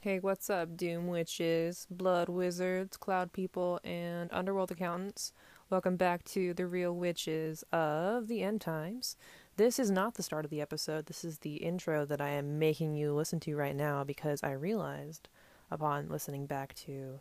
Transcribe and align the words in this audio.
Hey, 0.00 0.20
what's 0.20 0.48
up, 0.48 0.76
Doom 0.76 1.08
Witches, 1.08 1.88
Blood 1.90 2.28
Wizards, 2.28 2.96
Cloud 2.96 3.32
People, 3.32 3.80
and 3.82 4.30
Underworld 4.32 4.70
Accountants? 4.70 5.32
Welcome 5.70 5.96
back 5.96 6.22
to 6.26 6.54
the 6.54 6.68
Real 6.68 6.94
Witches 6.94 7.64
of 7.72 8.28
the 8.28 8.44
End 8.44 8.60
Times. 8.60 9.16
This 9.56 9.80
is 9.80 9.90
not 9.90 10.14
the 10.14 10.22
start 10.22 10.44
of 10.44 10.52
the 10.52 10.60
episode, 10.60 11.06
this 11.06 11.24
is 11.24 11.38
the 11.40 11.56
intro 11.56 12.04
that 12.04 12.20
I 12.20 12.28
am 12.28 12.60
making 12.60 12.94
you 12.94 13.12
listen 13.12 13.40
to 13.40 13.56
right 13.56 13.74
now 13.74 14.04
because 14.04 14.40
I 14.44 14.52
realized 14.52 15.28
upon 15.68 16.08
listening 16.08 16.46
back 16.46 16.76
to 16.86 17.18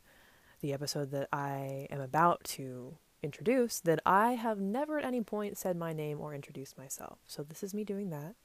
the 0.62 0.72
episode 0.72 1.10
that 1.10 1.30
I 1.34 1.88
am 1.90 2.00
about 2.00 2.44
to 2.44 2.98
introduce 3.24 3.80
that 3.80 4.02
I 4.06 4.34
have 4.34 4.60
never 4.60 5.00
at 5.00 5.06
any 5.06 5.22
point 5.22 5.58
said 5.58 5.78
my 5.78 5.94
name 5.94 6.22
or 6.22 6.36
introduced 6.36 6.78
myself. 6.78 7.18
So 7.26 7.42
this 7.42 7.64
is 7.64 7.74
me 7.74 7.84
doing 7.84 8.12
that. 8.12 8.36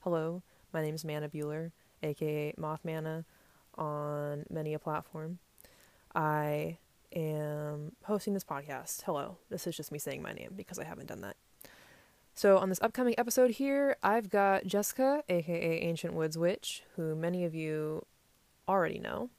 Hello, 0.00 0.42
my 0.74 0.82
name 0.82 0.94
is 0.94 1.06
Mana 1.06 1.30
Bueller, 1.30 1.72
aka 2.02 2.52
Mothmana 2.58 3.24
on 3.78 4.44
many 4.50 4.74
a 4.74 4.78
platform. 4.78 5.38
I 6.14 6.78
am 7.14 7.92
hosting 8.04 8.34
this 8.34 8.44
podcast. 8.44 9.02
Hello, 9.02 9.38
this 9.48 9.66
is 9.66 9.76
just 9.76 9.92
me 9.92 9.98
saying 9.98 10.22
my 10.22 10.32
name 10.32 10.52
because 10.56 10.78
I 10.78 10.84
haven't 10.84 11.06
done 11.06 11.20
that. 11.22 11.36
So, 12.34 12.58
on 12.58 12.68
this 12.68 12.78
upcoming 12.82 13.14
episode 13.18 13.52
here, 13.52 13.96
I've 14.02 14.30
got 14.30 14.64
Jessica, 14.64 15.24
aka 15.28 15.80
Ancient 15.80 16.14
Woods 16.14 16.38
Witch, 16.38 16.82
who 16.94 17.16
many 17.16 17.44
of 17.44 17.54
you 17.54 18.04
already 18.68 19.00
know. 19.00 19.30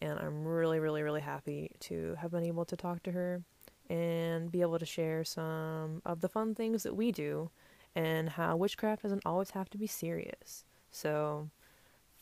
And 0.00 0.18
I'm 0.18 0.46
really, 0.46 0.78
really, 0.78 1.02
really 1.02 1.20
happy 1.20 1.70
to 1.80 2.14
have 2.18 2.30
been 2.30 2.44
able 2.44 2.64
to 2.64 2.76
talk 2.76 3.02
to 3.02 3.12
her 3.12 3.42
and 3.90 4.50
be 4.50 4.62
able 4.62 4.78
to 4.78 4.86
share 4.86 5.24
some 5.24 6.00
of 6.06 6.20
the 6.22 6.28
fun 6.28 6.54
things 6.54 6.84
that 6.84 6.96
we 6.96 7.12
do 7.12 7.50
and 7.94 8.30
how 8.30 8.56
witchcraft 8.56 9.02
doesn't 9.02 9.22
always 9.26 9.50
have 9.50 9.68
to 9.70 9.78
be 9.78 9.86
serious. 9.86 10.64
So, 10.90 11.50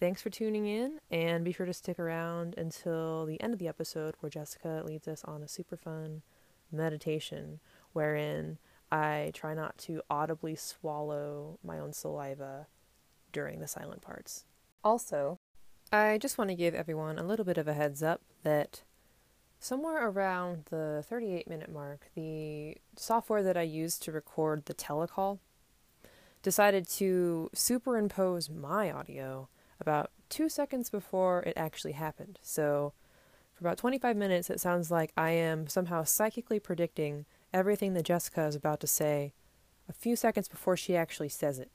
Thanks 0.00 0.22
for 0.22 0.30
tuning 0.30 0.66
in, 0.66 1.00
and 1.10 1.44
be 1.44 1.50
sure 1.50 1.66
to 1.66 1.72
stick 1.72 1.98
around 1.98 2.54
until 2.56 3.26
the 3.26 3.40
end 3.42 3.52
of 3.52 3.58
the 3.58 3.66
episode 3.66 4.14
where 4.20 4.30
Jessica 4.30 4.80
leads 4.86 5.08
us 5.08 5.24
on 5.24 5.42
a 5.42 5.48
super 5.48 5.76
fun 5.76 6.22
meditation 6.70 7.58
wherein 7.94 8.58
I 8.92 9.32
try 9.34 9.54
not 9.54 9.76
to 9.78 10.00
audibly 10.08 10.54
swallow 10.54 11.58
my 11.64 11.80
own 11.80 11.92
saliva 11.92 12.68
during 13.32 13.58
the 13.58 13.66
silent 13.66 14.00
parts. 14.00 14.44
Also, 14.84 15.40
I 15.90 16.16
just 16.18 16.38
want 16.38 16.50
to 16.50 16.56
give 16.56 16.76
everyone 16.76 17.18
a 17.18 17.24
little 17.24 17.44
bit 17.44 17.58
of 17.58 17.66
a 17.66 17.74
heads 17.74 18.00
up 18.00 18.20
that 18.44 18.82
somewhere 19.58 20.08
around 20.08 20.66
the 20.70 21.04
38 21.08 21.48
minute 21.48 21.72
mark, 21.72 22.08
the 22.14 22.76
software 22.94 23.42
that 23.42 23.56
I 23.56 23.62
used 23.62 24.04
to 24.04 24.12
record 24.12 24.66
the 24.66 24.74
telecall 24.74 25.40
decided 26.44 26.88
to 26.88 27.50
superimpose 27.52 28.48
my 28.48 28.92
audio 28.92 29.48
about 29.80 30.10
two 30.28 30.48
seconds 30.48 30.90
before 30.90 31.42
it 31.42 31.54
actually 31.56 31.92
happened. 31.92 32.38
So, 32.42 32.92
for 33.54 33.64
about 33.64 33.78
25 33.78 34.16
minutes, 34.16 34.50
it 34.50 34.60
sounds 34.60 34.90
like 34.90 35.12
I 35.16 35.30
am 35.30 35.66
somehow 35.66 36.04
psychically 36.04 36.60
predicting 36.60 37.26
everything 37.52 37.94
that 37.94 38.04
Jessica 38.04 38.46
is 38.46 38.54
about 38.54 38.80
to 38.80 38.86
say 38.86 39.32
a 39.88 39.92
few 39.92 40.16
seconds 40.16 40.48
before 40.48 40.76
she 40.76 40.96
actually 40.96 41.28
says 41.28 41.58
it. 41.58 41.70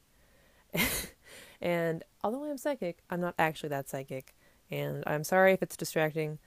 and 1.62 2.04
although 2.24 2.44
I'm 2.44 2.58
psychic, 2.58 3.00
I'm 3.10 3.20
not 3.20 3.36
actually 3.38 3.70
that 3.70 3.90
psychic. 3.90 4.34
And 4.72 5.04
I'm 5.06 5.24
sorry 5.24 5.54
if 5.54 5.62
it's 5.62 5.76
distracting. 5.76 6.40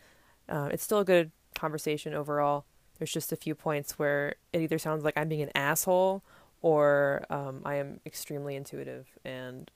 Uh, 0.48 0.70
it's 0.72 0.82
still 0.82 1.00
a 1.00 1.04
good 1.04 1.32
conversation 1.54 2.14
overall. 2.14 2.64
There's 2.98 3.12
just 3.12 3.32
a 3.32 3.36
few 3.36 3.54
points 3.54 3.98
where 3.98 4.36
it 4.52 4.62
either 4.62 4.78
sounds 4.78 5.04
like 5.04 5.16
I'm 5.16 5.28
being 5.28 5.42
an 5.42 5.50
asshole 5.54 6.22
or 6.62 7.26
um, 7.28 7.62
I 7.64 7.74
am 7.74 8.00
extremely 8.06 8.56
intuitive 8.56 9.06
and 9.24 9.70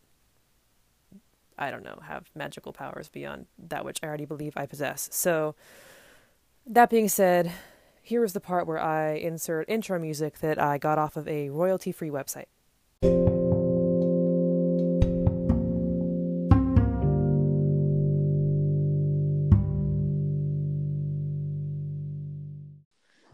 I 1.61 1.71
don't 1.71 1.85
know, 1.85 1.99
have 2.03 2.31
magical 2.35 2.73
powers 2.73 3.11
beyond 3.11 3.47
that 3.59 3.85
which 3.85 4.01
I 4.03 4.07
already 4.07 4.25
believe 4.25 4.55
I 4.57 4.65
possess. 4.65 5.11
So, 5.13 5.55
that 6.67 6.89
being 6.89 7.09
said, 7.09 7.53
here 8.03 8.25
is 8.25 8.33
the 8.33 8.41
part 8.41 8.67
where 8.67 8.81
I 8.81 9.13
insert 9.13 9.69
intro 9.69 9.99
music 9.99 10.39
that 10.39 10.59
I 10.59 10.79
got 10.79 10.99
off 10.99 11.17
of 11.17 11.29
a 11.29 11.51
royalty 11.51 11.93
free 11.93 12.11
website. 12.11 12.47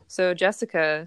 So, 0.08 0.34
Jessica, 0.34 1.06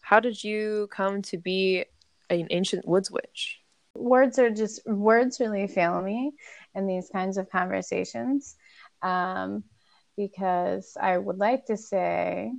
how 0.00 0.20
did 0.20 0.42
you 0.42 0.88
come 0.90 1.22
to 1.22 1.38
be 1.38 1.84
an 2.28 2.48
ancient 2.50 2.86
woods 2.86 3.10
witch? 3.10 3.57
Words 3.98 4.38
are 4.38 4.50
just 4.50 4.86
words 4.86 5.40
really 5.40 5.66
fail 5.66 6.00
me 6.00 6.32
in 6.74 6.86
these 6.86 7.08
kinds 7.10 7.36
of 7.36 7.50
conversations 7.50 8.56
um, 9.02 9.64
because 10.16 10.96
I 11.00 11.16
would 11.18 11.38
like 11.38 11.66
to 11.66 11.76
say 11.76 12.52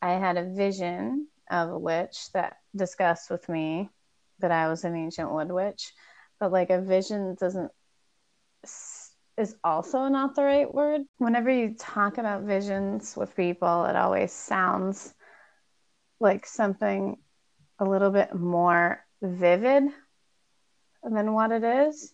I 0.00 0.12
had 0.12 0.36
a 0.36 0.54
vision 0.54 1.28
of 1.50 1.70
a 1.70 1.78
witch 1.78 2.30
that 2.34 2.58
discussed 2.74 3.30
with 3.30 3.48
me 3.48 3.88
that 4.40 4.52
I 4.52 4.68
was 4.68 4.84
an 4.84 4.94
ancient 4.94 5.32
wood 5.32 5.50
witch, 5.50 5.92
but 6.38 6.52
like 6.52 6.70
a 6.70 6.80
vision 6.80 7.36
doesn't 7.38 7.70
is 9.36 9.54
also 9.62 10.08
not 10.08 10.34
the 10.34 10.42
right 10.42 10.72
word. 10.72 11.02
Whenever 11.18 11.50
you 11.50 11.74
talk 11.78 12.18
about 12.18 12.42
visions 12.42 13.16
with 13.16 13.36
people, 13.36 13.84
it 13.84 13.94
always 13.94 14.32
sounds 14.32 15.14
like 16.20 16.44
something 16.44 17.16
a 17.78 17.84
little 17.84 18.10
bit 18.10 18.34
more 18.34 19.04
vivid 19.22 19.84
than 21.02 21.32
what 21.32 21.52
it 21.52 21.64
is. 21.64 22.12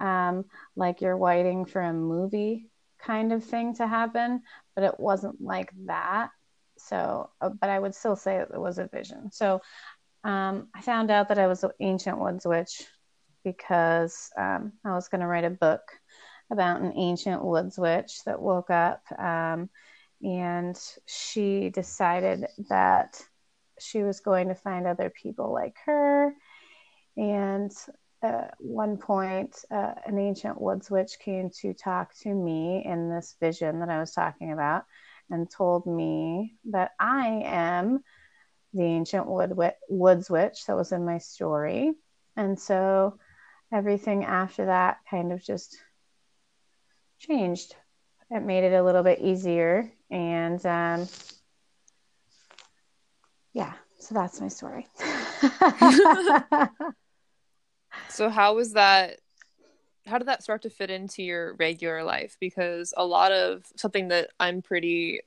Um, 0.00 0.44
like 0.74 1.00
you're 1.00 1.16
waiting 1.16 1.64
for 1.64 1.80
a 1.80 1.92
movie 1.92 2.68
kind 2.98 3.32
of 3.32 3.44
thing 3.44 3.74
to 3.76 3.86
happen, 3.86 4.42
but 4.74 4.84
it 4.84 4.98
wasn't 4.98 5.40
like 5.40 5.70
that. 5.86 6.30
So, 6.78 7.30
uh, 7.40 7.50
but 7.50 7.70
I 7.70 7.78
would 7.78 7.94
still 7.94 8.16
say 8.16 8.36
it 8.36 8.48
was 8.52 8.78
a 8.78 8.88
vision. 8.88 9.30
So, 9.32 9.62
um, 10.24 10.68
I 10.74 10.82
found 10.82 11.10
out 11.10 11.28
that 11.28 11.38
I 11.38 11.46
was 11.46 11.62
an 11.64 11.70
ancient 11.80 12.18
woods 12.18 12.44
witch 12.44 12.84
because 13.44 14.30
um, 14.36 14.72
I 14.84 14.92
was 14.92 15.08
going 15.08 15.20
to 15.20 15.26
write 15.26 15.44
a 15.44 15.50
book 15.50 15.82
about 16.50 16.80
an 16.80 16.92
ancient 16.96 17.44
woods 17.44 17.78
witch 17.78 18.24
that 18.24 18.42
woke 18.42 18.70
up 18.70 19.02
um, 19.18 19.70
and 20.22 20.78
she 21.06 21.70
decided 21.70 22.46
that 22.68 23.22
she 23.78 24.02
was 24.02 24.20
going 24.20 24.48
to 24.48 24.54
find 24.54 24.86
other 24.86 25.10
people 25.10 25.52
like 25.52 25.76
her 25.84 26.34
and 27.16 27.72
one 28.58 28.96
point, 28.96 29.64
uh, 29.70 29.94
an 30.06 30.18
ancient 30.18 30.60
woods 30.60 30.90
witch 30.90 31.18
came 31.18 31.50
to 31.60 31.74
talk 31.74 32.14
to 32.22 32.32
me 32.32 32.84
in 32.84 33.10
this 33.10 33.36
vision 33.40 33.80
that 33.80 33.88
I 33.88 34.00
was 34.00 34.12
talking 34.12 34.52
about 34.52 34.84
and 35.30 35.50
told 35.50 35.86
me 35.86 36.56
that 36.70 36.92
I 37.00 37.42
am 37.44 38.00
the 38.72 38.82
ancient 38.82 39.26
wood 39.26 39.52
woods 39.88 40.30
witch 40.30 40.66
that 40.66 40.76
was 40.76 40.92
in 40.92 41.04
my 41.04 41.18
story. 41.18 41.92
And 42.36 42.58
so 42.58 43.18
everything 43.72 44.24
after 44.24 44.66
that 44.66 44.98
kind 45.10 45.32
of 45.32 45.42
just 45.42 45.76
changed. 47.18 47.74
It 48.30 48.42
made 48.42 48.64
it 48.64 48.74
a 48.74 48.82
little 48.82 49.02
bit 49.02 49.20
easier. 49.20 49.90
And 50.10 50.64
um, 50.66 51.08
yeah, 53.52 53.72
so 53.98 54.14
that's 54.14 54.40
my 54.40 54.48
story. 54.48 54.86
So 58.08 58.28
how 58.28 58.54
was 58.54 58.72
that 58.72 59.20
how 60.06 60.18
did 60.18 60.28
that 60.28 60.42
start 60.42 60.62
to 60.62 60.70
fit 60.70 60.90
into 60.90 61.22
your 61.22 61.54
regular 61.54 62.04
life? 62.04 62.36
Because 62.38 62.94
a 62.96 63.04
lot 63.04 63.32
of 63.32 63.64
something 63.76 64.08
that 64.08 64.30
I'm 64.38 64.62
pretty 64.62 65.20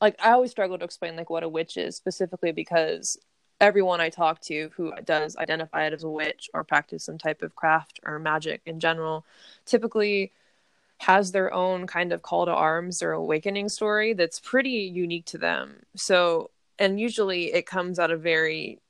like 0.00 0.16
I 0.22 0.32
always 0.32 0.50
struggle 0.50 0.78
to 0.78 0.84
explain 0.84 1.16
like 1.16 1.30
what 1.30 1.42
a 1.42 1.48
witch 1.48 1.76
is 1.76 1.96
specifically 1.96 2.52
because 2.52 3.18
everyone 3.60 4.00
I 4.00 4.10
talk 4.10 4.40
to 4.42 4.70
who 4.76 4.92
does 5.04 5.36
identify 5.36 5.90
as 5.90 6.04
a 6.04 6.10
witch 6.10 6.50
or 6.52 6.64
practice 6.64 7.04
some 7.04 7.16
type 7.16 7.42
of 7.42 7.56
craft 7.56 8.00
or 8.04 8.18
magic 8.18 8.60
in 8.66 8.80
general 8.80 9.24
typically 9.64 10.32
has 10.98 11.32
their 11.32 11.52
own 11.52 11.86
kind 11.86 12.12
of 12.12 12.22
call 12.22 12.46
to 12.46 12.52
arms 12.52 13.02
or 13.02 13.12
awakening 13.12 13.68
story 13.68 14.12
that's 14.14 14.40
pretty 14.40 14.70
unique 14.70 15.26
to 15.26 15.38
them. 15.38 15.76
So 15.94 16.50
and 16.78 17.00
usually 17.00 17.54
it 17.54 17.66
comes 17.66 17.98
out 17.98 18.10
of 18.10 18.20
very 18.20 18.80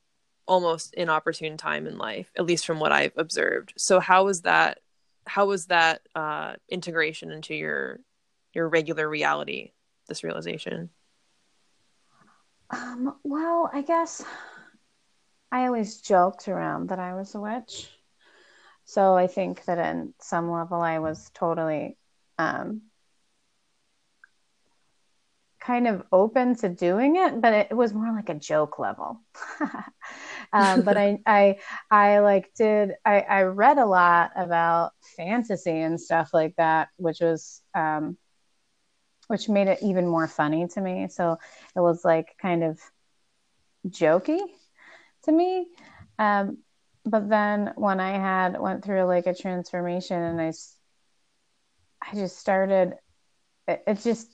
almost 0.46 0.94
inopportune 0.94 1.56
time 1.56 1.86
in 1.86 1.98
life, 1.98 2.30
at 2.36 2.46
least 2.46 2.66
from 2.66 2.80
what 2.80 2.92
I've 2.92 3.16
observed. 3.16 3.74
So 3.76 4.00
how 4.00 4.24
was 4.24 4.42
that? 4.42 4.78
How 5.26 5.46
was 5.46 5.66
that 5.66 6.02
uh, 6.14 6.54
integration 6.68 7.30
into 7.32 7.54
your 7.54 8.00
your 8.52 8.68
regular 8.68 9.08
reality? 9.08 9.72
This 10.08 10.22
realization. 10.22 10.90
Um, 12.70 13.16
well, 13.22 13.70
I 13.72 13.82
guess 13.82 14.24
I 15.50 15.66
always 15.66 16.00
joked 16.00 16.48
around 16.48 16.88
that 16.88 16.98
I 16.98 17.14
was 17.14 17.34
a 17.34 17.40
witch. 17.40 17.88
So 18.84 19.14
I 19.16 19.26
think 19.26 19.64
that 19.64 19.78
in 19.78 20.14
some 20.20 20.50
level 20.50 20.80
I 20.80 21.00
was 21.00 21.30
totally 21.34 21.96
um, 22.38 22.82
kind 25.60 25.88
of 25.88 26.04
open 26.12 26.54
to 26.56 26.68
doing 26.68 27.16
it, 27.16 27.40
but 27.40 27.52
it 27.52 27.76
was 27.76 27.92
more 27.92 28.12
like 28.12 28.28
a 28.28 28.34
joke 28.34 28.78
level. 28.78 29.20
um, 30.56 30.82
but 30.82 30.96
I, 30.96 31.18
I, 31.26 31.58
I 31.90 32.18
like 32.20 32.52
did, 32.54 32.92
I, 33.04 33.20
I 33.20 33.42
read 33.42 33.78
a 33.78 33.86
lot 33.86 34.32
about 34.36 34.92
fantasy 35.16 35.78
and 35.80 36.00
stuff 36.00 36.30
like 36.32 36.54
that, 36.56 36.88
which 36.96 37.20
was, 37.20 37.62
um, 37.74 38.16
which 39.28 39.48
made 39.48 39.68
it 39.68 39.82
even 39.82 40.06
more 40.06 40.26
funny 40.26 40.66
to 40.68 40.80
me. 40.80 41.08
So 41.08 41.38
it 41.74 41.80
was 41.80 42.04
like 42.04 42.36
kind 42.40 42.64
of 42.64 42.80
jokey 43.88 44.40
to 45.24 45.32
me. 45.32 45.66
Um, 46.18 46.58
but 47.04 47.28
then 47.28 47.72
when 47.76 48.00
I 48.00 48.12
had 48.18 48.58
went 48.58 48.84
through 48.84 49.04
like 49.04 49.26
a 49.26 49.34
transformation 49.34 50.20
and 50.20 50.40
I, 50.40 50.52
I 52.02 52.14
just 52.14 52.38
started, 52.38 52.94
it, 53.68 53.82
it 53.86 54.00
just, 54.00 54.28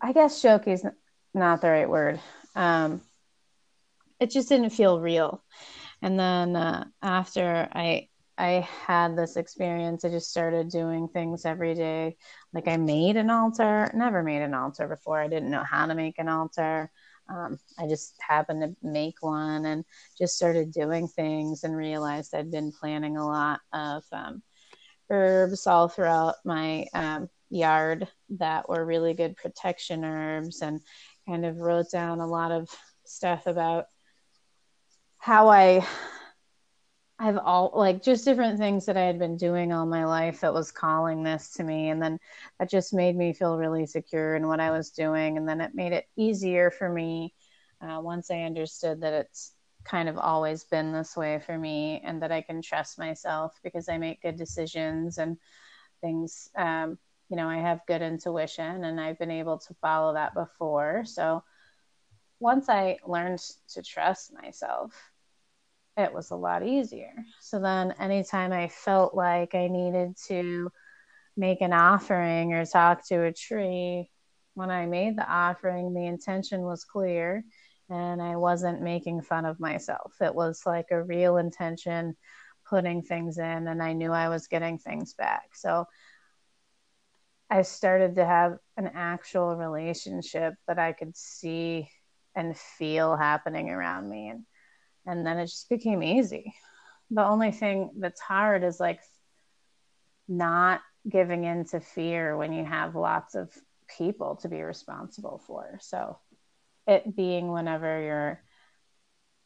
I 0.00 0.12
guess 0.12 0.42
jokey 0.42 0.68
is 0.68 0.86
not 1.32 1.60
the 1.60 1.68
right 1.68 1.88
word. 1.88 2.20
Um, 2.54 3.00
it 4.20 4.30
just 4.30 4.48
didn't 4.48 4.70
feel 4.70 5.00
real. 5.00 5.42
And 6.02 6.18
then 6.18 6.56
uh, 6.56 6.84
after 7.02 7.68
I 7.72 8.08
I 8.36 8.68
had 8.86 9.16
this 9.16 9.36
experience, 9.36 10.04
I 10.04 10.10
just 10.10 10.30
started 10.30 10.68
doing 10.68 11.08
things 11.08 11.44
every 11.44 11.74
day. 11.74 12.16
Like 12.52 12.66
I 12.66 12.76
made 12.76 13.16
an 13.16 13.30
altar, 13.30 13.90
never 13.94 14.24
made 14.24 14.42
an 14.42 14.54
altar 14.54 14.88
before. 14.88 15.20
I 15.20 15.28
didn't 15.28 15.50
know 15.50 15.62
how 15.62 15.86
to 15.86 15.94
make 15.94 16.18
an 16.18 16.28
altar. 16.28 16.90
Um, 17.28 17.58
I 17.78 17.86
just 17.86 18.16
happened 18.20 18.62
to 18.62 18.76
make 18.86 19.16
one 19.20 19.64
and 19.66 19.84
just 20.18 20.36
started 20.36 20.72
doing 20.72 21.06
things 21.08 21.62
and 21.62 21.76
realized 21.76 22.34
I'd 22.34 22.50
been 22.50 22.72
planting 22.72 23.16
a 23.16 23.26
lot 23.26 23.60
of 23.72 24.02
um, 24.12 24.42
herbs 25.10 25.66
all 25.66 25.88
throughout 25.88 26.34
my 26.44 26.86
um, 26.92 27.28
yard 27.50 28.08
that 28.30 28.68
were 28.68 28.84
really 28.84 29.14
good 29.14 29.36
protection 29.36 30.04
herbs 30.04 30.60
and 30.60 30.80
kind 31.28 31.46
of 31.46 31.58
wrote 31.58 31.90
down 31.90 32.20
a 32.20 32.26
lot 32.26 32.50
of 32.50 32.68
stuff 33.04 33.46
about 33.46 33.86
how 35.24 35.48
I 35.48 35.86
I've 37.18 37.38
all 37.38 37.72
like 37.74 38.02
just 38.02 38.26
different 38.26 38.58
things 38.58 38.84
that 38.84 38.98
I 38.98 39.04
had 39.04 39.18
been 39.18 39.38
doing 39.38 39.72
all 39.72 39.86
my 39.86 40.04
life 40.04 40.42
that 40.42 40.52
was 40.52 40.70
calling 40.70 41.22
this 41.22 41.54
to 41.54 41.64
me. 41.64 41.88
And 41.88 42.02
then 42.02 42.18
that 42.58 42.68
just 42.68 42.92
made 42.92 43.16
me 43.16 43.32
feel 43.32 43.56
really 43.56 43.86
secure 43.86 44.34
in 44.34 44.46
what 44.46 44.60
I 44.60 44.70
was 44.70 44.90
doing. 44.90 45.38
And 45.38 45.48
then 45.48 45.62
it 45.62 45.74
made 45.74 45.94
it 45.94 46.04
easier 46.14 46.70
for 46.70 46.90
me 46.90 47.32
uh, 47.80 48.00
once 48.02 48.30
I 48.30 48.42
understood 48.42 49.00
that 49.00 49.14
it's 49.14 49.54
kind 49.82 50.10
of 50.10 50.18
always 50.18 50.64
been 50.64 50.92
this 50.92 51.16
way 51.16 51.38
for 51.38 51.56
me 51.56 52.02
and 52.04 52.20
that 52.20 52.30
I 52.30 52.42
can 52.42 52.60
trust 52.60 52.98
myself 52.98 53.58
because 53.62 53.88
I 53.88 53.96
make 53.96 54.20
good 54.20 54.36
decisions 54.36 55.16
and 55.16 55.38
things. 56.02 56.50
Um, 56.54 56.98
you 57.30 57.38
know, 57.38 57.48
I 57.48 57.60
have 57.60 57.86
good 57.86 58.02
intuition 58.02 58.84
and 58.84 59.00
I've 59.00 59.18
been 59.18 59.30
able 59.30 59.56
to 59.56 59.74
follow 59.80 60.12
that 60.12 60.34
before. 60.34 61.06
So 61.06 61.42
once 62.40 62.68
I 62.68 62.98
learned 63.06 63.40
to 63.68 63.82
trust 63.82 64.34
myself, 64.34 64.92
it 65.96 66.12
was 66.12 66.30
a 66.30 66.36
lot 66.36 66.66
easier. 66.66 67.12
So 67.40 67.60
then, 67.60 67.94
anytime 68.00 68.52
I 68.52 68.68
felt 68.68 69.14
like 69.14 69.54
I 69.54 69.68
needed 69.68 70.16
to 70.28 70.70
make 71.36 71.60
an 71.60 71.72
offering 71.72 72.52
or 72.52 72.64
talk 72.64 73.06
to 73.08 73.24
a 73.24 73.32
tree, 73.32 74.10
when 74.54 74.70
I 74.70 74.86
made 74.86 75.16
the 75.16 75.28
offering, 75.28 75.94
the 75.94 76.06
intention 76.06 76.62
was 76.62 76.84
clear 76.84 77.44
and 77.90 78.22
I 78.22 78.36
wasn't 78.36 78.82
making 78.82 79.22
fun 79.22 79.44
of 79.44 79.60
myself. 79.60 80.14
It 80.20 80.34
was 80.34 80.62
like 80.64 80.86
a 80.90 81.02
real 81.02 81.36
intention 81.36 82.16
putting 82.68 83.02
things 83.02 83.36
in, 83.38 83.68
and 83.68 83.82
I 83.82 83.92
knew 83.92 84.10
I 84.10 84.30
was 84.30 84.46
getting 84.46 84.78
things 84.78 85.14
back. 85.14 85.50
So 85.54 85.86
I 87.50 87.62
started 87.62 88.16
to 88.16 88.24
have 88.24 88.56
an 88.76 88.90
actual 88.94 89.54
relationship 89.54 90.54
that 90.66 90.78
I 90.78 90.92
could 90.92 91.16
see 91.16 91.88
and 92.34 92.56
feel 92.56 93.16
happening 93.16 93.68
around 93.68 94.08
me. 94.08 94.28
And 94.28 94.44
and 95.06 95.26
then 95.26 95.38
it 95.38 95.46
just 95.46 95.68
became 95.68 96.02
easy. 96.02 96.54
The 97.10 97.24
only 97.24 97.52
thing 97.52 97.90
that's 97.98 98.20
hard 98.20 98.64
is 98.64 98.80
like 98.80 99.00
not 100.28 100.80
giving 101.08 101.44
in 101.44 101.64
to 101.66 101.80
fear 101.80 102.36
when 102.36 102.52
you 102.52 102.64
have 102.64 102.94
lots 102.94 103.34
of 103.34 103.50
people 103.98 104.36
to 104.36 104.48
be 104.48 104.62
responsible 104.62 105.42
for. 105.46 105.78
So 105.80 106.18
it 106.86 107.14
being 107.14 107.50
whenever 107.52 108.02
you're 108.02 108.42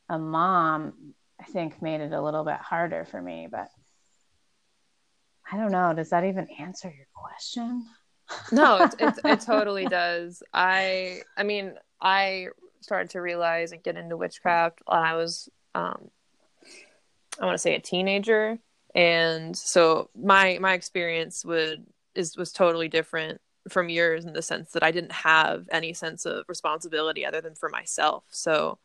a 0.09 0.19
mom, 0.19 1.15
I 1.41 1.45
think 1.45 1.83
made 1.83 2.01
it 2.01 2.13
a 2.13 2.23
little 2.23 2.45
bit 2.45 2.57
harder 2.57 3.05
for 3.05 3.21
me, 3.21 3.49
but 3.51 3.69
I 5.51 5.57
don't 5.57 5.73
know. 5.73 5.95
Does 5.95 6.11
that 6.11 6.25
even 6.25 6.49
answer 6.59 6.93
your 6.95 7.07
question? 7.13 7.87
no, 8.53 8.83
it, 8.83 8.95
it, 8.99 9.15
it 9.25 9.41
totally 9.41 9.87
does. 9.87 10.43
I, 10.53 11.23
I 11.37 11.43
mean, 11.43 11.75
I 12.01 12.49
started 12.81 13.11
to 13.11 13.21
realize 13.21 13.73
and 13.73 13.83
get 13.83 13.97
into 13.97 14.17
witchcraft 14.17 14.81
when 14.87 14.99
I 14.99 15.15
was 15.15 15.49
um, 15.75 16.11
I 17.41 17.45
want 17.47 17.55
to 17.55 17.59
say 17.59 17.75
a 17.75 17.81
teenager 17.81 18.59
and 18.95 19.57
so 19.57 20.11
my 20.17 20.59
my 20.61 20.73
experience 20.73 21.45
would 21.45 21.87
is 22.15 22.37
was 22.37 22.53
totally 22.53 22.89
different 22.89 23.41
from 23.69 23.89
yours 23.89 24.25
in 24.25 24.33
the 24.33 24.43
sense 24.43 24.73
that 24.73 24.83
I 24.83 24.91
didn't 24.91 25.13
have 25.13 25.69
any 25.71 25.93
sense 25.93 26.25
of 26.25 26.45
responsibility 26.49 27.25
other 27.25 27.41
than 27.41 27.55
for 27.55 27.69
myself. 27.69 28.25
So 28.31 28.79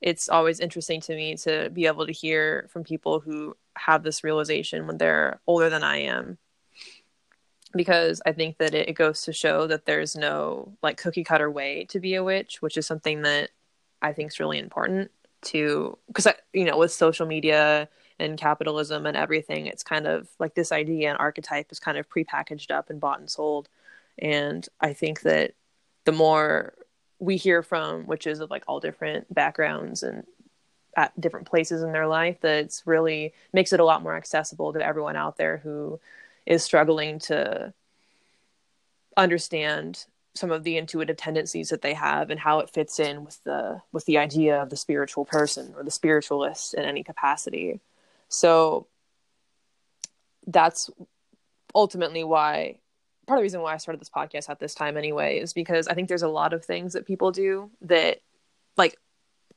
it's 0.00 0.28
always 0.28 0.60
interesting 0.60 1.00
to 1.02 1.14
me 1.14 1.36
to 1.36 1.70
be 1.70 1.86
able 1.86 2.06
to 2.06 2.12
hear 2.12 2.68
from 2.70 2.84
people 2.84 3.20
who 3.20 3.56
have 3.76 4.02
this 4.02 4.22
realization 4.22 4.86
when 4.86 4.98
they're 4.98 5.40
older 5.46 5.68
than 5.68 5.82
I 5.82 5.98
am 5.98 6.38
because 7.74 8.22
I 8.24 8.32
think 8.32 8.58
that 8.58 8.74
it, 8.74 8.88
it 8.88 8.94
goes 8.94 9.22
to 9.22 9.32
show 9.32 9.66
that 9.66 9.86
there's 9.86 10.16
no 10.16 10.72
like 10.82 10.96
cookie 10.96 11.24
cutter 11.24 11.50
way 11.50 11.84
to 11.90 12.00
be 12.00 12.14
a 12.14 12.24
witch, 12.24 12.62
which 12.62 12.76
is 12.76 12.86
something 12.86 13.22
that 13.22 13.50
I 14.00 14.12
think 14.12 14.32
is 14.32 14.40
really 14.40 14.58
important 14.58 15.10
to 15.40 15.96
because 16.08 16.26
you 16.52 16.64
know 16.64 16.76
with 16.76 16.92
social 16.92 17.26
media 17.26 17.88
and 18.18 18.38
capitalism 18.38 19.06
and 19.06 19.16
everything, 19.16 19.66
it's 19.66 19.82
kind 19.82 20.06
of 20.06 20.28
like 20.38 20.54
this 20.54 20.72
idea 20.72 21.08
and 21.10 21.18
archetype 21.18 21.70
is 21.70 21.78
kind 21.78 21.98
of 21.98 22.08
prepackaged 22.08 22.70
up 22.70 22.90
and 22.90 23.00
bought 23.00 23.20
and 23.20 23.30
sold. 23.30 23.68
And 24.18 24.66
I 24.80 24.92
think 24.92 25.20
that 25.20 25.54
the 26.04 26.12
more 26.12 26.74
we 27.20 27.36
hear 27.36 27.62
from 27.62 28.06
witches 28.06 28.40
of 28.40 28.50
like 28.50 28.64
all 28.66 28.80
different 28.80 29.32
backgrounds 29.32 30.02
and 30.02 30.24
at 30.96 31.18
different 31.20 31.46
places 31.46 31.82
in 31.82 31.92
their 31.92 32.08
life, 32.08 32.38
that's 32.40 32.84
really 32.86 33.32
makes 33.52 33.72
it 33.72 33.78
a 33.78 33.84
lot 33.84 34.02
more 34.02 34.16
accessible 34.16 34.72
to 34.72 34.84
everyone 34.84 35.14
out 35.14 35.36
there 35.36 35.58
who 35.58 36.00
is 36.48 36.64
struggling 36.64 37.18
to 37.18 37.72
understand 39.16 40.06
some 40.34 40.50
of 40.50 40.64
the 40.64 40.78
intuitive 40.78 41.16
tendencies 41.16 41.68
that 41.68 41.82
they 41.82 41.92
have 41.92 42.30
and 42.30 42.40
how 42.40 42.60
it 42.60 42.70
fits 42.70 42.98
in 42.98 43.24
with 43.24 43.42
the 43.44 43.82
with 43.92 44.04
the 44.06 44.18
idea 44.18 44.62
of 44.62 44.70
the 44.70 44.76
spiritual 44.76 45.24
person 45.24 45.74
or 45.76 45.84
the 45.84 45.90
spiritualist 45.90 46.74
in 46.74 46.84
any 46.84 47.04
capacity. 47.04 47.80
So 48.28 48.86
that's 50.46 50.90
ultimately 51.74 52.24
why 52.24 52.78
part 53.26 53.38
of 53.38 53.40
the 53.40 53.42
reason 53.42 53.60
why 53.60 53.74
I 53.74 53.76
started 53.76 54.00
this 54.00 54.08
podcast 54.08 54.48
at 54.48 54.58
this 54.58 54.74
time 54.74 54.96
anyway 54.96 55.38
is 55.38 55.52
because 55.52 55.86
I 55.86 55.94
think 55.94 56.08
there's 56.08 56.22
a 56.22 56.28
lot 56.28 56.54
of 56.54 56.64
things 56.64 56.94
that 56.94 57.06
people 57.06 57.30
do 57.30 57.70
that 57.82 58.20
like 58.78 58.96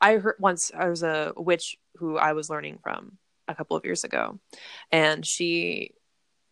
I 0.01 0.17
heard 0.17 0.35
once 0.39 0.71
I 0.75 0.89
was 0.89 1.03
a 1.03 1.31
witch 1.37 1.77
who 1.97 2.17
I 2.17 2.33
was 2.33 2.49
learning 2.49 2.79
from 2.83 3.17
a 3.47 3.55
couple 3.55 3.77
of 3.77 3.85
years 3.85 4.03
ago 4.03 4.39
and 4.91 5.25
she 5.25 5.93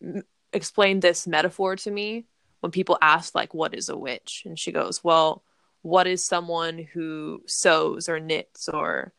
m- 0.02 0.22
explained 0.52 1.02
this 1.02 1.26
metaphor 1.26 1.76
to 1.76 1.90
me 1.90 2.24
when 2.60 2.72
people 2.72 2.98
ask 3.00 3.34
like 3.34 3.54
what 3.54 3.74
is 3.74 3.88
a 3.88 3.96
witch? 3.96 4.42
And 4.46 4.58
she 4.58 4.72
goes 4.72 5.02
well 5.04 5.42
what 5.82 6.06
is 6.06 6.24
someone 6.24 6.78
who 6.92 7.42
sews 7.46 8.08
or 8.08 8.20
knits 8.20 8.68
or 8.68 9.12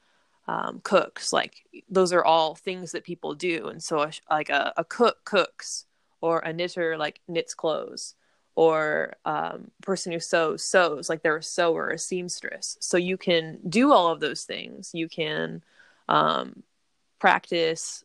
um, 0.47 0.79
cooks? 0.83 1.33
Like 1.33 1.55
those 1.89 2.13
are 2.13 2.23
all 2.23 2.55
things 2.55 2.91
that 2.91 3.03
people 3.03 3.33
do. 3.33 3.67
And 3.67 3.81
so 3.81 4.01
a, 4.01 4.11
like 4.29 4.49
a, 4.49 4.73
a 4.77 4.83
cook 4.83 5.23
cooks 5.25 5.85
or 6.21 6.39
a 6.39 6.53
knitter 6.53 6.97
like 6.97 7.19
knits 7.27 7.53
clothes 7.55 8.15
or 8.55 9.15
um, 9.25 9.71
person 9.81 10.11
who 10.11 10.19
sews 10.19 10.63
sews 10.63 11.09
like 11.09 11.23
they're 11.23 11.37
a 11.37 11.43
sewer 11.43 11.89
a 11.89 11.97
seamstress. 11.97 12.77
So 12.79 12.97
you 12.97 13.17
can 13.17 13.59
do 13.67 13.91
all 13.91 14.09
of 14.09 14.19
those 14.19 14.43
things. 14.43 14.91
You 14.93 15.09
can 15.09 15.63
um, 16.07 16.63
practice 17.19 18.03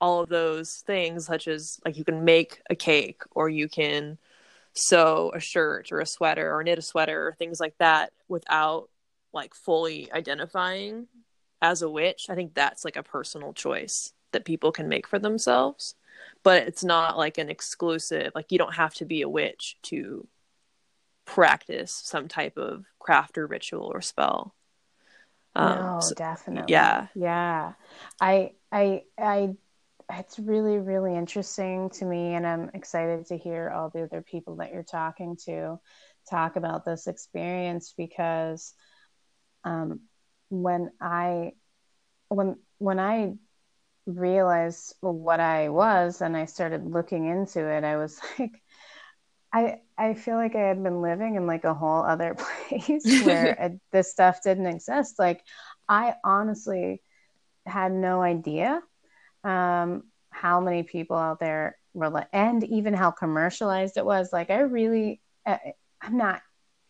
all 0.00 0.20
of 0.20 0.28
those 0.28 0.82
things 0.86 1.26
such 1.26 1.48
as 1.48 1.80
like 1.84 1.96
you 1.96 2.04
can 2.04 2.24
make 2.24 2.60
a 2.70 2.74
cake 2.74 3.22
or 3.32 3.48
you 3.48 3.68
can 3.68 4.18
sew 4.74 5.32
a 5.34 5.40
shirt 5.40 5.90
or 5.90 6.00
a 6.00 6.06
sweater 6.06 6.54
or 6.54 6.62
knit 6.62 6.78
a 6.78 6.82
sweater 6.82 7.28
or 7.28 7.34
things 7.34 7.58
like 7.58 7.76
that 7.78 8.12
without 8.28 8.88
like 9.32 9.54
fully 9.54 10.10
identifying 10.12 11.06
as 11.60 11.82
a 11.82 11.90
witch. 11.90 12.26
I 12.28 12.34
think 12.34 12.54
that's 12.54 12.84
like 12.84 12.96
a 12.96 13.02
personal 13.02 13.52
choice 13.52 14.12
that 14.32 14.44
people 14.44 14.72
can 14.72 14.88
make 14.88 15.06
for 15.06 15.18
themselves. 15.18 15.94
But 16.42 16.62
it's 16.66 16.84
not 16.84 17.16
like 17.16 17.38
an 17.38 17.48
exclusive 17.48 18.32
like 18.34 18.52
you 18.52 18.58
don't 18.58 18.74
have 18.74 18.94
to 18.94 19.04
be 19.04 19.22
a 19.22 19.28
witch 19.28 19.76
to 19.84 20.26
practice 21.24 21.92
some 22.04 22.28
type 22.28 22.56
of 22.56 22.84
craft 22.98 23.38
or 23.38 23.46
ritual 23.46 23.90
or 23.92 24.00
spell. 24.00 24.54
Um, 25.54 25.78
no 25.78 26.00
so, 26.00 26.14
definitely. 26.14 26.72
yeah. 26.72 27.08
Yeah. 27.14 27.72
I 28.20 28.52
i 28.70 29.02
i 29.18 29.54
it's 30.10 30.38
really 30.38 30.78
really 30.78 31.14
interesting 31.14 31.90
to 31.90 32.04
me 32.04 32.34
and 32.34 32.46
i'm 32.46 32.70
excited 32.74 33.26
to 33.26 33.36
hear 33.36 33.70
all 33.70 33.90
the 33.90 34.02
other 34.02 34.22
people 34.22 34.56
that 34.56 34.72
you're 34.72 34.82
talking 34.82 35.36
to 35.36 35.78
talk 36.28 36.56
about 36.56 36.84
this 36.84 37.06
experience 37.06 37.94
because 37.96 38.74
um, 39.64 40.00
when 40.48 40.90
I 41.00 41.52
when 42.28 42.56
when 42.78 42.98
I 42.98 43.34
realized 44.06 44.94
what 45.00 45.40
I 45.40 45.68
was 45.68 46.20
and 46.22 46.36
I 46.36 46.46
started 46.46 46.90
looking 46.90 47.26
into 47.26 47.66
it, 47.66 47.84
I 47.84 47.96
was 47.96 48.20
like, 48.38 48.62
I 49.52 49.80
I 49.96 50.14
feel 50.14 50.36
like 50.36 50.54
I 50.54 50.68
had 50.68 50.82
been 50.82 51.02
living 51.02 51.36
in 51.36 51.46
like 51.46 51.64
a 51.64 51.74
whole 51.74 52.02
other 52.02 52.34
place 52.68 53.22
where 53.22 53.52
it, 53.60 53.80
this 53.92 54.10
stuff 54.10 54.42
didn't 54.42 54.66
exist. 54.66 55.18
Like 55.18 55.42
I 55.88 56.14
honestly 56.24 57.02
had 57.66 57.92
no 57.92 58.22
idea 58.22 58.80
um, 59.44 60.04
how 60.30 60.60
many 60.60 60.82
people 60.82 61.16
out 61.16 61.40
there 61.40 61.76
were, 61.94 62.26
and 62.32 62.64
even 62.64 62.94
how 62.94 63.10
commercialized 63.10 63.96
it 63.96 64.04
was. 64.04 64.32
Like 64.32 64.50
I 64.50 64.60
really, 64.60 65.20
uh, 65.46 65.58
I'm 66.00 66.16
not, 66.16 66.42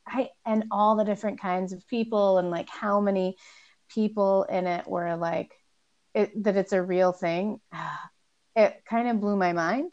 I 0.07 0.31
and 0.47 0.65
all 0.71 0.97
the 0.97 1.05
different 1.05 1.41
kinds 1.41 1.73
of 1.73 1.87
people 1.89 2.39
and 2.39 2.51
like 2.51 2.69
how 2.69 3.01
many 3.01 3.37
people 3.89 4.45
in 4.45 4.67
it 4.67 4.87
were 4.87 5.17
like 5.17 5.53
it, 6.15 6.45
that 6.45 6.57
it's 6.57 6.73
a 6.73 6.83
real 6.83 7.13
thing. 7.13 7.61
It 8.57 8.83
kind 8.91 9.09
of 9.09 9.21
blew 9.21 9.37
my 9.37 9.53
mind. 9.53 9.93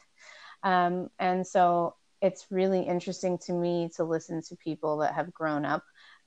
Um, 0.63 1.09
and 1.19 1.45
so 1.45 1.97
it's 2.19 2.47
really 2.50 2.81
interesting 2.81 3.38
to 3.45 3.53
me 3.53 3.91
to 3.97 4.03
listen 4.03 4.41
to 4.47 4.55
people 4.55 4.97
that 4.97 5.13
have 5.13 5.31
grown 5.31 5.65
up 5.65 5.83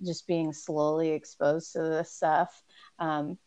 just 0.07 0.29
being 0.29 0.53
slowly 0.53 1.11
exposed 1.11 1.73
to 1.73 1.81
this 1.81 2.13
stuff 2.13 2.63
um, 3.01 3.39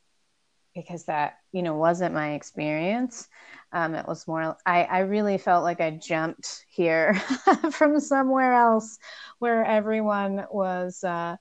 because 0.76 1.06
that 1.06 1.38
you 1.52 1.62
know 1.62 1.76
wasn't 1.76 2.14
my 2.14 2.34
experience 2.34 3.28
um, 3.74 3.96
it 3.96 4.08
was 4.08 4.28
more 4.28 4.58
I, 4.66 4.84
I 4.84 5.00
really 5.00 5.38
felt 5.38 5.64
like 5.64 5.82
i 5.82 5.92
jumped 5.92 6.66
here 6.70 7.14
from 7.72 8.00
somewhere 8.00 8.54
else 8.54 8.98
where 9.40 9.66
everyone 9.66 10.46
was 10.52 11.04
uh, 11.04 11.36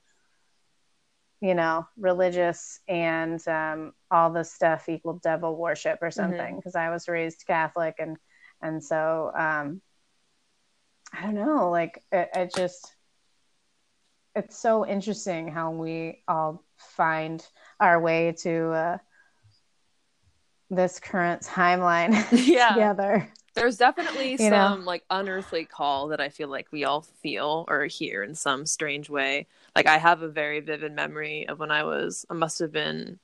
you 1.41 1.55
know 1.55 1.87
religious 1.97 2.81
and 2.89 3.47
um, 3.49 3.93
all 4.11 4.31
the 4.31 4.45
stuff 4.45 4.89
equal 4.89 5.21
devil 5.23 5.57
worship 5.57 5.99
or 6.03 6.09
mm-hmm. 6.09 6.21
something 6.21 6.57
because 6.57 6.75
mm-hmm. 6.75 6.89
i 6.89 6.91
was 6.91 7.09
raised 7.09 7.47
catholic 7.47 7.97
and 7.99 8.17
and 8.63 8.83
so 8.83 9.31
um, 9.37 9.81
i 11.13 11.23
don't 11.23 11.35
know 11.35 11.71
like 11.71 12.03
it, 12.13 12.29
it 12.35 12.55
just 12.55 12.95
it's 14.35 14.59
so 14.59 14.87
interesting 14.87 15.49
how 15.49 15.73
we 15.73 16.23
all 16.29 16.65
find 16.77 17.45
our 17.81 18.01
way 18.01 18.33
to 18.33 18.71
uh, 18.71 18.99
this 20.71 21.01
current 21.01 21.43
timeline 21.43 22.13
yeah. 22.47 22.71
together. 22.71 23.29
There's 23.55 23.77
definitely 23.77 24.33
you 24.33 24.39
some 24.39 24.81
know? 24.81 24.87
like 24.87 25.05
unearthly 25.11 25.65
call 25.65 26.09
that 26.09 26.21
I 26.21 26.29
feel 26.29 26.49
like 26.49 26.69
we 26.71 26.85
all 26.85 27.03
feel 27.03 27.65
or 27.69 27.87
hear 27.87 28.23
in 28.23 28.35
some 28.35 28.65
strange 28.65 29.11
way. 29.11 29.49
Like 29.75 29.87
I 29.87 29.99
have 29.99 30.23
a 30.23 30.29
very 30.29 30.61
vivid 30.61 30.93
memory 30.93 31.49
of 31.49 31.59
when 31.59 31.71
I 31.71 31.83
was 31.83 32.25
I 32.31 32.35
must 32.35 32.61
have 32.61 32.73
been 32.73 33.19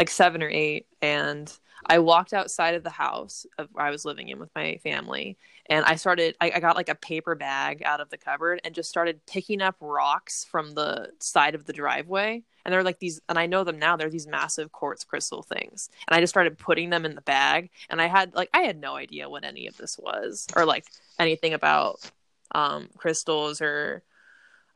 like 0.00 0.08
7 0.08 0.42
or 0.42 0.48
8 0.48 0.86
and 1.02 1.52
I 1.84 1.98
walked 1.98 2.32
outside 2.32 2.74
of 2.74 2.82
the 2.82 2.90
house 2.90 3.44
of 3.58 3.68
where 3.72 3.84
I 3.84 3.90
was 3.90 4.06
living 4.06 4.28
in 4.28 4.38
with 4.38 4.48
my 4.54 4.78
family 4.82 5.36
and 5.66 5.84
I 5.84 5.96
started 5.96 6.36
I, 6.40 6.52
I, 6.54 6.60
got 6.60 6.74
like 6.74 6.88
a 6.88 6.94
paper 6.94 7.34
bag 7.34 7.82
out 7.84 8.00
of 8.00 8.08
the 8.08 8.16
cupboard 8.16 8.62
and 8.64 8.74
just 8.74 8.88
started 8.88 9.20
picking 9.26 9.60
up 9.60 9.76
rocks 9.78 10.42
from 10.50 10.72
the 10.72 11.10
side 11.18 11.54
of 11.54 11.66
the 11.66 11.74
driveway 11.74 12.42
and 12.64 12.72
they're 12.72 12.82
like 12.82 12.98
these 12.98 13.20
and 13.28 13.38
I 13.38 13.44
know 13.44 13.62
them 13.62 13.78
now 13.78 13.94
they're 13.94 14.08
these 14.08 14.26
massive 14.26 14.72
quartz 14.72 15.04
crystal 15.04 15.42
things 15.42 15.90
and 16.08 16.16
I 16.16 16.20
just 16.20 16.32
started 16.32 16.56
putting 16.56 16.88
them 16.88 17.04
in 17.04 17.14
the 17.14 17.20
bag 17.20 17.68
and 17.90 18.00
I 18.00 18.06
had 18.06 18.34
like 18.34 18.48
I 18.54 18.62
had 18.62 18.80
no 18.80 18.96
idea 18.96 19.28
what 19.28 19.44
any 19.44 19.66
of 19.66 19.76
this 19.76 19.98
was 19.98 20.46
or 20.56 20.64
like 20.64 20.86
anything 21.18 21.52
about 21.52 22.10
um 22.52 22.88
crystals 22.96 23.60
or 23.60 24.02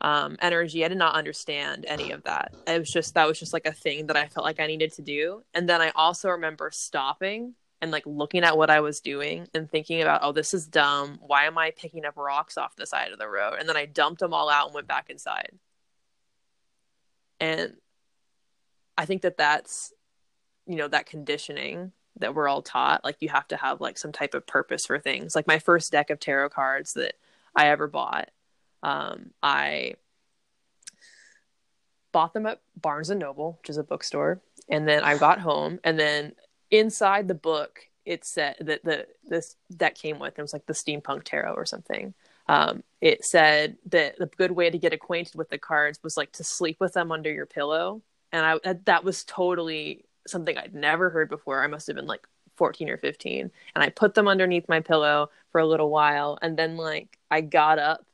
um, 0.01 0.37
energy. 0.41 0.83
I 0.83 0.87
did 0.87 0.97
not 0.97 1.15
understand 1.15 1.85
any 1.87 2.11
of 2.11 2.23
that. 2.23 2.53
It 2.67 2.79
was 2.79 2.91
just 2.91 3.13
that 3.13 3.27
was 3.27 3.39
just 3.39 3.53
like 3.53 3.65
a 3.65 3.71
thing 3.71 4.07
that 4.07 4.17
I 4.17 4.27
felt 4.27 4.45
like 4.45 4.59
I 4.59 4.67
needed 4.67 4.93
to 4.93 5.01
do. 5.01 5.43
And 5.53 5.67
then 5.67 5.81
I 5.81 5.91
also 5.95 6.29
remember 6.29 6.69
stopping 6.71 7.55
and 7.81 7.91
like 7.91 8.05
looking 8.05 8.43
at 8.43 8.57
what 8.57 8.69
I 8.69 8.79
was 8.79 8.99
doing 8.99 9.47
and 9.53 9.69
thinking 9.69 10.01
about, 10.01 10.21
oh, 10.23 10.31
this 10.31 10.53
is 10.53 10.67
dumb. 10.67 11.19
Why 11.21 11.45
am 11.45 11.57
I 11.57 11.71
picking 11.71 12.05
up 12.05 12.17
rocks 12.17 12.57
off 12.57 12.75
the 12.75 12.85
side 12.85 13.11
of 13.11 13.19
the 13.19 13.27
road? 13.27 13.55
And 13.59 13.67
then 13.67 13.77
I 13.77 13.85
dumped 13.85 14.19
them 14.19 14.33
all 14.33 14.49
out 14.49 14.67
and 14.67 14.75
went 14.75 14.87
back 14.87 15.09
inside. 15.09 15.51
And 17.39 17.73
I 18.97 19.05
think 19.05 19.23
that 19.23 19.37
that's, 19.37 19.93
you 20.65 20.75
know, 20.75 20.87
that 20.87 21.05
conditioning 21.05 21.91
that 22.19 22.33
we're 22.33 22.47
all 22.47 22.61
taught. 22.61 23.03
Like 23.03 23.17
you 23.19 23.29
have 23.29 23.47
to 23.49 23.57
have 23.57 23.81
like 23.81 23.97
some 23.97 24.11
type 24.11 24.33
of 24.33 24.47
purpose 24.47 24.85
for 24.85 24.99
things. 24.99 25.35
Like 25.35 25.47
my 25.47 25.59
first 25.59 25.91
deck 25.91 26.09
of 26.09 26.19
tarot 26.19 26.49
cards 26.49 26.93
that 26.93 27.15
I 27.55 27.67
ever 27.67 27.87
bought 27.87 28.29
um, 28.85 29.31
I 29.41 29.95
bought 32.11 32.35
them 32.35 32.45
at 32.45 32.61
Barnes 32.79 33.09
and 33.09 33.19
Noble, 33.19 33.57
which 33.59 33.71
is 33.71 33.77
a 33.77 33.83
bookstore, 33.83 34.41
and 34.69 34.87
then 34.87 35.03
I 35.03 35.17
got 35.17 35.39
home, 35.39 35.79
and 35.83 35.99
then 35.99 36.33
inside 36.69 37.27
the 37.27 37.35
book 37.35 37.89
it 38.05 38.23
said 38.23 38.55
that 38.59 38.83
the 38.83 39.07
this 39.23 39.55
that 39.71 39.95
came 39.95 40.19
with 40.19 40.37
it 40.37 40.41
was 40.41 40.53
like 40.53 40.67
the 40.67 40.73
steampunk 40.73 41.23
tarot 41.23 41.55
or 41.55 41.65
something. 41.65 42.13
Um, 42.47 42.83
it 43.01 43.25
said 43.25 43.77
that 43.87 44.19
the 44.19 44.27
good 44.27 44.51
way 44.51 44.69
to 44.69 44.77
get 44.77 44.93
acquainted 44.93 45.33
with 45.33 45.49
the 45.49 45.57
cards 45.57 45.99
was 46.03 46.15
like 46.15 46.31
to 46.33 46.43
sleep 46.43 46.77
with 46.79 46.93
them 46.93 47.11
under 47.11 47.31
your 47.31 47.47
pillow, 47.47 48.03
and 48.31 48.45
I 48.45 48.75
that 48.85 49.03
was 49.03 49.23
totally 49.23 50.05
something 50.27 50.55
I'd 50.55 50.75
never 50.75 51.09
heard 51.09 51.29
before. 51.29 51.63
I 51.63 51.67
must 51.67 51.87
have 51.87 51.95
been 51.95 52.05
like 52.05 52.27
14 52.55 52.89
or 52.89 52.97
15 52.97 53.51
and 53.75 53.83
i 53.83 53.89
put 53.89 54.13
them 54.13 54.29
underneath 54.29 54.69
my 54.69 54.79
pillow 54.79 55.29
for 55.51 55.59
a 55.59 55.67
little 55.67 55.89
while 55.89 56.39
and 56.41 56.55
then 56.55 56.77
like 56.77 57.17
i 57.29 57.41
got 57.41 57.79
up 57.79 58.05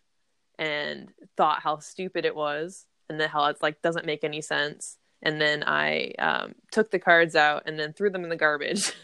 and 0.61 1.09
thought 1.35 1.61
how 1.61 1.79
stupid 1.79 2.23
it 2.23 2.35
was 2.35 2.85
and 3.09 3.19
then 3.19 3.27
how 3.27 3.45
it's 3.45 3.63
like 3.63 3.81
doesn't 3.81 4.05
make 4.05 4.23
any 4.23 4.41
sense 4.41 4.97
and 5.23 5.41
then 5.41 5.63
i 5.65 6.11
um, 6.19 6.53
took 6.71 6.91
the 6.91 6.99
cards 6.99 7.35
out 7.35 7.63
and 7.65 7.79
then 7.79 7.91
threw 7.91 8.09
them 8.09 8.23
in 8.23 8.29
the 8.29 8.35
garbage 8.35 8.93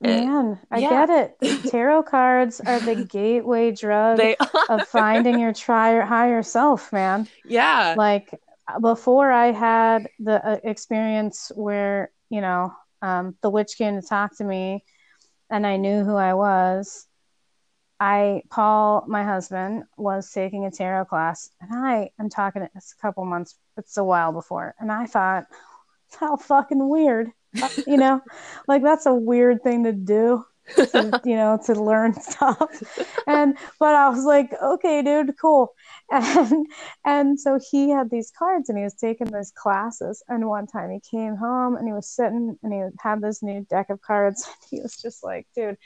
Man, 0.00 0.58
I 0.70 0.78
yeah. 0.78 1.06
get 1.06 1.34
it. 1.40 1.62
Tarot 1.70 2.02
cards 2.02 2.60
are 2.60 2.78
the 2.80 3.04
gateway 3.04 3.70
drug 3.70 4.20
of 4.68 4.86
finding 4.88 5.38
your 5.38 5.54
tri- 5.54 6.04
higher 6.04 6.42
self, 6.42 6.92
man. 6.92 7.26
Yeah. 7.46 7.94
Like 7.96 8.38
before 8.80 9.32
I 9.32 9.52
had 9.52 10.08
the 10.18 10.46
uh, 10.46 10.58
experience 10.64 11.50
where, 11.54 12.10
you 12.28 12.42
know, 12.42 12.74
um, 13.00 13.36
the 13.40 13.48
witch 13.48 13.76
came 13.78 14.00
to 14.00 14.06
talk 14.06 14.36
to 14.36 14.44
me 14.44 14.84
and 15.50 15.66
I 15.66 15.76
knew 15.76 16.04
who 16.04 16.16
I 16.16 16.34
was, 16.34 17.06
I, 17.98 18.42
Paul, 18.50 19.04
my 19.08 19.24
husband, 19.24 19.84
was 19.96 20.30
taking 20.30 20.66
a 20.66 20.70
tarot 20.70 21.06
class, 21.06 21.50
and 21.60 21.70
I 21.72 22.10
am 22.18 22.28
talking 22.28 22.68
it's 22.74 22.92
a 22.92 23.00
couple 23.00 23.24
months, 23.24 23.56
it's 23.76 23.96
a 23.96 24.04
while 24.04 24.32
before, 24.32 24.74
and 24.78 24.92
I 24.92 25.06
thought, 25.06 25.46
how 26.20 26.36
fucking 26.36 26.88
weird, 26.88 27.30
you 27.86 27.96
know, 27.96 28.20
like 28.68 28.82
that's 28.82 29.06
a 29.06 29.14
weird 29.14 29.62
thing 29.62 29.84
to 29.84 29.92
do, 29.92 30.44
to, 30.76 31.20
you 31.24 31.36
know, 31.36 31.58
to 31.64 31.74
learn 31.74 32.12
stuff, 32.20 32.60
and 33.26 33.56
but 33.80 33.94
I 33.94 34.10
was 34.10 34.24
like, 34.24 34.52
okay, 34.62 35.00
dude, 35.02 35.32
cool, 35.40 35.72
and 36.10 36.66
and 37.06 37.40
so 37.40 37.58
he 37.70 37.88
had 37.88 38.10
these 38.10 38.30
cards, 38.38 38.68
and 38.68 38.76
he 38.76 38.84
was 38.84 38.94
taking 38.94 39.28
those 39.28 39.52
classes, 39.52 40.22
and 40.28 40.46
one 40.46 40.66
time 40.66 40.90
he 40.90 41.00
came 41.00 41.36
home, 41.36 41.76
and 41.76 41.86
he 41.86 41.94
was 41.94 42.10
sitting, 42.10 42.58
and 42.62 42.72
he 42.74 42.82
had 43.00 43.22
this 43.22 43.42
new 43.42 43.66
deck 43.70 43.88
of 43.88 44.02
cards, 44.02 44.46
and 44.46 44.56
he 44.70 44.82
was 44.82 44.96
just 45.00 45.24
like, 45.24 45.46
dude, 45.54 45.78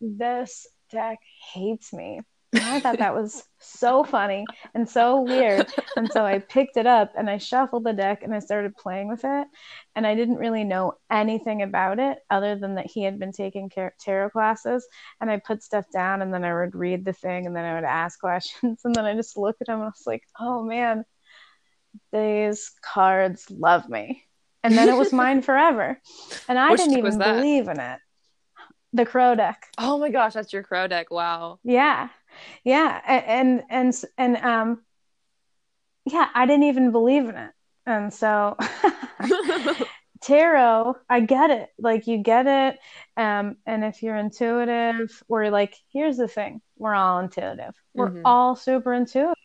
this 0.00 0.68
deck 0.90 1.18
hates 1.52 1.92
me. 1.92 2.20
And 2.52 2.64
I 2.64 2.80
thought 2.80 2.98
that 2.98 3.14
was 3.14 3.44
so 3.58 4.04
funny 4.04 4.44
and 4.74 4.88
so 4.88 5.20
weird. 5.20 5.66
And 5.96 6.10
so 6.10 6.24
I 6.24 6.38
picked 6.38 6.76
it 6.76 6.86
up 6.86 7.12
and 7.16 7.28
I 7.28 7.38
shuffled 7.38 7.84
the 7.84 7.92
deck 7.92 8.22
and 8.22 8.34
I 8.34 8.38
started 8.38 8.76
playing 8.76 9.08
with 9.08 9.24
it. 9.24 9.48
And 9.94 10.06
I 10.06 10.14
didn't 10.14 10.36
really 10.36 10.64
know 10.64 10.94
anything 11.10 11.62
about 11.62 11.98
it 11.98 12.18
other 12.30 12.56
than 12.56 12.76
that 12.76 12.86
he 12.86 13.02
had 13.02 13.18
been 13.18 13.32
taking 13.32 13.70
tarot 14.00 14.30
classes. 14.30 14.86
And 15.20 15.30
I 15.30 15.38
put 15.38 15.62
stuff 15.62 15.86
down 15.92 16.22
and 16.22 16.32
then 16.32 16.44
I 16.44 16.54
would 16.54 16.74
read 16.74 17.04
the 17.04 17.12
thing 17.12 17.46
and 17.46 17.54
then 17.54 17.64
I 17.64 17.74
would 17.74 17.84
ask 17.84 18.18
questions. 18.18 18.80
And 18.84 18.94
then 18.94 19.04
I 19.04 19.14
just 19.14 19.36
looked 19.36 19.62
at 19.62 19.68
him 19.68 19.76
and 19.76 19.84
I 19.84 19.86
was 19.86 20.06
like, 20.06 20.22
oh 20.38 20.62
man, 20.62 21.04
these 22.12 22.70
cards 22.80 23.50
love 23.50 23.88
me. 23.88 24.22
And 24.62 24.76
then 24.76 24.88
it 24.88 24.96
was 24.96 25.12
mine 25.12 25.42
forever. 25.42 26.00
And 26.48 26.58
I 26.58 26.70
Which 26.70 26.80
didn't 26.80 26.98
even 26.98 27.18
believe 27.18 27.68
in 27.68 27.80
it 27.80 27.98
the 28.96 29.06
crow 29.06 29.34
deck. 29.34 29.66
Oh 29.78 29.98
my 29.98 30.10
gosh, 30.10 30.34
that's 30.34 30.52
your 30.52 30.62
crow 30.62 30.86
deck. 30.86 31.10
Wow. 31.10 31.58
Yeah. 31.62 32.08
Yeah. 32.64 33.00
And 33.06 33.62
and 33.70 33.94
and 34.18 34.36
um 34.38 34.82
yeah, 36.04 36.28
I 36.34 36.46
didn't 36.46 36.64
even 36.64 36.92
believe 36.92 37.28
in 37.28 37.36
it. 37.36 37.52
And 37.84 38.12
so 38.12 38.56
tarot, 40.22 40.96
I 41.08 41.20
get 41.20 41.50
it. 41.50 41.68
Like 41.78 42.06
you 42.06 42.18
get 42.18 42.46
it. 42.46 42.78
Um 43.16 43.56
and 43.66 43.84
if 43.84 44.02
you're 44.02 44.16
intuitive 44.16 45.22
or 45.28 45.50
like 45.50 45.76
here's 45.92 46.16
the 46.16 46.28
thing, 46.28 46.60
we're 46.78 46.94
all 46.94 47.20
intuitive. 47.20 47.74
We're 47.94 48.10
mm-hmm. 48.10 48.22
all 48.24 48.56
super 48.56 48.92
intuitive. 48.92 49.36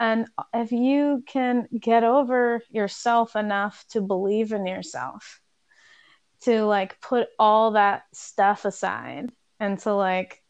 And 0.00 0.28
if 0.54 0.70
you 0.70 1.24
can 1.26 1.66
get 1.78 2.04
over 2.04 2.62
yourself 2.70 3.34
enough 3.34 3.84
to 3.90 4.00
believe 4.00 4.52
in 4.52 4.64
yourself, 4.64 5.40
to 6.42 6.64
like 6.64 7.00
put 7.00 7.28
all 7.38 7.72
that 7.72 8.04
stuff 8.12 8.64
aside 8.64 9.30
and 9.60 9.78
to 9.80 9.94
like 9.94 10.42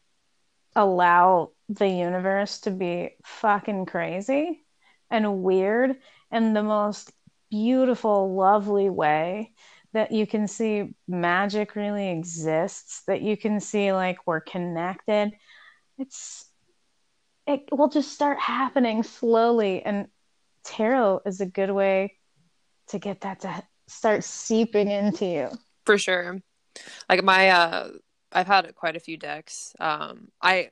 allow 0.75 1.51
the 1.67 1.87
universe 1.87 2.61
to 2.61 2.71
be 2.71 3.15
fucking 3.23 3.85
crazy 3.85 4.63
and 5.09 5.43
weird 5.43 5.95
in 6.31 6.53
the 6.53 6.63
most 6.63 7.11
beautiful, 7.49 8.35
lovely 8.35 8.89
way 8.89 9.53
that 9.93 10.11
you 10.11 10.27
can 10.27 10.47
see 10.47 10.93
magic 11.07 11.75
really 11.75 12.09
exists, 12.09 13.01
that 13.07 13.21
you 13.21 13.35
can 13.35 13.59
see 13.59 13.91
like 13.91 14.19
we're 14.27 14.41
connected. 14.41 15.31
It's 15.97 16.45
it 17.47 17.63
will 17.71 17.89
just 17.89 18.11
start 18.11 18.39
happening 18.39 19.01
slowly 19.01 19.81
and 19.81 20.07
tarot 20.63 21.21
is 21.25 21.41
a 21.41 21.47
good 21.47 21.71
way 21.71 22.15
to 22.89 22.99
get 22.99 23.21
that 23.21 23.39
to 23.39 23.63
start 23.87 24.23
seeping 24.23 24.89
into 24.89 25.25
you. 25.25 25.49
For 25.89 25.97
sure. 25.97 26.39
Like 27.09 27.23
my 27.23 27.49
uh 27.49 27.89
I've 28.31 28.45
had 28.45 28.75
quite 28.75 28.95
a 28.95 28.99
few 28.99 29.17
decks. 29.17 29.73
Um 29.79 30.27
I 30.39 30.69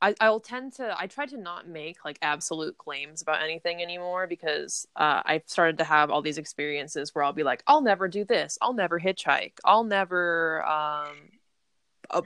I, 0.00 0.14
I'll 0.22 0.40
tend 0.40 0.72
to 0.76 0.98
I 0.98 1.06
try 1.06 1.26
to 1.26 1.36
not 1.36 1.68
make 1.68 2.02
like 2.02 2.18
absolute 2.22 2.78
claims 2.78 3.20
about 3.20 3.42
anything 3.42 3.82
anymore 3.82 4.26
because 4.26 4.88
uh, 4.96 5.20
I've 5.26 5.42
started 5.44 5.76
to 5.76 5.84
have 5.84 6.10
all 6.10 6.22
these 6.22 6.38
experiences 6.38 7.14
where 7.14 7.22
I'll 7.22 7.34
be 7.34 7.42
like, 7.42 7.62
I'll 7.66 7.82
never 7.82 8.08
do 8.08 8.24
this, 8.24 8.56
I'll 8.62 8.72
never 8.72 8.98
hitchhike, 8.98 9.58
I'll 9.66 9.84
never 9.84 10.66
um, 10.66 11.16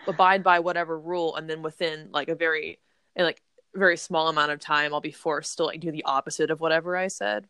abide 0.07 0.45
by 0.45 0.61
whatever 0.61 0.97
rule, 0.97 1.35
and 1.35 1.51
then 1.51 1.61
within 1.63 2.11
like 2.13 2.29
a 2.29 2.37
very 2.37 2.79
like 3.19 3.43
very 3.75 3.97
small 3.97 4.29
amount 4.29 4.53
of 4.53 4.61
time, 4.61 4.95
I'll 4.95 5.01
be 5.01 5.11
forced 5.11 5.57
to 5.57 5.65
like 5.65 5.81
do 5.81 5.91
the 5.91 6.05
opposite 6.05 6.53
of 6.53 6.61
whatever 6.61 6.97
I 6.97 7.09
said. 7.09 7.49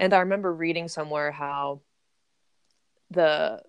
And 0.00 0.12
I 0.12 0.18
remember 0.18 0.52
reading 0.52 0.88
somewhere 0.88 1.30
how 1.30 1.82
the 3.10 3.62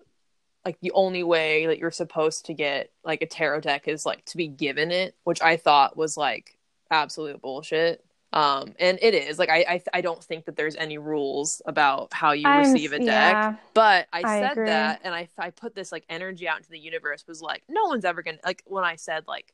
like 0.64 0.78
the 0.80 0.92
only 0.92 1.24
way 1.24 1.66
that 1.66 1.78
you're 1.78 1.90
supposed 1.90 2.46
to 2.46 2.54
get 2.54 2.90
like 3.04 3.20
a 3.22 3.26
tarot 3.26 3.60
deck 3.60 3.88
is 3.88 4.06
like 4.06 4.24
to 4.26 4.36
be 4.36 4.46
given 4.48 4.90
it, 4.92 5.14
which 5.24 5.42
I 5.42 5.56
thought 5.56 5.96
was 5.96 6.16
like 6.16 6.56
absolute 6.90 7.40
bullshit. 7.42 8.04
Um, 8.32 8.72
and 8.78 8.98
it 9.02 9.12
is 9.12 9.38
like 9.38 9.50
I, 9.50 9.58
I 9.68 9.82
I 9.92 10.00
don't 10.00 10.22
think 10.22 10.46
that 10.46 10.56
there's 10.56 10.76
any 10.76 10.96
rules 10.96 11.60
about 11.66 12.14
how 12.14 12.32
you 12.32 12.46
I'm- 12.48 12.72
receive 12.72 12.92
a 12.92 12.98
deck. 12.98 13.06
yeah. 13.06 13.56
But 13.74 14.06
I, 14.12 14.18
I 14.20 14.40
said 14.40 14.52
agree. 14.52 14.66
that, 14.66 15.00
and 15.04 15.14
I 15.14 15.28
I 15.36 15.50
put 15.50 15.74
this 15.74 15.92
like 15.92 16.04
energy 16.08 16.48
out 16.48 16.58
into 16.58 16.70
the 16.70 16.78
universe. 16.78 17.24
Was 17.28 17.42
like 17.42 17.62
no 17.68 17.84
one's 17.86 18.04
ever 18.06 18.22
gonna 18.22 18.38
like 18.44 18.62
when 18.66 18.84
I 18.84 18.96
said 18.96 19.24
like, 19.28 19.52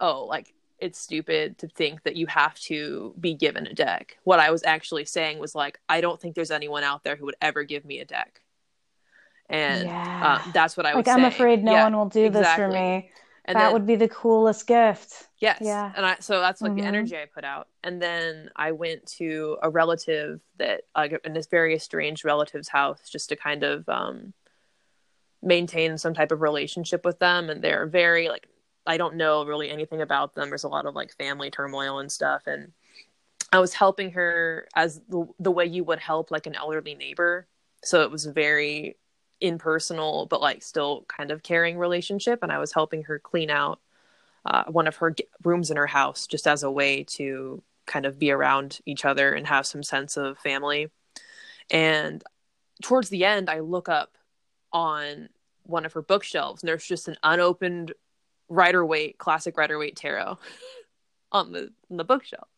oh 0.00 0.24
like 0.24 0.54
it's 0.78 0.98
stupid 0.98 1.58
to 1.58 1.68
think 1.68 2.04
that 2.04 2.16
you 2.16 2.26
have 2.26 2.58
to 2.60 3.14
be 3.20 3.34
given 3.34 3.66
a 3.66 3.74
deck. 3.74 4.16
What 4.24 4.40
I 4.40 4.50
was 4.50 4.62
actually 4.64 5.04
saying 5.04 5.38
was 5.38 5.54
like 5.54 5.78
I 5.88 6.00
don't 6.00 6.18
think 6.18 6.34
there's 6.34 6.50
anyone 6.50 6.84
out 6.84 7.04
there 7.04 7.16
who 7.16 7.26
would 7.26 7.36
ever 7.42 7.64
give 7.64 7.84
me 7.84 7.98
a 7.98 8.06
deck. 8.06 8.40
And 9.50 9.84
Yeah. 9.84 10.40
uh, 10.46 10.52
that's 10.52 10.76
what 10.76 10.86
I 10.86 10.94
was 10.94 11.04
like 11.06 11.14
I'm 11.14 11.24
afraid 11.24 11.62
no 11.62 11.72
Yeah, 11.72 11.84
one 11.84 11.96
will 11.96 12.08
do 12.08 12.30
this 12.30 12.48
for 12.54 12.68
me. 12.68 13.10
And 13.46 13.56
that 13.56 13.64
then- 13.64 13.72
would 13.72 13.86
be 13.86 13.96
the 13.96 14.08
coolest 14.08 14.66
gift. 14.66 15.28
Yes. 15.38 15.58
Yeah. 15.60 15.92
And 15.96 16.06
I 16.06 16.16
so 16.20 16.40
that's 16.40 16.60
like 16.62 16.72
Mhm. 16.72 16.76
the 16.76 16.84
energy 16.84 17.16
I 17.16 17.26
put 17.26 17.42
out. 17.44 17.66
And 17.82 18.00
then 18.00 18.50
I 18.54 18.70
went 18.72 19.06
to 19.18 19.58
a 19.62 19.68
relative 19.68 20.40
that 20.58 20.82
like 20.96 21.20
in 21.24 21.32
this 21.32 21.46
very 21.48 21.74
estranged 21.74 22.24
relative's 22.24 22.68
house 22.68 23.08
just 23.10 23.28
to 23.30 23.36
kind 23.36 23.64
of 23.64 23.88
um 23.88 24.32
maintain 25.42 25.96
some 25.98 26.14
type 26.14 26.32
of 26.32 26.42
relationship 26.42 27.04
with 27.04 27.18
them 27.18 27.48
and 27.50 27.62
they're 27.62 27.86
very 27.86 28.28
like 28.28 28.46
I 28.86 28.96
don't 28.96 29.16
know 29.16 29.44
really 29.44 29.70
anything 29.70 30.00
about 30.00 30.34
them. 30.34 30.48
There's 30.48 30.64
a 30.64 30.68
lot 30.68 30.86
of 30.86 30.94
like 30.94 31.12
family 31.16 31.50
turmoil 31.50 31.98
and 31.98 32.10
stuff 32.10 32.46
and 32.46 32.72
I 33.52 33.58
was 33.58 33.74
helping 33.74 34.12
her 34.12 34.68
as 34.76 35.00
the, 35.08 35.26
the 35.40 35.50
way 35.50 35.66
you 35.66 35.82
would 35.84 35.98
help 35.98 36.30
like 36.30 36.46
an 36.46 36.54
elderly 36.54 36.94
neighbor. 36.94 37.48
So 37.82 38.02
it 38.02 38.10
was 38.10 38.26
very 38.26 38.96
impersonal 39.40 40.26
but 40.26 40.40
like 40.40 40.62
still 40.62 41.04
kind 41.08 41.30
of 41.30 41.42
caring 41.42 41.78
relationship 41.78 42.40
and 42.42 42.52
I 42.52 42.58
was 42.58 42.72
helping 42.72 43.04
her 43.04 43.18
clean 43.18 43.50
out 43.50 43.80
uh, 44.44 44.64
one 44.64 44.86
of 44.86 44.96
her 44.96 45.14
rooms 45.44 45.70
in 45.70 45.76
her 45.76 45.86
house 45.86 46.26
just 46.26 46.46
as 46.46 46.62
a 46.62 46.70
way 46.70 47.04
to 47.04 47.62
kind 47.86 48.06
of 48.06 48.18
be 48.18 48.30
around 48.30 48.80
each 48.86 49.04
other 49.04 49.34
and 49.34 49.46
have 49.46 49.66
some 49.66 49.82
sense 49.82 50.16
of 50.16 50.38
family. 50.38 50.90
And 51.70 52.22
towards 52.82 53.08
the 53.08 53.24
end, 53.24 53.50
I 53.50 53.60
look 53.60 53.88
up 53.88 54.16
on 54.72 55.28
one 55.64 55.84
of 55.84 55.92
her 55.92 56.02
bookshelves 56.02 56.62
and 56.62 56.68
there's 56.68 56.86
just 56.86 57.08
an 57.08 57.16
unopened 57.22 57.92
Rider 58.48 58.84
Waite, 58.84 59.18
classic 59.18 59.56
Rider 59.56 59.78
Waite 59.78 59.96
tarot 59.96 60.38
on 61.32 61.52
the, 61.52 61.72
on 61.90 61.96
the 61.96 62.04
bookshelf. 62.04 62.48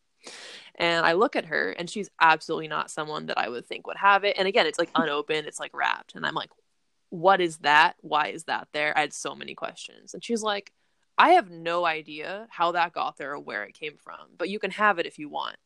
And 0.75 1.05
I 1.05 1.13
look 1.13 1.35
at 1.35 1.45
her 1.45 1.71
and 1.71 1.89
she's 1.89 2.09
absolutely 2.19 2.67
not 2.67 2.89
someone 2.89 3.27
that 3.27 3.37
I 3.37 3.49
would 3.49 3.65
think 3.65 3.85
would 3.87 3.97
have 3.97 4.23
it. 4.23 4.37
And 4.37 4.47
again, 4.47 4.65
it's 4.65 4.79
like 4.79 4.89
unopened, 4.95 5.47
it's 5.47 5.59
like 5.59 5.75
wrapped. 5.75 6.15
And 6.15 6.25
I'm 6.25 6.33
like, 6.33 6.49
what 7.13 7.41
is 7.41 7.57
that? 7.59 7.95
Why 8.01 8.29
is 8.29 8.45
that 8.45 8.69
there? 8.73 8.97
I 8.97 9.01
had 9.01 9.13
so 9.13 9.35
many 9.35 9.53
questions. 9.53 10.15
And 10.15 10.23
she's 10.23 10.41
like, 10.41 10.73
I 11.15 11.33
have 11.33 11.51
no 11.51 11.85
idea 11.85 12.47
how 12.49 12.71
that 12.71 12.91
got 12.91 13.17
there 13.17 13.33
or 13.33 13.39
where 13.39 13.65
it 13.65 13.75
came 13.75 13.97
from, 14.03 14.17
but 14.35 14.49
you 14.49 14.57
can 14.57 14.71
have 14.71 14.97
it 14.97 15.05
if 15.05 15.19
you 15.19 15.29
want. 15.29 15.57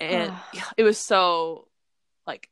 And 0.00 0.32
it 0.78 0.82
was 0.82 0.96
so 0.96 1.68
like 2.26 2.48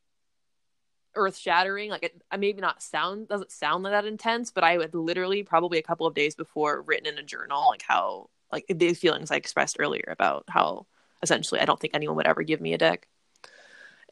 earth 1.14 1.38
shattering. 1.38 1.88
Like 1.88 2.02
it 2.02 2.22
I 2.30 2.36
maybe 2.36 2.60
not 2.60 2.82
sound 2.82 3.28
doesn't 3.28 3.50
sound 3.50 3.86
that 3.86 4.04
intense, 4.04 4.50
but 4.50 4.64
I 4.64 4.72
had 4.72 4.94
literally 4.94 5.44
probably 5.44 5.78
a 5.78 5.82
couple 5.82 6.06
of 6.06 6.12
days 6.12 6.34
before 6.34 6.82
written 6.82 7.06
in 7.06 7.16
a 7.16 7.22
journal 7.22 7.68
like 7.70 7.84
how 7.88 8.28
like 8.52 8.66
these 8.68 8.98
feelings 8.98 9.30
I 9.30 9.36
expressed 9.36 9.78
earlier 9.78 10.08
about 10.10 10.44
how 10.48 10.84
essentially 11.22 11.62
I 11.62 11.64
don't 11.64 11.80
think 11.80 11.94
anyone 11.94 12.16
would 12.16 12.26
ever 12.26 12.42
give 12.42 12.60
me 12.60 12.74
a 12.74 12.78
deck. 12.78 13.08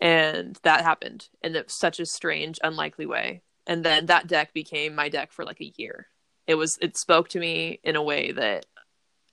And 0.00 0.58
that 0.62 0.82
happened 0.82 1.28
in 1.42 1.56
a, 1.56 1.68
such 1.68 2.00
a 2.00 2.06
strange, 2.06 2.58
unlikely 2.62 3.06
way 3.06 3.42
and 3.66 3.84
then 3.84 4.06
that 4.06 4.26
deck 4.26 4.52
became 4.52 4.94
my 4.94 5.08
deck 5.08 5.32
for 5.32 5.44
like 5.44 5.60
a 5.60 5.72
year 5.76 6.08
it 6.46 6.54
was 6.56 6.78
it 6.82 6.96
spoke 6.98 7.28
to 7.30 7.40
me 7.40 7.80
in 7.82 7.96
a 7.96 8.02
way 8.02 8.30
that 8.32 8.66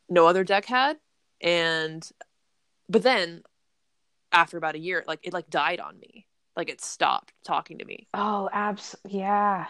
no 0.10 0.28
other 0.28 0.44
deck 0.44 0.66
had 0.66 0.98
and 1.42 2.12
but 2.90 3.04
then 3.04 3.44
after 4.32 4.58
about 4.58 4.76
a 4.76 4.80
year 4.80 5.04
like 5.08 5.20
it 5.24 5.34
like 5.34 5.50
died 5.50 5.80
on 5.80 6.00
me 6.00 6.28
like 6.56 6.70
it 6.70 6.82
stopped 6.82 7.34
talking 7.44 7.78
to 7.80 7.86
me 7.86 8.08
Oh, 8.14 8.50
abs 8.54 8.96
yeah. 9.06 9.68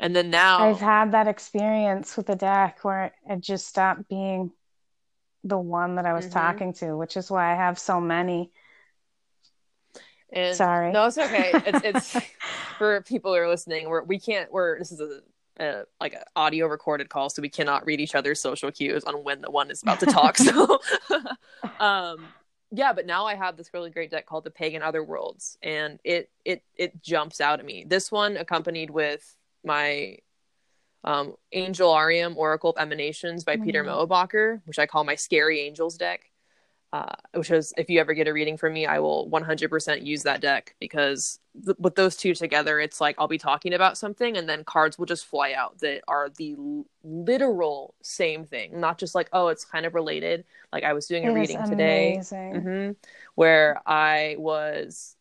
and 0.00 0.14
then 0.14 0.30
now 0.30 0.58
I've 0.58 0.80
had 0.80 1.12
that 1.12 1.28
experience 1.28 2.16
with 2.16 2.26
the 2.26 2.36
deck 2.36 2.84
where 2.84 3.14
it 3.28 3.40
just 3.40 3.66
stopped 3.66 4.08
being 4.08 4.52
the 5.44 5.58
one 5.58 5.96
that 5.96 6.06
I 6.06 6.14
was 6.14 6.26
Mhm. 6.26 6.32
talking 6.32 6.72
to, 6.74 6.96
which 6.96 7.16
is 7.16 7.30
why 7.30 7.52
I 7.52 7.56
have 7.56 7.78
so 7.78 8.00
many. 8.00 8.52
And 10.32 10.56
Sorry. 10.56 10.92
no 10.92 11.06
it's 11.06 11.18
okay 11.18 11.52
it's 11.54 11.80
it's 12.14 12.26
for 12.78 13.02
people 13.02 13.32
who 13.32 13.38
are 13.38 13.48
listening 13.48 13.88
we're 13.88 14.02
we 14.02 14.18
can't 14.18 14.50
we're 14.50 14.78
this 14.78 14.90
is 14.90 15.00
a 15.00 15.20
a, 15.60 15.84
like 16.00 16.14
an 16.14 16.22
audio 16.36 16.66
recorded 16.66 17.08
call, 17.08 17.30
so 17.30 17.42
we 17.42 17.48
cannot 17.48 17.84
read 17.86 18.00
each 18.00 18.14
other's 18.14 18.40
social 18.40 18.70
cues 18.70 19.04
on 19.04 19.22
when 19.24 19.40
the 19.42 19.50
one 19.50 19.70
is 19.70 19.82
about 19.82 20.00
to 20.00 20.06
talk. 20.06 20.36
so, 20.38 20.80
um, 21.80 22.26
yeah, 22.70 22.92
but 22.92 23.06
now 23.06 23.26
I 23.26 23.34
have 23.34 23.56
this 23.56 23.72
really 23.74 23.90
great 23.90 24.10
deck 24.10 24.26
called 24.26 24.44
the 24.44 24.50
Pagan 24.50 24.82
Otherworlds, 24.82 25.56
and 25.62 25.98
it 26.04 26.30
it 26.44 26.62
it 26.74 27.02
jumps 27.02 27.40
out 27.40 27.60
at 27.60 27.66
me. 27.66 27.84
This 27.86 28.10
one 28.10 28.36
accompanied 28.36 28.90
with 28.90 29.36
my 29.64 30.18
um, 31.04 31.34
Angelarium 31.54 32.36
Oracle 32.36 32.70
of 32.70 32.78
Emanations 32.78 33.44
by 33.44 33.56
Peter 33.56 33.84
Mm. 33.84 34.08
Mohrbacher, 34.08 34.62
which 34.64 34.78
I 34.78 34.86
call 34.86 35.04
my 35.04 35.16
Scary 35.16 35.60
Angels 35.60 35.96
deck. 35.96 36.31
Uh, 36.92 37.06
which 37.32 37.50
is, 37.50 37.72
if 37.78 37.88
you 37.88 37.98
ever 37.98 38.12
get 38.12 38.28
a 38.28 38.32
reading 38.34 38.58
from 38.58 38.74
me, 38.74 38.84
I 38.84 38.98
will 38.98 39.26
100% 39.30 40.02
use 40.04 40.24
that 40.24 40.42
deck 40.42 40.74
because 40.78 41.40
th- 41.64 41.78
with 41.78 41.94
those 41.94 42.16
two 42.16 42.34
together, 42.34 42.80
it's 42.80 43.00
like 43.00 43.16
I'll 43.18 43.28
be 43.28 43.38
talking 43.38 43.72
about 43.72 43.96
something 43.96 44.36
and 44.36 44.46
then 44.46 44.62
cards 44.62 44.98
will 44.98 45.06
just 45.06 45.24
fly 45.24 45.52
out 45.54 45.78
that 45.78 46.02
are 46.06 46.28
the 46.28 46.52
l- 46.58 46.84
literal 47.02 47.94
same 48.02 48.44
thing, 48.44 48.78
not 48.78 48.98
just 48.98 49.14
like, 49.14 49.30
oh, 49.32 49.48
it's 49.48 49.64
kind 49.64 49.86
of 49.86 49.94
related. 49.94 50.44
Like 50.70 50.84
I 50.84 50.92
was 50.92 51.06
doing 51.06 51.24
a 51.24 51.30
It 51.30 51.34
reading 51.34 51.64
today 51.64 52.12
amazing. 52.16 52.60
hmm 52.60 52.90
where 53.36 53.80
I 53.86 54.36
was 54.38 55.16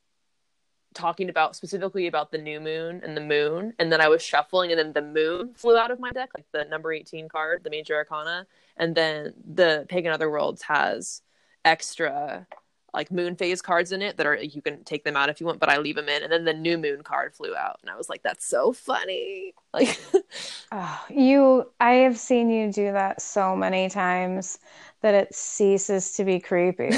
talking 0.93 1.29
about 1.29 1.55
specifically 1.55 2.07
about 2.07 2.31
the 2.31 2.37
new 2.37 2.59
moon 2.59 3.01
and 3.03 3.15
the 3.15 3.21
moon, 3.21 3.73
and 3.79 3.91
then 3.91 4.01
I 4.01 4.09
was 4.09 4.21
shuffling, 4.21 4.71
and 4.71 4.79
then 4.79 4.91
the 4.93 5.01
moon 5.01 5.53
flew 5.53 5.77
out 5.77 5.89
of 5.91 5.99
my 5.99 6.11
deck, 6.11 6.31
like 6.35 6.45
the 6.51 6.65
number 6.65 6.91
18 6.91 7.29
card, 7.29 7.63
the 7.63 7.69
major 7.69 7.95
arcana, 7.95 8.45
and 8.75 8.93
then 8.93 9.33
the 9.53 9.85
Pagan 9.87 10.13
Otherworlds 10.13 10.63
has 10.63 11.21
extra 11.65 12.47
like 12.93 13.09
moon 13.11 13.35
phase 13.35 13.61
cards 13.61 13.91
in 13.93 14.01
it 14.01 14.17
that 14.17 14.25
are 14.25 14.35
you 14.35 14.61
can 14.61 14.83
take 14.83 15.03
them 15.03 15.15
out 15.15 15.29
if 15.29 15.39
you 15.39 15.45
want, 15.45 15.59
but 15.59 15.69
I 15.69 15.77
leave 15.77 15.95
them 15.95 16.09
in, 16.09 16.23
and 16.23 16.31
then 16.31 16.43
the 16.43 16.53
new 16.53 16.77
moon 16.77 17.03
card 17.03 17.33
flew 17.33 17.55
out, 17.55 17.79
and 17.81 17.89
I 17.89 17.95
was 17.95 18.09
like, 18.09 18.21
that's 18.23 18.45
so 18.45 18.73
funny, 18.73 19.53
like. 19.73 19.99
Oh, 20.73 21.05
you, 21.09 21.71
I 21.79 21.91
have 21.91 22.17
seen 22.17 22.49
you 22.49 22.71
do 22.71 22.91
that 22.93 23.21
so 23.21 23.55
many 23.55 23.89
times 23.89 24.59
that 25.01 25.13
it 25.13 25.33
ceases 25.33 26.13
to 26.13 26.23
be 26.25 26.39
creepy. 26.39 26.89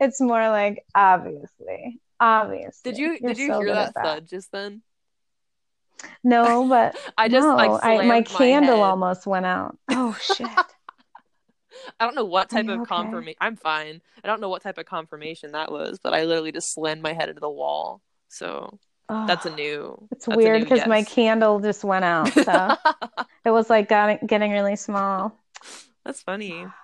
it's 0.00 0.20
more 0.20 0.48
like 0.48 0.84
obviously, 0.94 2.00
obviously. 2.18 2.92
Did 2.92 2.98
you 2.98 3.18
did 3.18 3.38
you 3.38 3.48
so 3.48 3.60
hear 3.60 3.74
that 3.74 3.94
that. 3.94 4.04
thud 4.04 4.28
just 4.28 4.52
then? 4.52 4.82
No, 6.24 6.66
but 6.68 6.96
I 7.18 7.28
just 7.28 7.46
no, 7.46 7.56
like 7.56 7.82
I, 7.82 8.02
my 8.06 8.22
candle 8.22 8.76
head. 8.76 8.84
almost 8.84 9.26
went 9.26 9.46
out. 9.46 9.76
Oh 9.90 10.16
shit. 10.20 10.48
I 11.98 12.04
don't 12.04 12.14
know 12.14 12.24
what 12.24 12.50
type 12.50 12.68
of 12.68 12.80
okay? 12.80 12.88
confirmation. 12.88 13.38
I'm 13.40 13.56
fine. 13.56 14.00
I 14.22 14.26
don't 14.26 14.40
know 14.40 14.48
what 14.48 14.62
type 14.62 14.78
of 14.78 14.86
confirmation 14.86 15.52
that 15.52 15.72
was, 15.72 15.98
but 16.02 16.14
I 16.14 16.24
literally 16.24 16.52
just 16.52 16.72
slammed 16.72 17.02
my 17.02 17.12
head 17.12 17.28
into 17.28 17.40
the 17.40 17.50
wall. 17.50 18.02
So 18.28 18.78
Oh, 19.12 19.26
that's 19.26 19.44
a 19.44 19.50
new. 19.50 20.08
It's 20.12 20.28
weird 20.28 20.62
because 20.62 20.86
my 20.86 21.02
candle 21.02 21.58
just 21.58 21.82
went 21.82 22.04
out, 22.04 22.32
so 22.32 22.76
it 23.44 23.50
was 23.50 23.68
like 23.68 23.88
got, 23.88 24.24
getting 24.24 24.52
really 24.52 24.76
small. 24.76 25.36
that's 26.04 26.22
funny. 26.22 26.66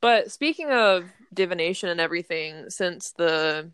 But 0.00 0.30
speaking 0.30 0.70
of 0.70 1.06
divination 1.34 1.88
and 1.88 2.00
everything, 2.00 2.70
since 2.70 3.10
the 3.18 3.72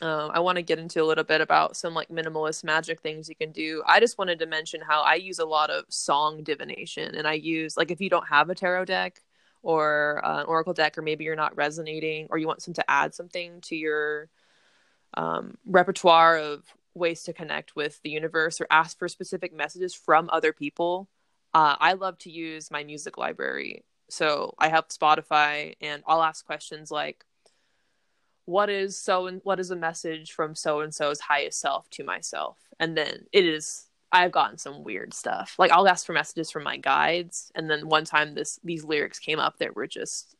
um, 0.00 0.30
I 0.32 0.38
want 0.38 0.56
to 0.56 0.62
get 0.62 0.78
into 0.78 1.02
a 1.02 1.04
little 1.04 1.24
bit 1.24 1.40
about 1.40 1.76
some 1.76 1.92
like 1.92 2.08
minimalist 2.08 2.62
magic 2.62 3.00
things 3.00 3.28
you 3.28 3.34
can 3.34 3.50
do. 3.50 3.82
I 3.84 3.98
just 3.98 4.16
wanted 4.16 4.38
to 4.38 4.46
mention 4.46 4.80
how 4.80 5.02
I 5.02 5.16
use 5.16 5.40
a 5.40 5.44
lot 5.44 5.70
of 5.70 5.86
song 5.88 6.44
divination, 6.44 7.16
and 7.16 7.26
I 7.26 7.32
use 7.32 7.76
like 7.76 7.90
if 7.90 8.00
you 8.00 8.08
don't 8.08 8.28
have 8.28 8.48
a 8.48 8.54
tarot 8.54 8.84
deck 8.84 9.20
or 9.62 10.24
uh, 10.24 10.40
an 10.40 10.46
oracle 10.46 10.72
deck, 10.72 10.96
or 10.96 11.02
maybe 11.02 11.24
you're 11.24 11.36
not 11.36 11.56
resonating, 11.56 12.26
or 12.30 12.38
you 12.38 12.46
want 12.46 12.62
some 12.62 12.74
to 12.74 12.90
add 12.90 13.14
something 13.14 13.60
to 13.62 13.76
your 13.76 14.28
um, 15.14 15.56
repertoire 15.66 16.38
of 16.38 16.62
ways 16.94 17.22
to 17.24 17.32
connect 17.32 17.76
with 17.76 18.00
the 18.02 18.10
universe 18.10 18.60
or 18.60 18.66
ask 18.70 18.98
for 18.98 19.08
specific 19.08 19.52
messages 19.54 19.94
from 19.94 20.28
other 20.32 20.52
people. 20.52 21.08
Uh, 21.54 21.76
I 21.78 21.94
love 21.94 22.18
to 22.18 22.30
use 22.30 22.70
my 22.70 22.84
music 22.84 23.18
library. 23.18 23.84
So 24.08 24.54
I 24.58 24.68
have 24.68 24.88
Spotify, 24.88 25.74
and 25.80 26.02
I'll 26.06 26.22
ask 26.22 26.44
questions 26.44 26.90
like, 26.90 27.24
"What 28.44 28.68
is 28.70 28.96
so 28.96 29.26
and 29.26 29.40
what 29.44 29.60
is 29.60 29.70
a 29.70 29.76
message 29.76 30.32
from 30.32 30.54
so 30.54 30.80
and 30.80 30.94
so's 30.94 31.20
highest 31.20 31.60
self 31.60 31.88
to 31.90 32.04
myself?" 32.04 32.58
And 32.80 32.96
then 32.96 33.26
it 33.32 33.44
is 33.44 33.89
I've 34.12 34.32
gotten 34.32 34.58
some 34.58 34.82
weird 34.82 35.14
stuff. 35.14 35.54
Like 35.58 35.70
I'll 35.70 35.88
ask 35.88 36.04
for 36.04 36.12
messages 36.12 36.50
from 36.50 36.64
my 36.64 36.76
guides, 36.76 37.52
and 37.54 37.70
then 37.70 37.88
one 37.88 38.04
time 38.04 38.34
this 38.34 38.58
these 38.64 38.84
lyrics 38.84 39.18
came 39.18 39.38
up 39.38 39.58
that 39.58 39.76
were 39.76 39.86
just 39.86 40.34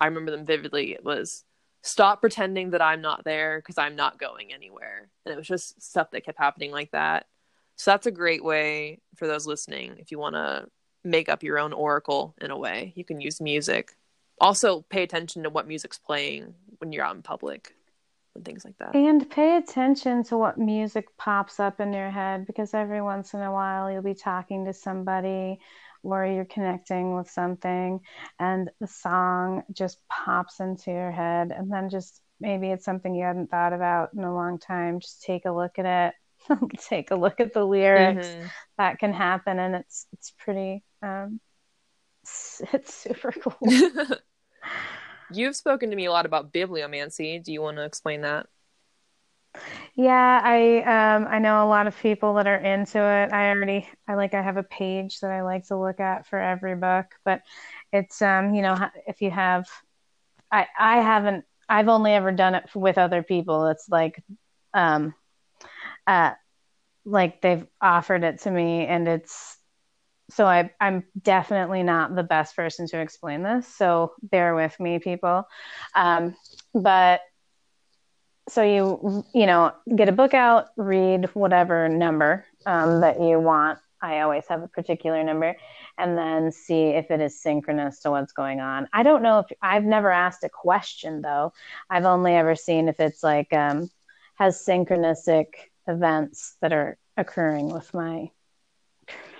I 0.00 0.06
remember 0.06 0.30
them 0.30 0.46
vividly. 0.46 0.92
It 0.92 1.04
was 1.04 1.44
stop 1.82 2.20
pretending 2.20 2.70
that 2.70 2.82
I'm 2.82 3.02
not 3.02 3.24
there 3.24 3.58
because 3.58 3.78
I'm 3.78 3.96
not 3.96 4.18
going 4.18 4.52
anywhere. 4.52 5.10
And 5.24 5.32
it 5.32 5.36
was 5.36 5.46
just 5.46 5.82
stuff 5.82 6.10
that 6.10 6.24
kept 6.24 6.38
happening 6.38 6.70
like 6.70 6.90
that. 6.92 7.26
So 7.76 7.90
that's 7.90 8.06
a 8.06 8.12
great 8.12 8.44
way 8.44 9.00
for 9.16 9.26
those 9.26 9.46
listening 9.46 9.96
if 9.98 10.10
you 10.10 10.18
want 10.18 10.34
to 10.34 10.66
make 11.04 11.28
up 11.28 11.42
your 11.42 11.58
own 11.58 11.72
oracle 11.72 12.34
in 12.40 12.50
a 12.50 12.58
way. 12.58 12.92
You 12.96 13.04
can 13.04 13.20
use 13.20 13.40
music. 13.40 13.92
Also, 14.40 14.82
pay 14.88 15.02
attention 15.02 15.42
to 15.42 15.50
what 15.50 15.68
music's 15.68 15.98
playing 15.98 16.54
when 16.78 16.92
you're 16.92 17.04
out 17.04 17.16
in 17.16 17.22
public 17.22 17.74
and 18.34 18.44
things 18.44 18.64
like 18.64 18.76
that. 18.78 18.94
And 18.94 19.28
pay 19.30 19.56
attention 19.56 20.24
to 20.24 20.38
what 20.38 20.58
music 20.58 21.06
pops 21.16 21.60
up 21.60 21.80
in 21.80 21.92
your 21.92 22.10
head 22.10 22.46
because 22.46 22.74
every 22.74 23.02
once 23.02 23.34
in 23.34 23.40
a 23.40 23.52
while 23.52 23.90
you'll 23.90 24.02
be 24.02 24.14
talking 24.14 24.64
to 24.66 24.72
somebody 24.72 25.58
or 26.02 26.26
you're 26.26 26.44
connecting 26.44 27.16
with 27.16 27.30
something 27.30 28.00
and 28.38 28.70
the 28.80 28.86
song 28.86 29.62
just 29.72 29.98
pops 30.08 30.60
into 30.60 30.90
your 30.90 31.10
head 31.10 31.50
and 31.50 31.72
then 31.72 31.88
just 31.88 32.20
maybe 32.40 32.68
it's 32.70 32.84
something 32.84 33.14
you 33.14 33.24
hadn't 33.24 33.50
thought 33.50 33.72
about 33.72 34.10
in 34.14 34.22
a 34.22 34.34
long 34.34 34.58
time 34.58 35.00
just 35.00 35.22
take 35.22 35.46
a 35.46 35.50
look 35.52 35.78
at 35.78 36.12
it 36.50 36.58
take 36.88 37.10
a 37.10 37.16
look 37.16 37.40
at 37.40 37.54
the 37.54 37.64
lyrics 37.64 38.26
mm-hmm. 38.26 38.46
that 38.76 38.98
can 38.98 39.12
happen 39.12 39.58
and 39.58 39.74
it's 39.74 40.06
it's 40.12 40.30
pretty 40.38 40.84
um 41.02 41.40
it's, 42.22 42.60
it's 42.72 42.94
super 42.94 43.32
cool 43.32 43.56
you've 45.32 45.56
spoken 45.56 45.90
to 45.90 45.96
me 45.96 46.06
a 46.06 46.12
lot 46.12 46.26
about 46.26 46.52
bibliomancy 46.52 47.42
do 47.42 47.52
you 47.52 47.62
want 47.62 47.76
to 47.76 47.84
explain 47.84 48.20
that 48.22 48.46
yeah, 49.94 50.40
I 50.42 50.78
um 50.82 51.26
I 51.28 51.38
know 51.38 51.64
a 51.64 51.68
lot 51.68 51.86
of 51.86 51.98
people 52.00 52.34
that 52.34 52.46
are 52.46 52.56
into 52.56 52.98
it. 52.98 53.32
I 53.32 53.50
already 53.50 53.88
I 54.08 54.14
like 54.14 54.34
I 54.34 54.42
have 54.42 54.56
a 54.56 54.62
page 54.64 55.20
that 55.20 55.30
I 55.30 55.42
like 55.42 55.66
to 55.68 55.76
look 55.78 56.00
at 56.00 56.26
for 56.26 56.38
every 56.38 56.74
book, 56.76 57.06
but 57.24 57.42
it's 57.92 58.20
um 58.22 58.54
you 58.54 58.62
know 58.62 58.76
if 59.06 59.22
you 59.22 59.30
have 59.30 59.66
I 60.50 60.66
I 60.78 60.96
haven't 61.00 61.44
I've 61.68 61.88
only 61.88 62.12
ever 62.12 62.32
done 62.32 62.54
it 62.54 62.64
with 62.74 62.98
other 62.98 63.22
people. 63.22 63.68
It's 63.68 63.88
like 63.88 64.22
um 64.74 65.14
uh 66.06 66.32
like 67.04 67.40
they've 67.42 67.66
offered 67.80 68.24
it 68.24 68.40
to 68.40 68.50
me 68.50 68.86
and 68.86 69.06
it's 69.08 69.58
so 70.30 70.46
I 70.46 70.70
I'm 70.80 71.04
definitely 71.20 71.82
not 71.82 72.14
the 72.14 72.22
best 72.22 72.56
person 72.56 72.86
to 72.88 73.00
explain 73.00 73.42
this. 73.42 73.66
So 73.66 74.12
bear 74.22 74.54
with 74.54 74.78
me 74.80 74.98
people. 74.98 75.46
Um 75.94 76.36
but 76.74 77.20
so 78.48 78.62
you 78.62 79.24
you 79.34 79.46
know 79.46 79.72
get 79.94 80.08
a 80.08 80.12
book 80.12 80.34
out 80.34 80.66
read 80.76 81.26
whatever 81.34 81.88
number 81.88 82.44
um, 82.66 83.00
that 83.00 83.20
you 83.20 83.38
want 83.38 83.78
i 84.02 84.20
always 84.20 84.46
have 84.48 84.62
a 84.62 84.68
particular 84.68 85.22
number 85.24 85.56
and 85.98 86.18
then 86.18 86.52
see 86.52 86.88
if 86.88 87.10
it 87.10 87.20
is 87.20 87.40
synchronous 87.40 88.00
to 88.00 88.10
what's 88.10 88.32
going 88.32 88.60
on 88.60 88.88
i 88.92 89.02
don't 89.02 89.22
know 89.22 89.38
if 89.38 89.46
i've 89.62 89.84
never 89.84 90.10
asked 90.10 90.44
a 90.44 90.48
question 90.48 91.22
though 91.22 91.52
i've 91.88 92.04
only 92.04 92.34
ever 92.34 92.54
seen 92.54 92.88
if 92.88 93.00
it's 93.00 93.22
like 93.22 93.52
um, 93.52 93.90
has 94.34 94.64
synchronistic 94.64 95.46
events 95.86 96.56
that 96.60 96.72
are 96.72 96.98
occurring 97.16 97.68
with 97.68 97.92
my 97.94 98.30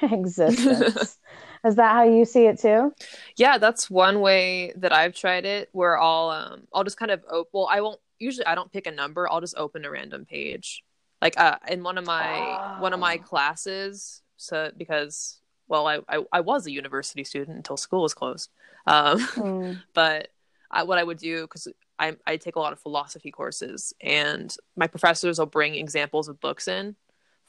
existence 0.13 1.19
is 1.65 1.77
that 1.77 1.93
how 1.93 2.05
you 2.05 2.25
see 2.25 2.47
it 2.47 2.59
too 2.59 2.93
yeah 3.37 3.59
that's 3.59 3.91
one 3.91 4.21
way 4.21 4.73
that 4.77 4.93
i've 4.93 5.15
tried 5.15 5.45
it 5.45 5.69
where 5.73 5.99
i'll 5.99 6.31
um 6.31 6.63
i'll 6.73 6.85
just 6.85 6.97
kind 6.97 7.11
of 7.11 7.23
op- 7.31 7.49
well 7.53 7.69
i 7.71 7.81
won't 7.81 7.99
usually 8.19 8.47
I 8.47 8.55
don't 8.55 8.73
pick 8.73 8.87
a 8.87 8.91
number. 8.91 9.31
I'll 9.31 9.41
just 9.41 9.57
open 9.57 9.85
a 9.85 9.91
random 9.91 10.25
page. 10.25 10.83
Like 11.23 11.39
uh, 11.39 11.59
in 11.69 11.83
one 11.83 11.99
of 11.99 12.07
my 12.07 12.77
oh. 12.79 12.83
one 12.83 12.93
of 12.93 13.01
my 13.01 13.19
oh. 13.21 13.25
classes, 13.25 14.23
so 14.37 14.71
because 14.77 15.41
well, 15.69 15.87
I, 15.87 16.01
I, 16.09 16.25
I 16.33 16.41
was 16.41 16.67
a 16.67 16.73
university 16.73 17.25
student 17.25 17.57
until 17.57 17.77
school 17.77 18.03
was 18.03 18.15
closed. 18.15 18.51
Um, 18.87 19.21
mm. 19.21 19.83
But 19.95 20.29
I, 20.71 20.83
what 20.83 20.99
I 20.99 21.05
would 21.05 21.19
do 21.19 21.43
because 21.43 21.69
I 21.99 22.17
I 22.27 22.37
take 22.37 22.57
a 22.57 22.61
lot 22.61 22.73
of 22.73 22.81
philosophy 22.81 23.31
courses, 23.31 23.95
and 24.01 24.55
my 24.77 24.87
professors 24.87 25.39
will 25.39 25.47
bring 25.47 25.77
examples 25.77 26.29
of 26.29 26.41
books 26.41 26.69
in 26.69 26.97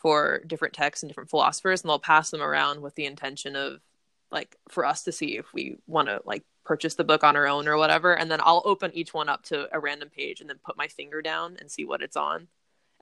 for 0.06 0.44
different 0.46 0.76
texts 0.76 1.02
and 1.02 1.10
different 1.10 1.32
philosophers, 1.32 1.82
and 1.82 1.90
they'll 1.90 1.98
pass 1.98 2.30
them 2.30 2.44
around 2.44 2.80
with 2.80 2.94
the 2.94 3.08
intention 3.08 3.56
of 3.56 3.82
like 4.30 4.56
for 4.70 4.86
us 4.86 5.02
to 5.02 5.12
see 5.12 5.36
if 5.36 5.52
we 5.52 5.78
want 5.88 6.10
to 6.10 6.22
like 6.26 6.44
purchase 6.64 6.94
the 6.94 7.04
book 7.04 7.24
on 7.24 7.36
our 7.36 7.48
own 7.48 7.68
or 7.68 7.76
whatever. 7.76 8.16
And 8.16 8.30
then 8.30 8.40
i'll 8.44 8.62
open 8.66 8.92
each 8.94 9.16
one 9.16 9.30
up 9.30 9.42
to 9.46 9.68
a 9.76 9.80
random 9.80 10.10
page 10.16 10.42
and 10.42 10.50
then 10.50 10.60
put 10.64 10.78
my 10.78 10.88
finger 10.88 11.24
down 11.24 11.58
and 11.60 11.72
see 11.72 11.86
what 11.86 12.04
it's 12.04 12.16
on. 12.16 12.50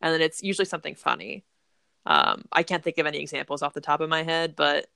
And 0.02 0.14
then 0.14 0.22
it's 0.22 0.42
usually 0.42 0.64
something 0.64 0.96
funny. 0.96 1.44
Um, 2.06 2.46
i 2.54 2.64
can't 2.64 2.82
think 2.82 2.98
of 2.98 3.06
any 3.06 3.20
examples 3.20 3.62
off 3.62 3.74
the 3.74 3.82
top 3.82 4.00
of 4.00 4.10
my 4.10 4.24
head 4.24 4.56
but 4.56 4.88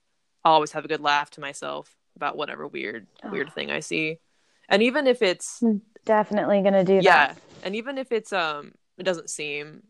i'll 0.44 0.54
always 0.54 0.72
have 0.74 0.86
a 0.86 0.90
good 0.90 1.00
laugh 1.02 1.30
to 1.32 1.42
myself 1.42 1.96
about 2.18 2.36
whatever 2.36 2.68
weird 2.68 3.08
oh. 3.24 3.32
weird 3.32 3.52
thing 3.52 3.70
i 3.70 3.82
see. 3.82 4.20
And 4.70 4.82
even 4.82 5.08
if 5.08 5.22
it's 5.22 5.62
definitely 6.06 6.62
gonna 6.62 6.86
do 6.86 7.02
yeah, 7.02 7.28
that. 7.28 7.38
And 7.64 7.76
even 7.76 7.98
if 7.98 8.14
it's 8.14 8.32
um 8.32 8.72
it 8.98 9.04
doesn't 9.04 9.30
seem 9.30 9.84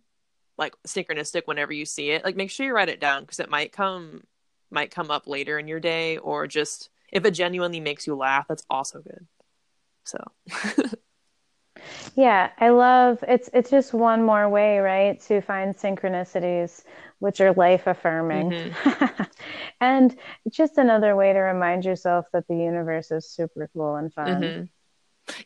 like 0.57 0.75
synchronistic 0.87 1.43
whenever 1.45 1.71
you 1.71 1.85
see 1.85 2.11
it 2.11 2.23
like 2.23 2.35
make 2.35 2.49
sure 2.49 2.65
you 2.65 2.73
write 2.73 2.89
it 2.89 2.99
down 2.99 3.21
because 3.21 3.39
it 3.39 3.49
might 3.49 3.71
come 3.71 4.23
might 4.71 4.91
come 4.91 5.11
up 5.11 5.27
later 5.27 5.57
in 5.59 5.67
your 5.67 5.79
day 5.79 6.17
or 6.17 6.47
just 6.47 6.89
if 7.11 7.25
it 7.25 7.31
genuinely 7.31 7.79
makes 7.79 8.05
you 8.05 8.15
laugh, 8.15 8.47
that's 8.47 8.65
also 8.69 9.01
good. 9.01 9.27
So 10.03 10.17
Yeah, 12.15 12.49
I 12.59 12.69
love 12.69 13.23
it's 13.27 13.49
it's 13.53 13.69
just 13.69 13.93
one 13.93 14.23
more 14.23 14.49
way, 14.49 14.79
right, 14.79 15.19
to 15.21 15.41
find 15.41 15.75
synchronicities 15.75 16.83
which 17.19 17.41
are 17.41 17.53
life 17.53 17.87
affirming. 17.87 18.51
Mm-hmm. 18.51 19.23
and 19.81 20.15
just 20.51 20.77
another 20.77 21.15
way 21.15 21.33
to 21.33 21.39
remind 21.39 21.83
yourself 21.83 22.25
that 22.33 22.47
the 22.47 22.55
universe 22.55 23.11
is 23.11 23.29
super 23.29 23.69
cool 23.73 23.95
and 23.95 24.13
fun. 24.13 24.41
Mm-hmm. 24.41 24.63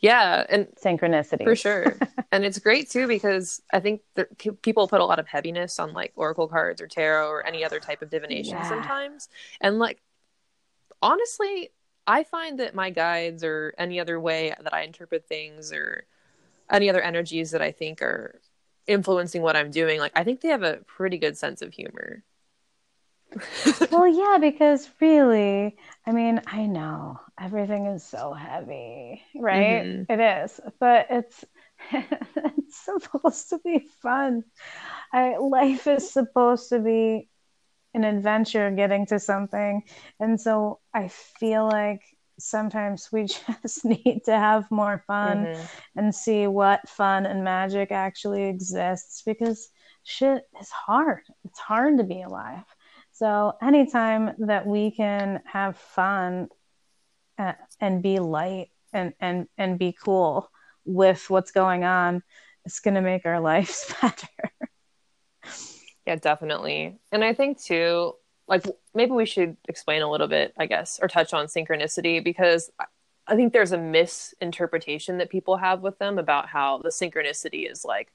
Yeah, 0.01 0.45
and 0.49 0.67
synchronicity 0.83 1.43
for 1.43 1.55
sure. 1.55 1.97
and 2.31 2.45
it's 2.45 2.59
great 2.59 2.89
too 2.89 3.07
because 3.07 3.61
I 3.73 3.79
think 3.79 4.01
that 4.15 4.61
people 4.61 4.87
put 4.87 5.01
a 5.01 5.05
lot 5.05 5.19
of 5.19 5.27
heaviness 5.27 5.79
on 5.79 5.93
like 5.93 6.13
oracle 6.15 6.47
cards 6.47 6.81
or 6.81 6.87
tarot 6.87 7.29
or 7.29 7.45
any 7.45 7.63
other 7.63 7.79
type 7.79 8.01
of 8.01 8.09
divination 8.09 8.57
yeah. 8.57 8.69
sometimes. 8.69 9.29
And 9.59 9.79
like 9.79 10.01
honestly, 11.01 11.71
I 12.07 12.23
find 12.23 12.59
that 12.59 12.75
my 12.75 12.89
guides 12.89 13.43
or 13.43 13.73
any 13.77 13.99
other 13.99 14.19
way 14.19 14.53
that 14.59 14.73
I 14.73 14.83
interpret 14.83 15.27
things 15.27 15.71
or 15.71 16.05
any 16.69 16.89
other 16.89 17.01
energies 17.01 17.51
that 17.51 17.61
I 17.61 17.71
think 17.71 18.01
are 18.01 18.39
influencing 18.87 19.41
what 19.41 19.55
I'm 19.55 19.71
doing, 19.71 19.99
like 19.99 20.13
I 20.15 20.23
think 20.23 20.41
they 20.41 20.49
have 20.49 20.63
a 20.63 20.77
pretty 20.87 21.17
good 21.17 21.37
sense 21.37 21.61
of 21.61 21.73
humor. 21.73 22.23
Well, 23.91 24.07
yeah, 24.07 24.37
because 24.39 24.89
really, 24.99 25.77
I 26.05 26.11
mean, 26.11 26.41
I 26.47 26.65
know 26.65 27.19
everything 27.39 27.85
is 27.85 28.03
so 28.03 28.33
heavy, 28.33 29.21
right? 29.35 29.83
Mm-hmm. 29.83 30.11
It 30.11 30.43
is, 30.43 30.59
but 30.79 31.07
it's 31.09 31.45
it's 31.91 32.85
supposed 32.85 33.49
to 33.49 33.59
be 33.59 33.87
fun. 34.01 34.43
I, 35.13 35.37
life 35.37 35.87
is 35.87 36.09
supposed 36.11 36.69
to 36.69 36.79
be 36.79 37.29
an 37.93 38.03
adventure 38.03 38.71
getting 38.71 39.05
to 39.07 39.19
something. 39.19 39.83
And 40.19 40.39
so 40.39 40.79
I 40.93 41.09
feel 41.09 41.65
like 41.65 42.01
sometimes 42.39 43.09
we 43.11 43.25
just 43.63 43.85
need 43.85 44.21
to 44.25 44.31
have 44.31 44.69
more 44.71 45.03
fun 45.07 45.45
mm-hmm. 45.45 45.99
and 45.99 46.15
see 46.15 46.47
what 46.47 46.87
fun 46.87 47.25
and 47.25 47.43
magic 47.43 47.91
actually 47.91 48.45
exists 48.45 49.23
because 49.25 49.69
shit 50.03 50.43
is 50.59 50.69
hard. 50.69 51.23
It's 51.45 51.59
hard 51.59 51.97
to 51.97 52.03
be 52.03 52.21
alive. 52.21 52.63
So 53.21 53.53
anytime 53.61 54.31
that 54.39 54.65
we 54.65 54.89
can 54.89 55.43
have 55.45 55.77
fun 55.77 56.47
uh, 57.37 57.53
and 57.79 58.01
be 58.01 58.17
light 58.17 58.69
and, 58.93 59.13
and, 59.19 59.47
and 59.59 59.77
be 59.77 59.95
cool 60.03 60.49
with 60.85 61.29
what's 61.29 61.51
going 61.51 61.83
on, 61.83 62.23
it's 62.65 62.79
going 62.79 62.95
to 62.95 63.01
make 63.01 63.27
our 63.27 63.39
lives 63.51 63.93
better. 64.01 64.27
Yeah, 66.07 66.15
definitely. 66.15 66.97
And 67.11 67.23
I 67.23 67.35
think 67.35 67.61
too, 67.61 68.13
like 68.47 68.65
maybe 68.95 69.11
we 69.11 69.27
should 69.27 69.55
explain 69.69 70.01
a 70.01 70.09
little 70.09 70.27
bit, 70.27 70.55
I 70.57 70.65
guess, 70.65 70.99
or 70.99 71.07
touch 71.07 71.31
on 71.31 71.45
synchronicity 71.45 72.23
because 72.23 72.71
I 73.27 73.35
think 73.35 73.53
there's 73.53 73.71
a 73.71 73.77
misinterpretation 73.77 75.19
that 75.19 75.29
people 75.29 75.57
have 75.57 75.81
with 75.81 75.99
them 75.99 76.17
about 76.17 76.47
how 76.47 76.79
the 76.79 76.89
synchronicity 76.89 77.71
is 77.71 77.85
like 77.85 78.11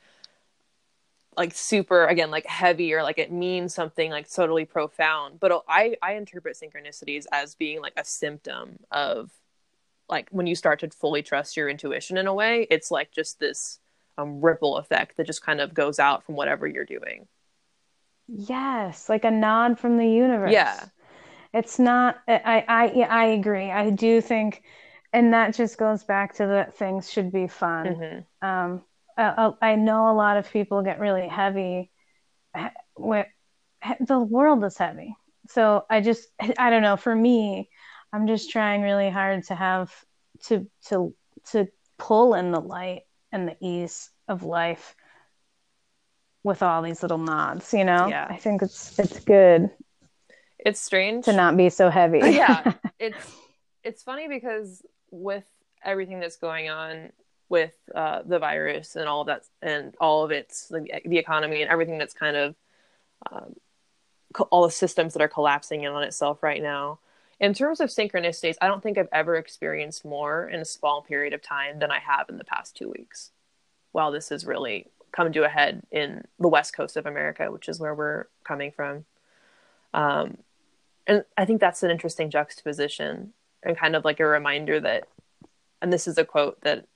like 1.36 1.54
super 1.54 2.06
again 2.06 2.30
like 2.30 2.46
heavy 2.46 2.94
or 2.94 3.02
like 3.02 3.18
it 3.18 3.30
means 3.30 3.74
something 3.74 4.10
like 4.10 4.30
totally 4.32 4.64
profound 4.64 5.38
but 5.38 5.62
i 5.68 5.96
i 6.02 6.14
interpret 6.14 6.56
synchronicities 6.56 7.26
as 7.32 7.54
being 7.54 7.80
like 7.80 7.92
a 7.96 8.04
symptom 8.04 8.78
of 8.90 9.30
like 10.08 10.28
when 10.30 10.46
you 10.46 10.54
start 10.54 10.80
to 10.80 10.88
fully 10.90 11.22
trust 11.22 11.56
your 11.56 11.68
intuition 11.68 12.16
in 12.16 12.26
a 12.26 12.34
way 12.34 12.66
it's 12.70 12.90
like 12.90 13.10
just 13.12 13.38
this 13.38 13.80
um, 14.18 14.40
ripple 14.40 14.78
effect 14.78 15.16
that 15.16 15.26
just 15.26 15.42
kind 15.42 15.60
of 15.60 15.74
goes 15.74 15.98
out 15.98 16.24
from 16.24 16.36
whatever 16.36 16.66
you're 16.66 16.84
doing. 16.84 17.26
Yes 18.28 19.08
like 19.08 19.24
a 19.24 19.30
nod 19.30 19.78
from 19.78 19.98
the 19.98 20.08
universe. 20.08 20.52
Yeah. 20.52 20.84
It's 21.52 21.78
not 21.78 22.18
i 22.26 22.64
i 22.66 22.86
i 23.08 23.24
agree. 23.26 23.70
I 23.70 23.90
do 23.90 24.20
think 24.20 24.62
and 25.12 25.32
that 25.32 25.54
just 25.54 25.78
goes 25.78 26.04
back 26.04 26.34
to 26.36 26.46
that 26.46 26.74
things 26.74 27.10
should 27.10 27.30
be 27.32 27.46
fun. 27.46 27.86
Mm-hmm. 27.86 28.46
um 28.46 28.82
uh, 29.16 29.52
I 29.62 29.76
know 29.76 30.10
a 30.10 30.14
lot 30.14 30.36
of 30.36 30.50
people 30.50 30.82
get 30.82 31.00
really 31.00 31.28
heavy 31.28 31.90
the 34.00 34.18
world 34.18 34.64
is 34.64 34.76
heavy. 34.76 35.16
So 35.48 35.84
I 35.88 36.00
just 36.00 36.28
I 36.58 36.70
don't 36.70 36.82
know, 36.82 36.96
for 36.96 37.14
me, 37.14 37.68
I'm 38.12 38.26
just 38.26 38.50
trying 38.50 38.82
really 38.82 39.10
hard 39.10 39.44
to 39.44 39.54
have 39.54 39.92
to 40.44 40.66
to 40.88 41.14
to 41.50 41.68
pull 41.98 42.34
in 42.34 42.50
the 42.50 42.60
light 42.60 43.02
and 43.32 43.48
the 43.48 43.56
ease 43.60 44.10
of 44.28 44.42
life 44.42 44.94
with 46.42 46.62
all 46.62 46.82
these 46.82 47.02
little 47.02 47.18
nods, 47.18 47.72
you 47.72 47.84
know? 47.84 48.06
Yeah. 48.06 48.26
I 48.28 48.36
think 48.36 48.62
it's 48.62 48.98
it's 48.98 49.20
good. 49.20 49.70
It's 50.58 50.80
strange 50.80 51.26
to 51.26 51.32
not 51.32 51.56
be 51.56 51.70
so 51.70 51.90
heavy. 51.90 52.20
yeah. 52.22 52.72
It's 52.98 53.36
it's 53.84 54.02
funny 54.02 54.26
because 54.26 54.82
with 55.10 55.44
everything 55.84 56.18
that's 56.18 56.38
going 56.38 56.70
on 56.70 57.12
with 57.48 57.74
uh, 57.94 58.22
the 58.24 58.38
virus 58.38 58.96
and 58.96 59.08
all 59.08 59.20
of 59.20 59.28
that 59.28 59.44
and 59.62 59.94
all 60.00 60.24
of 60.24 60.30
its 60.30 60.70
like, 60.70 61.02
the 61.04 61.18
economy 61.18 61.62
and 61.62 61.70
everything 61.70 61.98
that's 61.98 62.14
kind 62.14 62.36
of 62.36 62.54
um, 63.30 63.54
co- 64.34 64.48
all 64.50 64.64
the 64.64 64.70
systems 64.70 65.12
that 65.12 65.22
are 65.22 65.28
collapsing 65.28 65.84
in 65.84 65.92
on 65.92 66.02
itself 66.02 66.42
right 66.42 66.62
now. 66.62 66.98
In 67.38 67.52
terms 67.54 67.80
of 67.80 67.90
synchronicities 67.90 68.56
i 68.60 68.66
don't 68.66 68.82
think 68.82 68.98
i've 68.98 69.08
ever 69.12 69.36
experienced 69.36 70.04
more 70.04 70.48
in 70.48 70.60
a 70.60 70.64
small 70.64 71.02
period 71.02 71.34
of 71.34 71.42
time 71.42 71.78
than 71.78 71.90
i 71.90 71.98
have 71.98 72.28
in 72.28 72.38
the 72.38 72.44
past 72.44 72.76
two 72.76 72.90
weeks. 72.90 73.30
While 73.92 74.10
this 74.10 74.30
has 74.30 74.44
really 74.44 74.86
come 75.12 75.32
to 75.32 75.44
a 75.44 75.48
head 75.48 75.82
in 75.90 76.24
the 76.38 76.48
west 76.48 76.74
coast 76.74 76.96
of 76.96 77.06
america 77.06 77.50
which 77.52 77.68
is 77.68 77.78
where 77.78 77.94
we're 77.94 78.26
coming 78.44 78.72
from. 78.72 79.04
Um, 79.94 80.38
and 81.06 81.24
i 81.36 81.44
think 81.44 81.60
that's 81.60 81.82
an 81.82 81.90
interesting 81.90 82.30
juxtaposition 82.30 83.32
and 83.62 83.76
kind 83.76 83.94
of 83.94 84.04
like 84.04 84.18
a 84.18 84.26
reminder 84.26 84.80
that 84.80 85.06
and 85.80 85.92
this 85.92 86.08
is 86.08 86.18
a 86.18 86.24
quote 86.24 86.60
that 86.62 86.86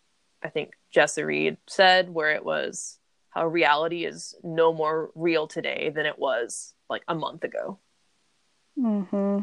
I 0.42 0.48
think 0.48 0.72
Jessa 0.94 1.24
Reed 1.24 1.58
said, 1.66 2.08
where 2.10 2.32
it 2.32 2.44
was 2.44 2.98
how 3.30 3.46
reality 3.46 4.04
is 4.04 4.34
no 4.42 4.72
more 4.72 5.10
real 5.14 5.46
today 5.46 5.92
than 5.94 6.06
it 6.06 6.18
was 6.18 6.74
like 6.88 7.02
a 7.06 7.14
month 7.14 7.44
ago. 7.44 7.78
Mm-hmm. 8.78 9.40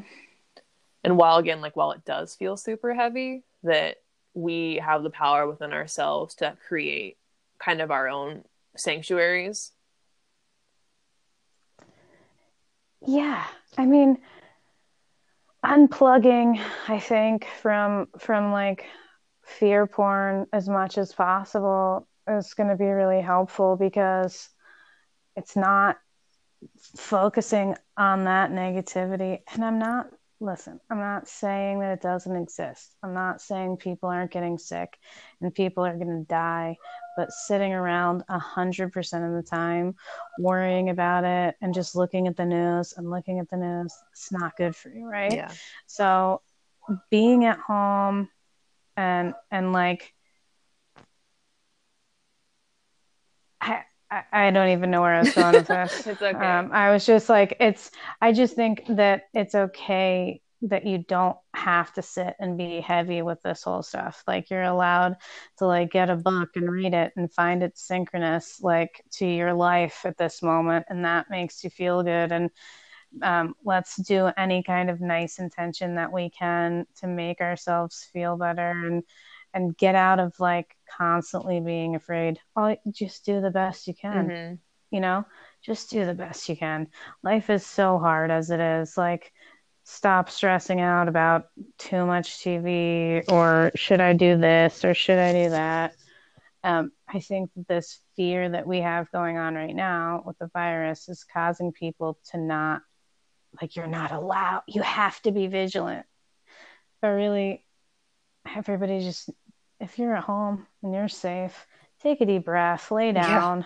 And 1.03 1.17
while 1.17 1.37
again, 1.37 1.61
like 1.61 1.75
while 1.75 1.91
it 1.91 2.03
does 2.03 2.35
feel 2.35 2.57
super 2.57 2.93
heavy, 2.93 3.43
that 3.63 3.97
we 4.33 4.81
have 4.83 5.03
the 5.03 5.09
power 5.09 5.47
within 5.47 5.71
ourselves 5.71 6.35
to 6.35 6.57
create 6.67 7.17
kind 7.59 7.81
of 7.81 7.91
our 7.91 8.09
own 8.09 8.43
sanctuaries. 8.75 9.71
Yeah, 13.05 13.45
I 13.77 13.85
mean, 13.85 14.17
unplugging. 15.63 16.61
I 16.87 16.99
think 16.99 17.47
from 17.61 18.07
from 18.19 18.51
like 18.51 18.85
fear 19.47 19.87
porn 19.87 20.45
as 20.51 20.67
much 20.67 20.97
as 20.97 21.13
possible 21.13 22.07
is 22.27 22.53
going 22.53 22.69
to 22.69 22.75
be 22.75 22.85
really 22.85 23.21
helpful 23.21 23.77
because 23.77 24.49
it's 25.35 25.55
not 25.55 25.97
focusing 26.95 27.75
on 27.95 28.25
that 28.25 28.51
negativity. 28.51 29.39
And 29.53 29.63
I'm 29.63 29.79
not, 29.79 30.07
listen, 30.41 30.81
I'm 30.89 30.99
not 30.99 31.29
saying 31.29 31.79
that 31.79 31.93
it 31.93 32.01
doesn't 32.01 32.35
exist. 32.35 32.95
I'm 33.01 33.13
not 33.13 33.41
saying 33.41 33.77
people 33.77 34.09
aren't 34.09 34.31
getting 34.31 34.57
sick 34.57 34.97
and 35.39 35.55
people 35.55 35.85
are 35.85 35.95
going 35.95 36.19
to 36.19 36.25
die, 36.27 36.75
but 37.15 37.31
sitting 37.31 37.71
around 37.71 38.23
100% 38.29 39.27
of 39.27 39.43
the 39.43 39.49
time 39.49 39.95
worrying 40.39 40.89
about 40.89 41.23
it 41.23 41.55
and 41.61 41.73
just 41.73 41.95
looking 41.95 42.27
at 42.27 42.35
the 42.35 42.45
news 42.45 42.93
and 42.97 43.09
looking 43.09 43.39
at 43.39 43.49
the 43.49 43.57
news, 43.57 43.95
it's 44.11 44.31
not 44.31 44.57
good 44.57 44.75
for 44.75 44.89
you, 44.89 45.07
right? 45.07 45.33
Yeah. 45.33 45.51
So 45.85 46.41
being 47.09 47.45
at 47.45 47.59
home, 47.59 48.29
and 48.97 49.33
and 49.51 49.71
like 49.71 50.13
I, 54.09 54.23
I 54.31 54.51
don't 54.51 54.69
even 54.69 54.91
know 54.91 55.01
where 55.01 55.15
I 55.15 55.19
was 55.19 55.33
going 55.33 55.53
with 55.53 55.67
this. 55.67 56.07
it's 56.07 56.21
okay. 56.21 56.37
Um, 56.37 56.71
I 56.71 56.91
was 56.91 57.05
just 57.05 57.29
like, 57.29 57.57
it's. 57.59 57.91
I 58.21 58.31
just 58.31 58.55
think 58.55 58.83
that 58.89 59.23
it's 59.33 59.55
okay 59.55 60.41
that 60.63 60.85
you 60.85 60.97
don't 60.97 61.37
have 61.53 61.93
to 61.93 62.01
sit 62.01 62.35
and 62.39 62.57
be 62.57 62.81
heavy 62.81 63.21
with 63.21 63.39
this 63.43 63.63
whole 63.63 63.83
stuff. 63.83 64.23
Like 64.25 64.49
you're 64.49 64.63
allowed 64.63 65.17
to 65.59 65.67
like 65.67 65.91
get 65.91 66.09
a 66.09 66.15
book 66.15 66.49
and 66.55 66.71
read 66.71 66.93
it 66.93 67.13
and 67.15 67.31
find 67.31 67.61
it 67.61 67.77
synchronous 67.77 68.59
like 68.61 69.03
to 69.13 69.27
your 69.27 69.53
life 69.53 70.01
at 70.05 70.17
this 70.17 70.41
moment, 70.41 70.85
and 70.89 71.05
that 71.05 71.29
makes 71.29 71.63
you 71.63 71.69
feel 71.69 72.01
good. 72.01 72.31
And 72.31 72.49
um, 73.21 73.55
let's 73.63 73.95
do 73.97 74.29
any 74.37 74.63
kind 74.63 74.89
of 74.89 75.01
nice 75.01 75.39
intention 75.39 75.95
that 75.95 76.11
we 76.11 76.29
can 76.29 76.85
to 76.99 77.07
make 77.07 77.41
ourselves 77.41 78.07
feel 78.13 78.37
better 78.37 78.71
and 78.71 79.03
and 79.53 79.77
get 79.77 79.95
out 79.95 80.19
of 80.19 80.39
like 80.39 80.75
constantly 80.97 81.59
being 81.59 81.95
afraid. 81.95 82.39
All 82.55 82.75
just 82.91 83.25
do 83.25 83.41
the 83.41 83.49
best 83.49 83.87
you 83.87 83.93
can 83.93 84.27
mm-hmm. 84.27 84.55
you 84.91 84.99
know? 84.99 85.25
Just 85.61 85.89
do 85.89 86.05
the 86.05 86.13
best 86.13 86.47
you 86.47 86.55
can. 86.55 86.87
Life 87.23 87.49
is 87.49 87.65
so 87.65 87.97
hard 87.97 88.29
as 88.29 88.51
it 88.51 88.59
is. 88.59 88.97
Like 88.97 89.33
stop 89.83 90.29
stressing 90.29 90.81
out 90.81 91.07
about 91.07 91.47
too 91.77 92.05
much 92.05 92.39
tv 92.39 93.23
or 93.31 93.71
should 93.73 94.01
i 94.01 94.11
do 94.11 94.37
this 94.37 94.83
or 94.83 94.93
should 94.93 95.17
i 95.17 95.31
do 95.31 95.49
that. 95.49 95.95
Um, 96.63 96.91
i 97.07 97.19
think 97.19 97.49
this 97.69 97.99
fear 98.17 98.49
that 98.49 98.67
we 98.67 98.81
have 98.81 99.09
going 99.11 99.37
on 99.37 99.55
right 99.55 99.75
now 99.75 100.23
with 100.25 100.37
the 100.39 100.47
virus 100.47 101.07
is 101.07 101.23
causing 101.23 101.71
people 101.71 102.17
to 102.31 102.37
not 102.37 102.81
like 103.61 103.75
you're 103.75 103.87
not 103.87 104.11
allowed 104.11 104.63
you 104.67 104.81
have 104.81 105.21
to 105.21 105.31
be 105.31 105.47
vigilant 105.47 106.05
but 107.01 107.09
really 107.09 107.63
everybody 108.55 108.99
just 108.99 109.29
if 109.79 109.99
you're 109.99 110.15
at 110.15 110.23
home 110.23 110.65
and 110.83 110.93
you're 110.93 111.07
safe 111.07 111.65
take 112.01 112.21
a 112.21 112.25
deep 112.25 112.45
breath 112.45 112.91
lay 112.91 113.11
down 113.11 113.59
yeah. 113.59 113.65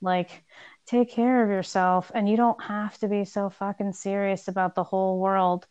like 0.00 0.44
take 0.86 1.10
care 1.10 1.42
of 1.42 1.50
yourself 1.50 2.10
and 2.14 2.28
you 2.28 2.36
don't 2.36 2.62
have 2.62 2.96
to 2.98 3.08
be 3.08 3.24
so 3.24 3.50
fucking 3.50 3.92
serious 3.92 4.48
about 4.48 4.74
the 4.74 4.84
whole 4.84 5.18
world 5.18 5.66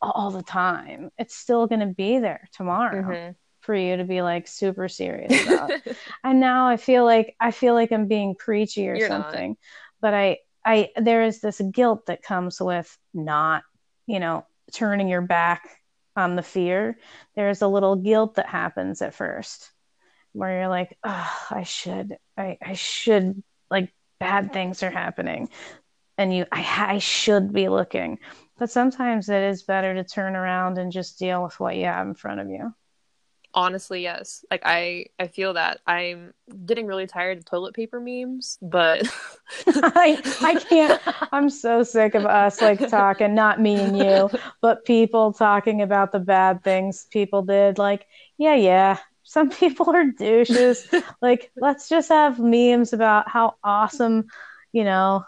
all 0.00 0.30
the 0.30 0.42
time 0.42 1.10
it's 1.18 1.36
still 1.36 1.66
going 1.66 1.80
to 1.80 1.94
be 1.94 2.18
there 2.18 2.48
tomorrow 2.52 3.02
mm-hmm. 3.02 3.32
for 3.60 3.74
you 3.74 3.96
to 3.96 4.04
be 4.04 4.20
like 4.20 4.48
super 4.48 4.88
serious 4.88 5.46
about 5.46 5.70
and 6.24 6.40
now 6.40 6.66
i 6.66 6.76
feel 6.76 7.04
like 7.04 7.36
i 7.38 7.52
feel 7.52 7.74
like 7.74 7.92
i'm 7.92 8.08
being 8.08 8.34
preachy 8.34 8.88
or 8.88 8.96
you're 8.96 9.08
something 9.08 9.50
not. 9.50 9.58
but 10.00 10.14
i 10.14 10.38
I 10.64 10.90
there 10.96 11.22
is 11.22 11.40
this 11.40 11.60
guilt 11.60 12.06
that 12.06 12.22
comes 12.22 12.60
with 12.60 12.96
not, 13.12 13.64
you 14.06 14.20
know, 14.20 14.46
turning 14.72 15.08
your 15.08 15.22
back 15.22 15.68
on 16.16 16.36
the 16.36 16.42
fear. 16.42 16.98
There's 17.34 17.62
a 17.62 17.68
little 17.68 17.96
guilt 17.96 18.34
that 18.34 18.46
happens 18.46 19.02
at 19.02 19.14
first 19.14 19.70
where 20.32 20.60
you're 20.60 20.68
like, 20.68 20.96
oh, 21.04 21.38
I 21.50 21.62
should, 21.62 22.16
I, 22.36 22.58
I 22.62 22.72
should, 22.74 23.42
like 23.70 23.92
bad 24.18 24.52
things 24.52 24.82
are 24.82 24.90
happening, 24.90 25.48
and 26.16 26.34
you, 26.34 26.46
I, 26.50 26.94
I 26.94 26.98
should 26.98 27.52
be 27.52 27.68
looking. 27.68 28.18
But 28.58 28.70
sometimes 28.70 29.28
it 29.28 29.42
is 29.42 29.62
better 29.64 29.94
to 29.94 30.04
turn 30.04 30.36
around 30.36 30.78
and 30.78 30.92
just 30.92 31.18
deal 31.18 31.42
with 31.42 31.58
what 31.60 31.76
you 31.76 31.86
have 31.86 32.06
in 32.06 32.14
front 32.14 32.40
of 32.40 32.48
you 32.48 32.72
honestly 33.54 34.02
yes. 34.02 34.44
Like 34.50 34.62
i 34.64 35.06
i 35.18 35.26
feel 35.26 35.54
that. 35.54 35.80
I'm 35.86 36.34
getting 36.66 36.86
really 36.86 37.06
tired 37.06 37.38
of 37.38 37.44
toilet 37.44 37.74
paper 37.74 38.00
memes 38.00 38.58
but 38.62 39.06
I, 39.66 40.20
I 40.42 40.54
can't. 40.54 41.00
I'm 41.32 41.50
so 41.50 41.82
sick 41.82 42.14
of 42.14 42.24
us 42.26 42.60
like 42.60 42.88
talking 42.88 43.34
not 43.34 43.60
me 43.60 43.76
and 43.76 43.96
you 43.96 44.30
but 44.60 44.84
people 44.84 45.32
talking 45.32 45.82
about 45.82 46.12
the 46.12 46.20
bad 46.20 46.62
things 46.64 47.06
people 47.10 47.42
did. 47.42 47.78
Like 47.78 48.06
yeah 48.38 48.54
yeah 48.54 48.98
some 49.24 49.50
people 49.50 49.90
are 49.90 50.04
douches. 50.04 50.86
Like 51.20 51.50
let's 51.56 51.88
just 51.88 52.08
have 52.08 52.38
memes 52.38 52.92
about 52.92 53.28
how 53.28 53.54
awesome 53.62 54.26
you 54.72 54.84
know 54.84 55.24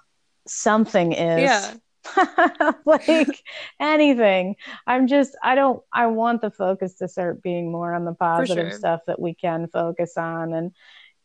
something 0.46 1.12
is. 1.12 1.42
Yeah 1.42 1.74
like 2.84 3.42
anything. 3.80 4.56
I'm 4.86 5.06
just 5.06 5.36
I 5.42 5.54
don't 5.54 5.82
I 5.92 6.06
want 6.06 6.40
the 6.40 6.50
focus 6.50 6.94
to 6.96 7.08
start 7.08 7.42
being 7.42 7.70
more 7.70 7.94
on 7.94 8.04
the 8.04 8.14
positive 8.14 8.70
sure. 8.70 8.78
stuff 8.78 9.00
that 9.06 9.20
we 9.20 9.34
can 9.34 9.68
focus 9.68 10.16
on 10.16 10.52
and 10.52 10.72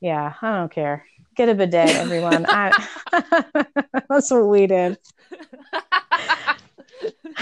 yeah, 0.02 0.34
I 0.42 0.58
don't 0.58 0.72
care. 0.72 1.06
Get 1.36 1.50
a 1.50 1.56
bidet, 1.56 1.96
everyone. 1.96 2.46
I, 2.48 2.72
that's 4.10 4.32
what 4.32 4.48
we 4.48 4.66
did. 4.68 4.98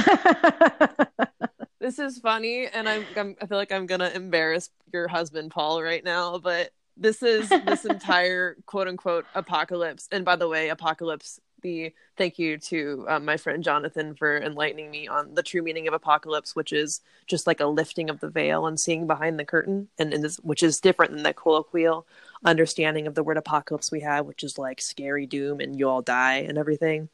this 1.80 2.00
is 2.00 2.18
funny, 2.20 2.68
and 2.68 2.90
I'm, 2.90 3.06
I'm 3.16 3.36
I 3.42 3.46
feel 3.46 3.58
like 3.58 3.72
I'm 3.72 3.86
gonna 3.86 4.12
embarrass 4.14 4.70
your 4.92 5.08
husband 5.08 5.52
Paul 5.52 5.84
right 5.84 6.04
now, 6.04 6.40
but 6.40 6.72
this 6.96 7.22
is 7.22 7.50
this 7.50 7.86
entire 7.86 8.58
quote 8.66 8.88
unquote 8.88 9.26
apocalypse. 9.36 10.08
And 10.12 10.26
by 10.26 10.36
the 10.36 10.48
way, 10.48 10.70
apocalypse. 10.70 11.40
The 11.62 11.94
thank 12.18 12.38
you 12.38 12.58
to 12.58 13.06
um, 13.08 13.26
my 13.26 13.38
friend 13.38 13.64
Jonathan 13.64 14.14
for 14.14 14.38
enlightening 14.38 14.92
me 14.92 15.08
on 15.08 15.34
the 15.34 15.42
true 15.42 15.62
meaning 15.62 15.88
of 15.88 15.94
apocalypse, 15.94 16.56
which 16.56 16.72
is 16.72 17.02
just 17.26 17.48
like 17.48 17.60
a 17.60 17.66
lifting 17.66 18.10
of 18.10 18.20
the 18.20 18.30
veil 18.30 18.68
and 18.68 18.80
seeing 18.80 19.08
behind 19.08 19.40
the 19.40 19.46
curtain, 19.46 19.88
and, 19.98 20.14
and 20.14 20.24
this, 20.24 20.38
which 20.38 20.62
is 20.62 20.80
different 20.80 21.14
than 21.14 21.24
the 21.24 21.34
colloquial 21.34 22.06
understanding 22.46 23.08
of 23.08 23.16
the 23.16 23.24
word 23.24 23.38
apocalypse 23.38 23.92
we 23.92 24.02
have, 24.02 24.26
which 24.26 24.44
is 24.44 24.58
like 24.58 24.80
scary 24.80 25.26
doom 25.26 25.60
and 25.60 25.80
you 25.80 25.90
all 25.90 26.02
die 26.02 26.38
and 26.38 26.58
everything. 26.58 27.10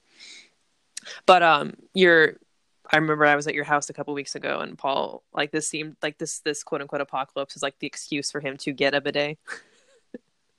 But 1.26 1.42
um, 1.42 1.74
you're 1.94 2.38
I 2.92 2.98
remember 2.98 3.26
I 3.26 3.36
was 3.36 3.48
at 3.48 3.56
your 3.56 3.64
house 3.64 3.90
a 3.90 3.94
couple 3.94 4.14
weeks 4.14 4.36
ago, 4.36 4.60
and 4.60 4.78
Paul 4.78 5.24
like 5.34 5.52
this 5.52 5.68
seemed 5.68 5.96
like 6.04 6.18
this 6.18 6.40
this 6.40 6.64
quote 6.64 6.82
unquote 6.82 7.02
apocalypse 7.02 7.56
is 7.56 7.64
like 7.64 7.80
the 7.80 7.88
excuse 7.88 8.30
for 8.32 8.42
him 8.42 8.58
to 8.58 8.72
get 8.72 8.94
a 8.94 9.02
bidet. 9.02 9.38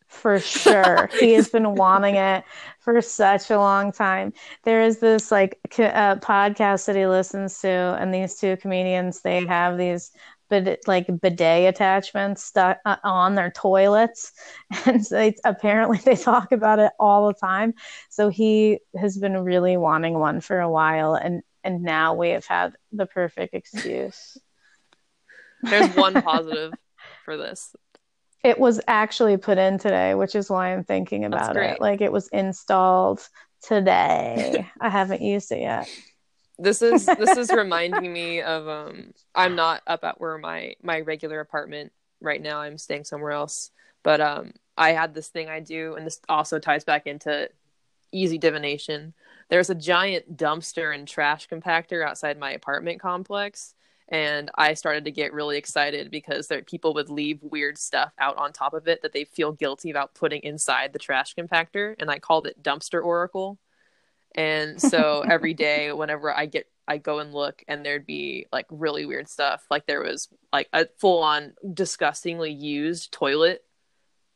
for 0.06 0.38
sure. 0.38 1.08
he 1.18 1.32
has 1.32 1.48
been 1.48 1.74
wanting 1.76 2.16
it 2.16 2.44
for 2.80 3.00
such 3.00 3.50
a 3.50 3.58
long 3.58 3.92
time. 3.92 4.32
There 4.64 4.82
is 4.82 4.98
this 4.98 5.30
like 5.30 5.58
uh, 5.78 6.16
podcast 6.16 6.86
that 6.86 6.96
he 6.96 7.06
listens 7.06 7.60
to, 7.60 7.68
and 7.68 8.12
these 8.12 8.36
two 8.36 8.56
comedians 8.56 9.20
they 9.22 9.44
have 9.46 9.78
these 9.78 10.12
bid- 10.50 10.80
like 10.86 11.06
bidet 11.20 11.68
attachments 11.68 12.44
stuck 12.44 12.78
uh, 12.84 12.96
on 13.02 13.34
their 13.34 13.50
toilets, 13.50 14.32
and 14.86 15.04
so 15.04 15.16
they, 15.16 15.34
apparently 15.44 15.98
they 15.98 16.16
talk 16.16 16.52
about 16.52 16.78
it 16.78 16.92
all 16.98 17.26
the 17.26 17.34
time. 17.34 17.74
So 18.10 18.28
he 18.28 18.80
has 18.96 19.16
been 19.18 19.38
really 19.42 19.76
wanting 19.76 20.18
one 20.18 20.40
for 20.40 20.60
a 20.60 20.70
while, 20.70 21.14
and 21.14 21.42
and 21.62 21.82
now 21.82 22.14
we 22.14 22.30
have 22.30 22.46
had 22.46 22.74
the 22.92 23.06
perfect 23.06 23.54
excuse. 23.54 24.36
There's 25.62 25.94
one 25.96 26.20
positive 26.20 26.74
for 27.24 27.38
this. 27.38 27.74
It 28.44 28.59
was 28.61 28.78
actually 28.87 29.38
put 29.38 29.57
in 29.57 29.78
today, 29.78 30.14
which 30.14 30.35
is 30.35 30.50
why 30.50 30.74
I'm 30.74 30.85
thinking 30.85 31.24
about 31.24 31.57
it. 31.57 31.80
Like 31.80 32.02
it 32.02 32.12
was 32.12 32.28
installed 32.28 33.26
today. 33.62 34.70
I 34.80 34.90
haven't 34.90 35.22
used 35.22 35.50
it 35.50 35.61
yet. 35.61 35.88
This 36.59 36.83
is 36.83 37.07
this 37.07 37.38
is 37.38 37.50
reminding 37.57 38.12
me 38.12 38.42
of 38.42 38.68
um 38.68 39.14
I'm 39.35 39.57
not 39.57 39.83
up 39.87 40.04
at 40.04 40.20
where 40.20 40.37
my 40.37 40.74
my 40.83 41.00
regular 41.00 41.40
apartment 41.40 41.92
right 42.20 42.40
now. 42.40 42.61
I'm 42.61 42.76
staying 42.76 43.04
somewhere 43.04 43.33
else. 43.33 43.70
But 44.02 44.20
um 44.20 44.52
I 44.76 44.90
had 44.90 45.14
this 45.14 45.28
thing 45.28 45.48
I 45.48 45.61
do 45.61 45.94
and 45.94 46.07
this 46.07 46.20
also 46.28 46.59
ties 46.59 46.85
back 46.85 47.07
into 47.07 47.48
easy 48.12 48.37
divination. 48.37 49.14
There's 49.48 49.70
a 49.70 49.74
giant 49.74 50.37
dumpster 50.37 50.94
and 50.94 51.09
trash 51.09 51.48
compactor 51.48 52.07
outside 52.07 52.38
my 52.38 52.52
apartment 52.52 53.00
complex 53.00 53.74
and 54.08 54.50
I 54.54 54.74
started 54.74 55.04
to 55.06 55.10
get 55.10 55.32
really 55.32 55.56
excited 55.56 56.10
because 56.10 56.46
there 56.46 56.62
people 56.62 56.94
would 56.94 57.08
leave 57.08 57.38
weird 57.42 57.78
stuff 57.78 58.12
out 58.18 58.36
on 58.36 58.52
top 58.52 58.74
of 58.74 58.86
it 58.86 59.02
that 59.02 59.12
they 59.12 59.24
feel 59.24 59.52
guilty 59.52 59.90
about 59.90 60.14
putting 60.14 60.42
inside 60.42 60.92
the 60.92 60.98
trash 60.98 61.34
compactor, 61.34 61.94
and 61.98 62.10
I 62.10 62.18
called 62.18 62.46
it 62.46 62.62
dumpster 62.62 63.02
oracle. 63.02 63.58
And 64.34 64.80
so 64.90 65.24
every 65.28 65.54
day, 65.54 65.92
whenever 65.92 66.36
I 66.36 66.46
get 66.46 66.68
I 66.86 66.98
go 66.98 67.18
and 67.18 67.32
look, 67.32 67.62
and 67.66 67.84
there'd 67.84 68.06
be 68.06 68.46
like 68.52 68.66
really 68.70 69.06
weird 69.06 69.28
stuff. 69.28 69.64
Like 69.70 69.86
there 69.86 70.02
was 70.02 70.28
like 70.52 70.68
a 70.72 70.86
full 70.98 71.22
on 71.22 71.54
disgustingly 71.72 72.52
used 72.52 73.10
toilet 73.10 73.64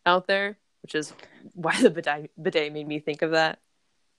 out 0.06 0.26
there, 0.26 0.58
which 0.82 0.94
is 0.94 1.12
why 1.52 1.80
the 1.80 1.90
bidet, 1.90 2.30
bidet 2.40 2.72
made 2.72 2.88
me 2.88 3.00
think 3.00 3.20
of 3.20 3.32
that. 3.32 3.58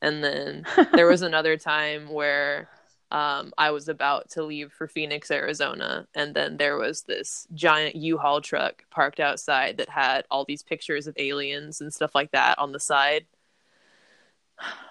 And 0.02 0.24
then 0.24 0.66
there 0.94 1.08
was 1.08 1.24
another 1.24 1.58
time 1.58 2.08
where 2.08 2.70
um, 3.12 3.54
I 3.58 3.72
was 3.72 3.90
about 3.90 4.30
to 4.32 4.44
leave 4.44 4.72
for 4.72 4.88
Phoenix, 4.88 5.32
Arizona, 5.32 6.08
and 6.14 6.36
then 6.36 6.58
there 6.58 6.78
was 6.78 7.02
this 7.04 7.48
giant 7.54 7.96
U-Haul 7.96 8.42
truck 8.42 8.84
parked 8.92 9.20
outside 9.20 9.78
that 9.78 9.90
had 9.90 10.26
all 10.30 10.46
these 10.46 10.62
pictures 10.62 11.08
of 11.08 11.16
aliens 11.18 11.82
and 11.82 11.92
stuff 11.92 12.14
like 12.14 12.32
that 12.32 12.60
on 12.60 12.72
the 12.72 12.80
side. 12.80 13.26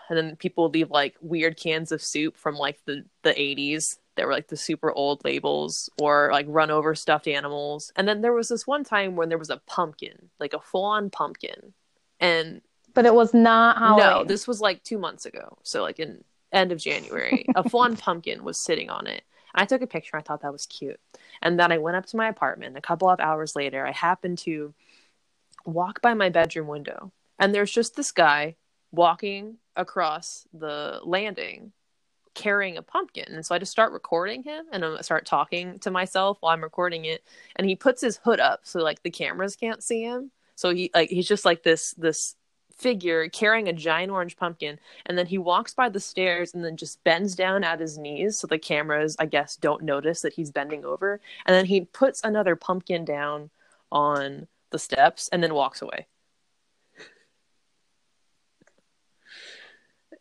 And 0.09 0.16
then 0.16 0.37
people 0.37 0.64
would 0.64 0.74
leave 0.74 0.90
like 0.90 1.16
weird 1.20 1.57
cans 1.57 1.92
of 1.92 2.02
soup 2.02 2.37
from 2.37 2.57
like 2.57 2.81
the 2.87 3.04
the 3.22 3.35
80s 3.35 3.98
that 4.16 4.26
were 4.26 4.33
like 4.33 4.48
the 4.48 4.57
super 4.57 4.90
old 4.90 5.22
labels 5.24 5.90
or 6.00 6.31
like 6.33 6.46
run 6.48 6.70
over 6.70 6.94
stuffed 6.94 7.28
animals. 7.28 7.92
And 7.94 8.09
then 8.09 8.22
there 8.22 8.33
was 8.33 8.48
this 8.48 8.66
one 8.66 8.83
time 8.83 9.14
when 9.14 9.28
there 9.28 9.38
was 9.38 9.50
a 9.50 9.61
pumpkin, 9.66 10.31
like 10.40 10.54
a 10.54 10.61
full-on 10.61 11.11
pumpkin. 11.11 11.74
And 12.18 12.62
but 12.94 13.07
it 13.07 13.14
was 13.14 13.33
not 13.33 13.78
Halloween. 13.78 14.07
No, 14.07 14.24
this 14.24 14.48
was 14.48 14.61
like 14.61 14.83
2 14.83 14.98
months 14.98 15.26
ago. 15.26 15.59
So 15.62 15.83
like 15.83 16.00
in 16.00 16.24
end 16.52 16.72
of 16.72 16.78
January. 16.78 17.46
a 17.54 17.68
full 17.68 17.88
pumpkin 17.96 18.44
was 18.44 18.58
sitting 18.58 18.90
on 18.90 19.06
it. 19.06 19.22
I 19.54 19.64
took 19.64 19.82
a 19.82 19.87
picture. 19.87 20.16
I 20.16 20.22
thought 20.22 20.42
that 20.42 20.52
was 20.52 20.66
cute. 20.66 21.00
And 21.42 21.58
then 21.58 21.72
I 21.72 21.78
went 21.78 21.96
up 21.96 22.06
to 22.06 22.16
my 22.16 22.28
apartment. 22.28 22.76
A 22.76 22.82
couple 22.82 23.08
of 23.08 23.20
hours 23.20 23.56
later, 23.56 23.87
I 23.87 23.92
happened 23.92 24.38
to 24.38 24.74
walk 25.64 26.00
by 26.00 26.14
my 26.14 26.28
bedroom 26.28 26.68
window, 26.68 27.12
and 27.38 27.54
there's 27.54 27.72
just 27.72 27.96
this 27.96 28.12
guy 28.12 28.56
walking 28.90 29.56
across 29.76 30.46
the 30.52 31.00
landing 31.04 31.72
carrying 32.34 32.76
a 32.76 32.82
pumpkin. 32.82 33.26
And 33.28 33.44
so 33.44 33.54
I 33.54 33.58
just 33.58 33.72
start 33.72 33.92
recording 33.92 34.44
him 34.44 34.66
and 34.72 34.84
I 34.84 35.00
start 35.00 35.26
talking 35.26 35.78
to 35.80 35.90
myself 35.90 36.38
while 36.40 36.54
I'm 36.54 36.62
recording 36.62 37.04
it. 37.04 37.24
And 37.56 37.68
he 37.68 37.74
puts 37.74 38.00
his 38.00 38.18
hood 38.18 38.38
up 38.38 38.61
so 38.62 38.80
like 38.80 39.02
the 39.02 39.11
cameras 39.11 39.56
can't 39.56 39.82
see 39.82 40.04
him. 40.04 40.30
So 40.54 40.72
he 40.72 40.90
like 40.94 41.11
he's 41.11 41.28
just 41.28 41.44
like 41.44 41.62
this 41.64 41.94
this 41.98 42.37
figure 42.78 43.28
carrying 43.28 43.68
a 43.68 43.72
giant 43.72 44.10
orange 44.10 44.36
pumpkin 44.36 44.78
and 45.06 45.18
then 45.18 45.26
he 45.26 45.36
walks 45.36 45.74
by 45.74 45.88
the 45.88 46.00
stairs 46.00 46.54
and 46.54 46.64
then 46.64 46.76
just 46.76 47.02
bends 47.04 47.34
down 47.34 47.64
at 47.64 47.80
his 47.80 47.98
knees 47.98 48.38
so 48.38 48.46
the 48.46 48.58
cameras 48.58 49.16
i 49.18 49.26
guess 49.26 49.56
don't 49.56 49.82
notice 49.82 50.22
that 50.22 50.32
he's 50.32 50.50
bending 50.50 50.84
over 50.84 51.20
and 51.46 51.54
then 51.54 51.66
he 51.66 51.82
puts 51.82 52.20
another 52.22 52.54
pumpkin 52.56 53.04
down 53.04 53.50
on 53.90 54.46
the 54.70 54.78
steps 54.78 55.28
and 55.32 55.42
then 55.42 55.54
walks 55.54 55.82
away 55.82 56.06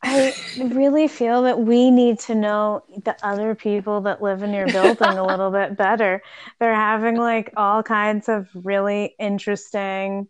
I 0.04 0.34
really 0.62 1.08
feel 1.08 1.42
that 1.44 1.60
we 1.60 1.90
need 1.90 2.20
to 2.22 2.36
know 2.36 2.84
the 3.04 3.18
other 3.24 3.56
people 3.56 4.02
that 4.02 4.22
live 4.22 4.44
in 4.44 4.54
your 4.54 4.68
building 4.68 5.18
a 5.18 5.26
little 5.26 5.50
bit 5.50 5.76
better. 5.76 6.22
They're 6.60 6.76
having 6.76 7.16
like 7.16 7.52
all 7.58 7.82
kinds 7.82 8.30
of 8.30 8.48
really 8.54 9.16
interesting 9.18 10.28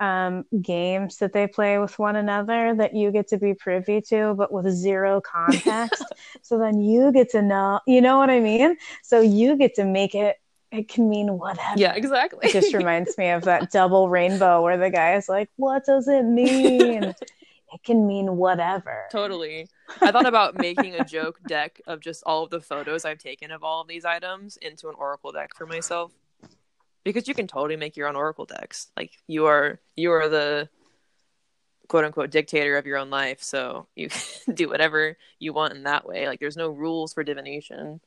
um, 0.00 0.44
games 0.62 1.18
that 1.18 1.32
they 1.32 1.46
play 1.46 1.78
with 1.78 1.98
one 1.98 2.16
another 2.16 2.74
that 2.76 2.94
you 2.94 3.10
get 3.10 3.28
to 3.28 3.38
be 3.38 3.54
privy 3.54 4.00
to, 4.02 4.34
but 4.34 4.52
with 4.52 4.68
zero 4.68 5.20
context. 5.20 6.04
so 6.42 6.58
then 6.58 6.80
you 6.80 7.12
get 7.12 7.30
to 7.30 7.42
know, 7.42 7.80
you 7.86 8.00
know 8.00 8.18
what 8.18 8.30
I 8.30 8.40
mean? 8.40 8.76
So 9.02 9.20
you 9.20 9.56
get 9.56 9.74
to 9.76 9.84
make 9.84 10.14
it. 10.14 10.36
It 10.70 10.88
can 10.88 11.08
mean 11.08 11.38
whatever. 11.38 11.78
Yeah, 11.78 11.94
exactly. 11.94 12.46
It 12.46 12.52
just 12.52 12.74
reminds 12.74 13.16
me 13.16 13.30
of 13.30 13.44
that 13.44 13.70
double 13.72 14.10
rainbow 14.10 14.62
where 14.62 14.76
the 14.76 14.90
guy 14.90 15.14
is 15.14 15.26
like, 15.26 15.48
"What 15.56 15.86
does 15.86 16.08
it 16.08 16.24
mean?" 16.24 17.04
it 17.72 17.82
can 17.84 18.06
mean 18.06 18.36
whatever. 18.36 19.06
Totally. 19.10 19.68
I 20.02 20.12
thought 20.12 20.26
about 20.26 20.58
making 20.58 20.94
a 20.94 21.04
joke 21.04 21.40
deck 21.46 21.80
of 21.86 22.00
just 22.00 22.22
all 22.26 22.44
of 22.44 22.50
the 22.50 22.60
photos 22.60 23.06
I've 23.06 23.18
taken 23.18 23.50
of 23.50 23.64
all 23.64 23.80
of 23.80 23.88
these 23.88 24.04
items 24.04 24.58
into 24.58 24.90
an 24.90 24.94
oracle 24.98 25.32
deck 25.32 25.56
for 25.56 25.66
myself 25.66 26.12
because 27.08 27.26
you 27.26 27.34
can 27.34 27.46
totally 27.46 27.76
make 27.76 27.96
your 27.96 28.06
own 28.06 28.16
oracle 28.16 28.44
decks. 28.44 28.88
Like 28.94 29.12
you 29.26 29.46
are 29.46 29.80
you 29.96 30.12
are 30.12 30.28
the 30.28 30.68
quote 31.88 32.04
unquote 32.04 32.30
dictator 32.30 32.76
of 32.76 32.84
your 32.84 32.98
own 32.98 33.08
life 33.08 33.42
so 33.42 33.86
you 33.96 34.10
can 34.44 34.54
do 34.54 34.68
whatever 34.68 35.16
you 35.38 35.54
want 35.54 35.72
in 35.72 35.84
that 35.84 36.06
way. 36.06 36.28
Like 36.28 36.38
there's 36.38 36.56
no 36.56 36.68
rules 36.68 37.14
for 37.14 37.24
divination. 37.24 38.00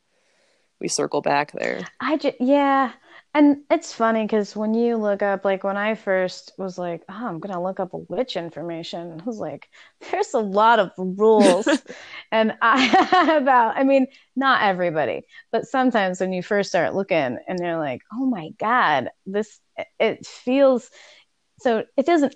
We 0.80 0.88
circle 0.88 1.22
back 1.22 1.52
there. 1.52 1.88
I 2.00 2.18
just 2.18 2.40
yeah 2.40 2.92
and 3.34 3.60
it's 3.70 3.94
funny 3.94 4.24
because 4.24 4.58
when 4.58 4.74
you 4.74 4.98
look 4.98 5.22
up, 5.22 5.46
like 5.46 5.64
when 5.64 5.78
I 5.78 5.96
first 5.96 6.52
was 6.58 6.78
like, 6.78 7.04
oh, 7.08 7.28
I'm 7.28 7.40
going 7.40 7.54
to 7.54 7.62
look 7.62 7.80
up 7.80 7.92
witch 7.94 8.36
information, 8.36 9.22
I 9.22 9.24
was 9.24 9.38
like, 9.40 9.70
there's 10.12 10.34
a 10.34 10.40
lot 10.40 10.80
of 10.80 10.92
rules. 10.98 11.66
and 12.32 12.54
I 12.62 13.38
about, 13.38 13.78
I 13.78 13.84
mean, 13.86 14.08
not 14.36 14.64
everybody, 14.64 15.24
but 15.50 15.66
sometimes 15.66 16.20
when 16.20 16.34
you 16.34 16.44
first 16.44 16.70
start 16.70 16.94
looking 16.94 17.38
and 17.48 17.60
you're 17.60 17.80
like, 17.80 18.02
oh 18.14 18.26
my 18.26 18.50
God, 18.60 19.10
this, 19.26 19.60
it 19.98 20.26
feels, 20.26 20.90
so 21.62 21.86
it 21.96 22.06
doesn't, 22.06 22.36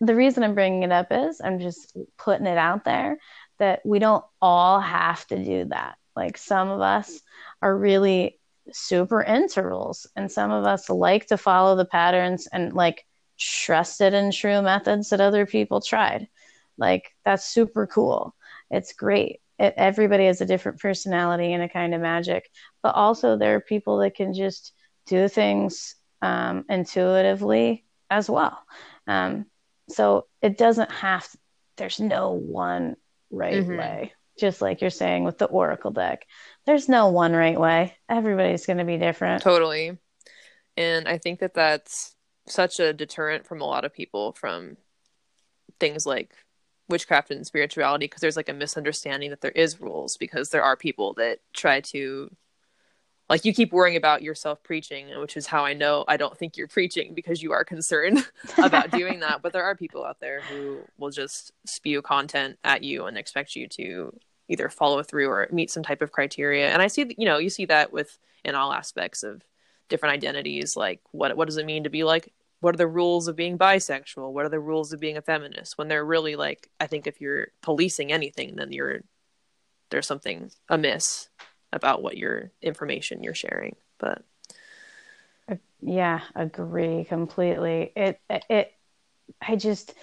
the 0.00 0.14
reason 0.14 0.44
I'm 0.44 0.54
bringing 0.54 0.84
it 0.84 0.92
up 0.92 1.08
is 1.10 1.40
I'm 1.42 1.58
just 1.58 1.96
putting 2.16 2.46
it 2.46 2.58
out 2.58 2.84
there 2.84 3.18
that 3.58 3.80
we 3.84 3.98
don't 3.98 4.24
all 4.40 4.80
have 4.80 5.26
to 5.28 5.44
do 5.44 5.64
that. 5.66 5.96
Like 6.14 6.36
some 6.36 6.68
of 6.68 6.80
us 6.80 7.20
are 7.60 7.76
really 7.76 8.37
super 8.72 9.20
into 9.22 9.62
rules. 9.62 10.06
And 10.16 10.30
some 10.30 10.50
of 10.50 10.64
us 10.64 10.88
like 10.88 11.26
to 11.26 11.36
follow 11.36 11.76
the 11.76 11.84
patterns 11.84 12.48
and 12.52 12.72
like 12.72 13.06
trusted 13.38 14.14
and 14.14 14.32
true 14.32 14.62
methods 14.62 15.10
that 15.10 15.20
other 15.20 15.46
people 15.46 15.80
tried. 15.80 16.28
Like 16.76 17.14
that's 17.24 17.44
super 17.44 17.86
cool. 17.86 18.34
It's 18.70 18.92
great. 18.92 19.40
It, 19.58 19.74
everybody 19.76 20.26
has 20.26 20.40
a 20.40 20.46
different 20.46 20.80
personality 20.80 21.52
and 21.52 21.62
a 21.62 21.68
kind 21.68 21.94
of 21.94 22.00
magic, 22.00 22.48
but 22.82 22.94
also 22.94 23.36
there 23.36 23.56
are 23.56 23.60
people 23.60 23.98
that 23.98 24.14
can 24.14 24.34
just 24.34 24.72
do 25.06 25.28
things 25.28 25.94
um, 26.22 26.64
intuitively 26.68 27.84
as 28.10 28.28
well. 28.28 28.58
Um, 29.06 29.46
so 29.88 30.26
it 30.42 30.58
doesn't 30.58 30.90
have. 30.90 31.28
To, 31.28 31.38
there's 31.76 32.00
no 32.00 32.32
one 32.32 32.96
right 33.30 33.54
mm-hmm. 33.54 33.78
way. 33.78 34.12
just 34.38 34.62
like 34.62 34.80
you're 34.80 34.90
saying 34.90 35.24
with 35.24 35.38
the 35.38 35.46
oracle 35.46 35.90
deck 35.90 36.26
there's 36.68 36.86
no 36.86 37.08
one 37.08 37.32
right 37.32 37.58
way. 37.58 37.96
Everybody's 38.10 38.66
going 38.66 38.76
to 38.76 38.84
be 38.84 38.98
different. 38.98 39.42
Totally. 39.42 39.96
And 40.76 41.08
I 41.08 41.16
think 41.16 41.40
that 41.40 41.54
that's 41.54 42.14
such 42.46 42.78
a 42.78 42.92
deterrent 42.92 43.46
from 43.46 43.62
a 43.62 43.64
lot 43.64 43.86
of 43.86 43.94
people 43.94 44.32
from 44.32 44.76
things 45.80 46.04
like 46.04 46.34
witchcraft 46.90 47.30
and 47.30 47.46
spirituality 47.46 48.04
because 48.04 48.20
there's 48.20 48.36
like 48.36 48.50
a 48.50 48.54
misunderstanding 48.54 49.30
that 49.30 49.40
there 49.40 49.50
is 49.50 49.80
rules 49.80 50.18
because 50.18 50.50
there 50.50 50.62
are 50.62 50.76
people 50.76 51.14
that 51.14 51.38
try 51.54 51.80
to 51.80 52.30
like 53.30 53.46
you 53.46 53.54
keep 53.54 53.72
worrying 53.72 53.96
about 53.96 54.20
yourself 54.20 54.62
preaching 54.62 55.08
which 55.20 55.38
is 55.38 55.46
how 55.46 55.64
I 55.64 55.72
know 55.72 56.04
I 56.06 56.18
don't 56.18 56.36
think 56.36 56.58
you're 56.58 56.68
preaching 56.68 57.14
because 57.14 57.42
you 57.42 57.52
are 57.52 57.64
concerned 57.64 58.26
about 58.58 58.90
doing 58.90 59.20
that. 59.20 59.40
But 59.40 59.54
there 59.54 59.64
are 59.64 59.74
people 59.74 60.04
out 60.04 60.20
there 60.20 60.42
who 60.42 60.80
will 60.98 61.10
just 61.10 61.50
spew 61.64 62.02
content 62.02 62.58
at 62.62 62.84
you 62.84 63.06
and 63.06 63.16
expect 63.16 63.56
you 63.56 63.68
to 63.68 64.12
either 64.48 64.68
follow 64.68 65.02
through 65.02 65.28
or 65.28 65.48
meet 65.52 65.70
some 65.70 65.82
type 65.82 66.02
of 66.02 66.12
criteria. 66.12 66.70
And 66.70 66.82
I 66.82 66.88
see 66.88 67.14
you 67.16 67.26
know 67.26 67.38
you 67.38 67.50
see 67.50 67.66
that 67.66 67.92
with 67.92 68.18
in 68.44 68.54
all 68.54 68.72
aspects 68.72 69.22
of 69.22 69.42
different 69.88 70.14
identities 70.14 70.76
like 70.76 71.00
what 71.12 71.36
what 71.36 71.46
does 71.46 71.56
it 71.56 71.66
mean 71.66 71.84
to 71.84 71.90
be 71.90 72.04
like 72.04 72.32
what 72.60 72.74
are 72.74 72.78
the 72.78 72.88
rules 72.88 73.28
of 73.28 73.36
being 73.36 73.56
bisexual? 73.56 74.32
What 74.32 74.44
are 74.44 74.48
the 74.48 74.58
rules 74.58 74.92
of 74.92 74.98
being 74.98 75.16
a 75.16 75.22
feminist? 75.22 75.78
When 75.78 75.88
they're 75.88 76.04
really 76.04 76.36
like 76.36 76.68
i 76.80 76.86
think 76.86 77.06
if 77.06 77.20
you're 77.20 77.48
policing 77.62 78.12
anything 78.12 78.56
then 78.56 78.72
you're 78.72 79.00
there's 79.90 80.06
something 80.06 80.50
amiss 80.68 81.28
about 81.72 82.02
what 82.02 82.16
your 82.16 82.50
information 82.62 83.22
you're 83.22 83.34
sharing. 83.34 83.76
But 83.98 84.22
yeah 85.80 86.20
agree 86.34 87.04
completely. 87.04 87.92
It 87.94 88.20
it 88.28 88.74
i 89.40 89.56
just 89.56 89.94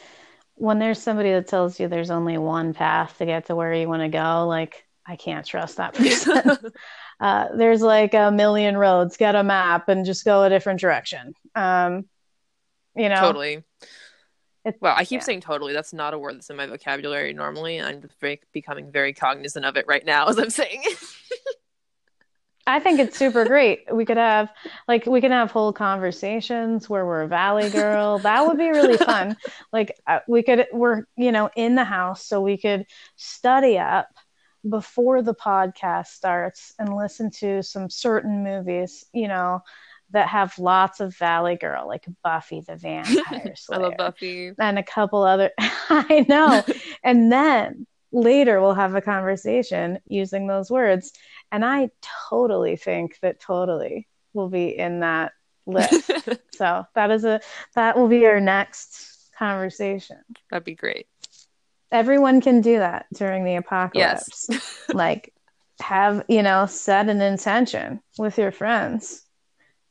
when 0.56 0.80
there's 0.80 1.02
somebody 1.02 1.32
that 1.32 1.48
tells 1.48 1.80
you 1.80 1.88
there's 1.88 2.12
only 2.12 2.38
one 2.38 2.74
path 2.74 3.18
to 3.18 3.26
get 3.26 3.46
to 3.48 3.56
where 3.56 3.74
you 3.74 3.88
want 3.88 4.02
to 4.02 4.10
go 4.10 4.48
like 4.48 4.86
i 5.06 5.16
can't 5.16 5.46
trust 5.46 5.78
that 5.78 5.94
person. 5.96 6.72
Uh, 7.20 7.48
there's 7.56 7.82
like 7.82 8.14
a 8.14 8.32
million 8.32 8.78
roads 8.78 9.18
get 9.18 9.36
a 9.36 9.44
map 9.44 9.88
and 9.88 10.06
just 10.06 10.26
go 10.26 10.44
a 10.44 10.50
different 10.50 10.80
direction. 10.80 11.34
Um, 11.56 12.06
you 12.96 13.10
know? 13.10 13.22
Totally. 13.22 13.64
It- 14.66 14.78
well 14.82 14.96
i 14.98 15.06
keep 15.06 15.22
yeah. 15.22 15.26
saying 15.26 15.42
totally. 15.42 15.74
That's 15.74 15.94
not 15.94 16.14
a 16.14 16.20
word 16.20 16.36
that's 16.36 16.50
in 16.50 16.56
my 16.56 16.66
vocabulary 16.66 17.34
normally. 17.34 17.78
And 17.78 17.88
i'm 17.88 18.10
very, 18.20 18.42
becoming 18.52 18.92
very 18.92 19.14
cognizant 19.14 19.64
of 19.64 19.78
it 19.78 19.86
right 19.88 20.06
now 20.06 20.28
as 20.30 20.40
i'm 20.40 20.50
saying. 20.50 20.82
it 20.84 20.98
I 22.68 22.80
think 22.80 23.00
it's 23.00 23.18
super 23.18 23.46
great. 23.46 23.86
We 23.94 24.06
could 24.06 24.18
have 24.18 24.50
like 24.88 25.06
we 25.06 25.22
can 25.22 25.32
have 25.32 25.52
whole 25.52 25.72
conversations 25.72 26.90
where 26.90 27.06
we're 27.06 27.22
a 27.22 27.28
valley 27.28 27.70
girl. 27.70 28.18
That 28.20 28.46
would 28.48 28.58
be 28.58 28.70
really 28.70 28.98
fun. 28.98 29.38
Like 29.72 29.96
uh, 30.08 30.20
we 30.28 30.42
could 30.42 30.68
we're 30.74 31.04
you 31.16 31.32
know 31.32 31.50
in 31.56 31.76
the 31.76 31.84
house 31.84 32.26
so 32.26 32.42
we 32.42 32.58
could 32.58 32.86
study 33.16 33.78
up 33.78 34.08
before 34.68 35.22
the 35.22 35.36
podcast 35.36 36.08
starts 36.08 36.74
and 36.80 36.96
listen 36.96 37.30
to 37.30 37.62
some 37.62 37.90
certain 37.90 38.44
movies, 38.44 39.06
you 39.14 39.28
know, 39.28 39.62
that 40.12 40.28
have 40.28 40.58
lots 40.58 41.00
of 41.00 41.16
valley 41.16 41.56
girl 41.56 41.88
like 41.88 42.06
Buffy 42.24 42.62
the 42.62 42.76
Vampire 42.76 43.54
Slayer. 43.56 43.80
i 43.80 43.84
love 43.84 43.98
buffy 43.98 44.52
and 44.58 44.80
a 44.80 44.84
couple 44.84 45.24
other 45.24 45.52
I 45.60 46.26
know. 46.28 46.64
and 47.04 47.32
then 47.32 47.86
later 48.12 48.62
we'll 48.62 48.74
have 48.74 48.96
a 48.96 49.02
conversation 49.02 50.00
using 50.08 50.48
those 50.48 50.72
words. 50.72 51.12
And 51.56 51.64
I 51.64 51.90
totally 52.30 52.76
think 52.76 53.18
that 53.22 53.40
totally 53.40 54.10
will 54.34 54.50
be 54.50 54.78
in 54.78 55.00
that 55.00 55.32
list. 55.66 56.12
so 56.52 56.86
that 56.96 57.12
is 57.12 57.24
a 57.24 57.40
that 57.76 57.98
will 57.98 58.10
be 58.10 58.26
our 58.26 58.42
next 58.42 59.30
conversation. 59.38 60.18
that'd 60.52 60.66
be 60.66 60.76
great 60.76 61.08
Everyone 61.94 62.42
can 62.42 62.60
do 62.60 62.80
that 62.80 63.06
during 63.14 63.46
the 63.46 63.56
apocalypse. 63.56 64.48
yes 64.50 64.88
like 64.94 65.34
have, 65.80 66.26
you 66.28 66.44
know, 66.44 66.66
set 66.66 67.08
an 67.08 67.22
intention 67.22 68.02
with 68.18 68.38
your 68.38 68.52
friends 68.52 69.24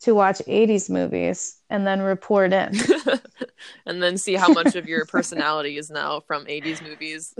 to 0.01 0.15
watch 0.15 0.43
80s 0.47 0.91
movies 0.91 1.57
and 1.71 1.87
then 1.87 2.03
report 2.03 2.53
in. 2.53 2.75
and 3.87 4.03
then 4.03 4.19
see 4.19 4.35
how 4.35 4.53
much 4.53 4.77
of 4.77 4.87
your 4.87 5.07
personality 5.07 5.79
is 5.79 5.91
now 5.91 6.21
from 6.21 6.45
80s 6.45 6.83
movies. 6.83 7.35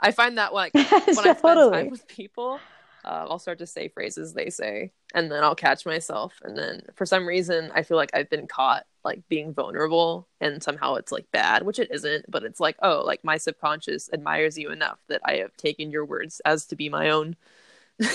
I 0.00 0.10
find 0.10 0.36
that 0.36 0.52
like 0.52 0.74
when 0.74 0.84
I 0.84 1.12
spend 1.12 1.38
totally. 1.38 1.70
time 1.70 1.90
with 1.90 2.06
people, 2.08 2.60
uh, 3.04 3.26
I'll 3.28 3.38
start 3.38 3.58
to 3.58 3.66
say 3.66 3.88
phrases 3.88 4.32
they 4.32 4.50
say, 4.50 4.92
and 5.14 5.30
then 5.30 5.42
I'll 5.42 5.54
catch 5.54 5.84
myself. 5.86 6.40
And 6.42 6.56
then 6.56 6.82
for 6.94 7.06
some 7.06 7.26
reason, 7.26 7.70
I 7.74 7.82
feel 7.82 7.96
like 7.96 8.10
I've 8.14 8.30
been 8.30 8.46
caught 8.46 8.84
like 9.04 9.22
being 9.28 9.52
vulnerable, 9.52 10.28
and 10.40 10.62
somehow 10.62 10.94
it's 10.94 11.12
like 11.12 11.26
bad, 11.32 11.64
which 11.64 11.78
it 11.78 11.90
isn't. 11.92 12.26
But 12.30 12.44
it's 12.44 12.60
like, 12.60 12.76
oh, 12.82 13.02
like 13.04 13.24
my 13.24 13.36
subconscious 13.36 14.10
admires 14.12 14.56
you 14.58 14.70
enough 14.70 14.98
that 15.08 15.20
I 15.24 15.36
have 15.36 15.56
taken 15.56 15.90
your 15.90 16.04
words 16.04 16.40
as 16.44 16.66
to 16.66 16.76
be 16.76 16.88
my 16.88 17.10
own. 17.10 17.36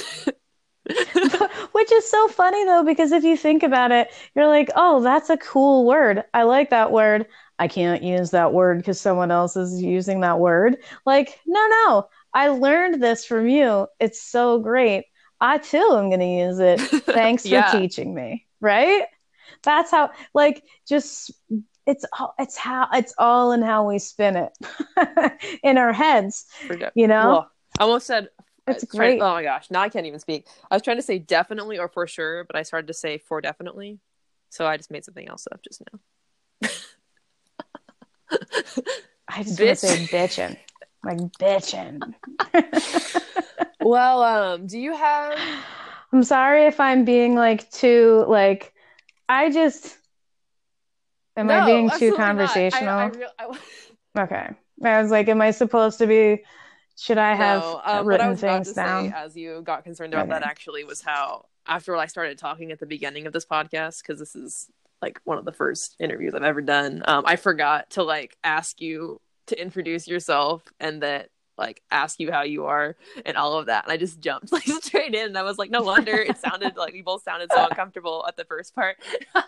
Which 1.73 1.91
is 1.91 2.09
so 2.09 2.27
funny 2.29 2.63
though, 2.63 2.83
because 2.83 3.11
if 3.11 3.23
you 3.23 3.35
think 3.35 3.63
about 3.63 3.91
it, 3.91 4.09
you're 4.35 4.47
like, 4.47 4.69
oh, 4.75 5.01
that's 5.01 5.29
a 5.29 5.37
cool 5.37 5.85
word. 5.85 6.23
I 6.33 6.43
like 6.43 6.69
that 6.69 6.91
word. 6.91 7.25
I 7.59 7.67
can't 7.67 8.03
use 8.03 8.31
that 8.31 8.53
word 8.53 8.77
because 8.77 8.99
someone 8.99 9.31
else 9.31 9.57
is 9.57 9.81
using 9.81 10.21
that 10.21 10.39
word. 10.39 10.77
Like, 11.05 11.39
no, 11.45 11.67
no, 11.67 12.09
I 12.37 12.49
learned 12.49 13.01
this 13.01 13.25
from 13.25 13.47
you. 13.49 13.87
It's 13.99 14.21
so 14.21 14.59
great. 14.59 15.05
I 15.41 15.57
too 15.57 15.77
am 15.77 16.09
going 16.09 16.19
to 16.19 16.25
use 16.25 16.59
it. 16.59 16.79
Thanks 17.05 17.47
for 17.47 17.63
teaching 17.71 18.13
me. 18.13 18.45
Right? 18.61 19.05
That's 19.63 19.89
how, 19.89 20.11
like, 20.35 20.63
just 20.87 21.31
it's 21.87 22.05
all, 22.19 22.35
it's 22.37 22.55
how 22.57 22.89
it's 22.93 23.13
all 23.17 23.53
in 23.53 23.61
how 23.63 23.87
we 23.87 23.97
spin 23.97 24.35
it 24.35 24.51
in 25.63 25.77
our 25.79 25.93
heads. 25.93 26.45
Forget- 26.67 26.91
You 26.95 27.07
know? 27.07 27.27
Well, 27.29 27.51
I 27.79 27.83
almost 27.83 28.05
said. 28.05 28.29
Uh, 28.67 28.71
it's 28.73 28.81
was 28.83 28.89
trying- 28.91 29.17
great. 29.17 29.21
oh 29.21 29.33
my 29.33 29.43
gosh! 29.43 29.71
Now 29.71 29.81
I 29.81 29.89
can't 29.89 30.05
even 30.05 30.19
speak. 30.19 30.45
I 30.69 30.75
was 30.75 30.81
trying 30.83 30.97
to 30.97 31.01
say 31.01 31.17
definitely 31.19 31.79
or 31.79 31.87
for 31.87 32.05
sure, 32.05 32.43
but 32.43 32.55
I 32.57 32.63
started 32.63 32.87
to 32.87 32.93
say 32.93 33.17
for 33.17 33.39
definitely, 33.41 33.99
so 34.49 34.67
I 34.67 34.75
just 34.77 34.91
made 34.91 35.05
something 35.05 35.27
else 35.27 35.47
up 35.51 35.61
just 35.63 35.81
now. 35.91 36.69
I 39.29 39.43
just 39.43 39.59
want 39.59 39.69
to 39.71 39.75
say 39.75 40.05
bitching, 40.07 40.57
like 41.03 41.17
bitching. 41.39 42.01
well, 43.81 44.23
um, 44.23 44.67
do 44.67 44.79
you 44.79 44.95
have? 44.95 45.39
I'm 46.13 46.23
sorry 46.23 46.65
if 46.65 46.79
I'm 46.79 47.03
being 47.03 47.35
like 47.35 47.69
too 47.69 48.23
like 48.29 48.73
I 49.27 49.49
just 49.49 49.97
am 51.35 51.49
I 51.49 51.65
being 51.65 51.89
too 51.89 51.93
absolutely 51.93 52.17
not. 52.17 52.23
I- 52.23 52.25
conversational? 52.27 52.99
I 52.99 53.05
real- 53.07 53.29
I- 53.37 53.57
okay. 54.19 54.49
I 54.83 55.01
was 55.01 55.11
like, 55.11 55.27
am 55.27 55.41
I 55.41 55.51
supposed 55.51 55.97
to 55.99 56.07
be 56.07 56.43
should 56.97 57.17
I 57.17 57.35
have 57.35 57.61
no, 57.61 57.81
um, 57.83 58.05
what 58.05 58.21
I 58.21 58.27
written 58.27 58.29
was 58.29 58.43
about 58.43 58.55
things 58.55 58.69
to 58.69 58.73
down? 58.73 59.09
say 59.09 59.13
as 59.15 59.35
you 59.35 59.61
got 59.61 59.83
concerned 59.83 60.13
about 60.13 60.29
that 60.29 60.43
actually 60.43 60.83
was 60.83 61.01
how 61.01 61.45
after 61.67 61.95
I 61.95 62.07
started 62.07 62.37
talking 62.37 62.71
at 62.71 62.79
the 62.79 62.85
beginning 62.85 63.27
of 63.27 63.33
this 63.33 63.45
podcast 63.45 64.01
because 64.01 64.17
this 64.19 64.35
is 64.35 64.67
like 65.01 65.19
one 65.25 65.37
of 65.37 65.45
the 65.45 65.51
first 65.51 65.95
interviews 65.99 66.33
I've 66.33 66.43
ever 66.43 66.61
done. 66.61 67.03
Um, 67.05 67.23
I 67.27 67.35
forgot 67.35 67.91
to 67.91 68.03
like 68.03 68.37
ask 68.43 68.81
you 68.81 69.21
to 69.47 69.61
introduce 69.61 70.07
yourself 70.07 70.63
and 70.79 71.01
that 71.03 71.29
like 71.57 71.81
ask 71.89 72.19
you 72.19 72.31
how 72.31 72.43
you 72.43 72.65
are 72.65 72.95
and 73.25 73.35
all 73.35 73.53
of 73.53 73.65
that. 73.65 73.83
And 73.85 73.91
I 73.91 73.97
just 73.97 74.19
jumped 74.19 74.51
like 74.51 74.63
straight 74.63 75.15
in 75.15 75.27
and 75.27 75.37
I 75.37 75.43
was 75.43 75.57
like, 75.57 75.71
no 75.71 75.81
wonder 75.81 76.13
it 76.13 76.37
sounded 76.37 76.77
like 76.77 76.93
we 76.93 77.01
both 77.01 77.23
sounded 77.23 77.51
so 77.51 77.65
uncomfortable 77.65 78.23
at 78.27 78.37
the 78.37 78.45
first 78.45 78.75
part. 78.75 78.97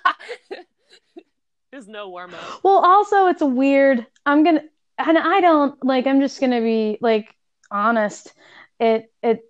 There's 1.72 1.88
no 1.88 2.10
warm 2.10 2.34
up. 2.34 2.64
Well, 2.64 2.80
also 2.84 3.28
it's 3.28 3.44
weird. 3.44 4.06
I'm 4.26 4.44
gonna 4.44 4.64
and 4.98 5.18
I 5.18 5.40
don't 5.40 5.84
like 5.86 6.08
I'm 6.08 6.20
just 6.20 6.42
gonna 6.42 6.62
be 6.62 6.98
like 7.00 7.36
honest. 7.70 8.34
It 8.80 9.12
it 9.22 9.42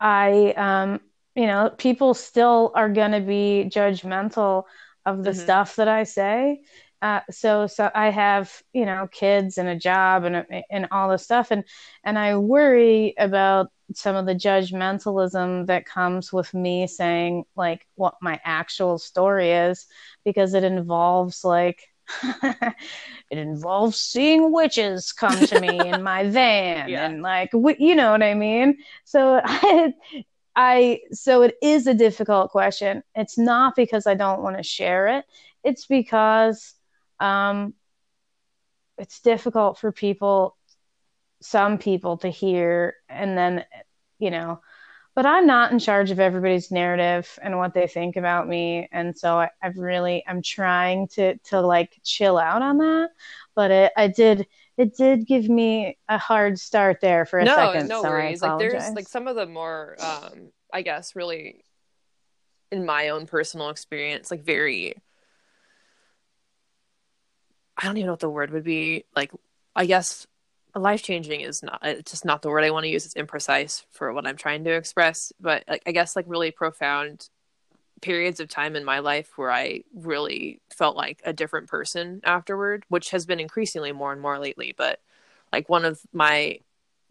I 0.00 0.52
um 0.56 1.00
you 1.34 1.46
know, 1.46 1.70
people 1.76 2.14
still 2.14 2.72
are 2.74 2.88
gonna 2.88 3.20
be 3.20 3.68
judgmental 3.72 4.64
of 5.06 5.22
the 5.22 5.30
Mhm. 5.30 5.36
stuff 5.42 5.76
that 5.76 5.86
I 5.88 6.04
say. 6.04 6.62
Uh, 7.00 7.20
so 7.30 7.66
so 7.66 7.90
I 7.94 8.10
have 8.10 8.62
you 8.72 8.84
know 8.84 9.08
kids 9.12 9.56
and 9.58 9.68
a 9.68 9.76
job 9.76 10.24
and 10.24 10.44
and 10.70 10.88
all 10.90 11.08
this 11.10 11.22
stuff. 11.24 11.50
And 11.50 11.64
and 12.04 12.18
I 12.18 12.36
worry 12.36 13.14
about 13.18 13.68
some 13.94 14.16
of 14.16 14.26
the 14.26 14.34
judgmentalism 14.34 15.66
that 15.66 15.86
comes 15.86 16.32
with 16.32 16.52
me 16.54 16.86
saying 16.86 17.44
like 17.56 17.86
what 17.94 18.16
my 18.20 18.40
actual 18.44 18.98
story 18.98 19.50
is 19.52 19.86
because 20.24 20.54
it 20.54 20.64
involves 20.64 21.44
like 21.44 21.82
it 22.42 23.38
involves 23.38 23.98
seeing 23.98 24.52
witches 24.52 25.12
come 25.12 25.44
to 25.44 25.60
me 25.60 25.86
in 25.88 26.02
my 26.02 26.24
van 26.28 26.88
Yeah. 26.88 27.06
and 27.06 27.22
like 27.22 27.50
you 27.52 27.94
know 27.94 28.10
what 28.10 28.22
I 28.22 28.34
mean? 28.34 28.78
So 29.04 29.40
I, 29.44 29.92
I 30.56 31.00
so 31.12 31.42
it 31.42 31.54
is 31.62 31.86
a 31.86 31.94
difficult 31.94 32.50
question. 32.50 33.02
It's 33.14 33.38
not 33.38 33.76
because 33.76 34.06
I 34.06 34.14
don't 34.14 34.42
want 34.42 34.56
to 34.56 34.62
share 34.62 35.06
it. 35.08 35.24
It's 35.64 35.86
because 35.86 36.74
um 37.20 37.74
it's 38.98 39.20
difficult 39.20 39.78
for 39.78 39.92
people 39.92 40.56
some 41.40 41.78
people 41.78 42.16
to 42.18 42.28
hear 42.28 42.94
and 43.08 43.36
then 43.38 43.64
you 44.18 44.30
know 44.30 44.60
but 45.14 45.26
i'm 45.26 45.46
not 45.46 45.72
in 45.72 45.78
charge 45.78 46.10
of 46.10 46.20
everybody's 46.20 46.70
narrative 46.70 47.38
and 47.42 47.56
what 47.56 47.74
they 47.74 47.86
think 47.86 48.16
about 48.16 48.48
me 48.48 48.88
and 48.92 49.16
so 49.16 49.38
I, 49.38 49.50
i've 49.62 49.78
really 49.78 50.24
i'm 50.26 50.42
trying 50.42 51.08
to 51.08 51.36
to 51.38 51.60
like 51.60 51.98
chill 52.02 52.38
out 52.38 52.62
on 52.62 52.78
that 52.78 53.10
but 53.54 53.70
it, 53.70 53.92
i 53.96 54.08
did 54.08 54.46
it 54.78 54.96
did 54.96 55.26
give 55.26 55.48
me 55.48 55.98
a 56.08 56.16
hard 56.16 56.58
start 56.58 57.00
there 57.00 57.26
for 57.26 57.40
a 57.40 57.44
no, 57.44 57.54
second. 57.56 57.88
No 57.88 58.00
so 58.00 58.08
worries. 58.08 58.40
like 58.40 58.58
there's 58.60 58.90
like 58.94 59.08
some 59.08 59.26
of 59.26 59.34
the 59.34 59.44
more, 59.44 59.96
um, 59.98 60.52
I 60.72 60.82
guess, 60.82 61.16
really, 61.16 61.64
in 62.70 62.86
my 62.86 63.08
own 63.08 63.26
personal 63.26 63.70
experience, 63.70 64.30
like 64.30 64.44
very. 64.44 64.94
I 67.78 67.86
don't 67.86 67.96
even 67.96 68.06
know 68.06 68.12
what 68.12 68.20
the 68.20 68.28
word 68.28 68.50
would 68.50 68.64
be. 68.64 69.04
Like, 69.14 69.30
I 69.76 69.86
guess 69.86 70.26
life 70.74 71.02
changing 71.02 71.40
is 71.40 71.62
not 71.62 71.80
it's 71.82 72.10
just 72.10 72.24
not 72.24 72.42
the 72.42 72.48
word 72.48 72.64
I 72.64 72.70
want 72.70 72.84
to 72.84 72.90
use. 72.90 73.06
It's 73.06 73.14
imprecise 73.14 73.84
for 73.90 74.12
what 74.12 74.26
I'm 74.26 74.36
trying 74.36 74.64
to 74.64 74.70
express. 74.70 75.32
But 75.40 75.64
like, 75.68 75.82
I 75.86 75.92
guess 75.92 76.16
like 76.16 76.24
really 76.28 76.50
profound 76.50 77.28
periods 78.00 78.40
of 78.40 78.48
time 78.48 78.76
in 78.76 78.84
my 78.84 79.00
life 79.00 79.36
where 79.36 79.50
I 79.50 79.82
really 79.94 80.60
felt 80.70 80.96
like 80.96 81.20
a 81.24 81.32
different 81.32 81.68
person 81.68 82.20
afterward, 82.24 82.84
which 82.88 83.10
has 83.10 83.26
been 83.26 83.40
increasingly 83.40 83.92
more 83.92 84.12
and 84.12 84.20
more 84.20 84.38
lately. 84.38 84.74
But 84.76 85.00
like 85.52 85.68
one 85.68 85.84
of 85.84 86.00
my 86.12 86.60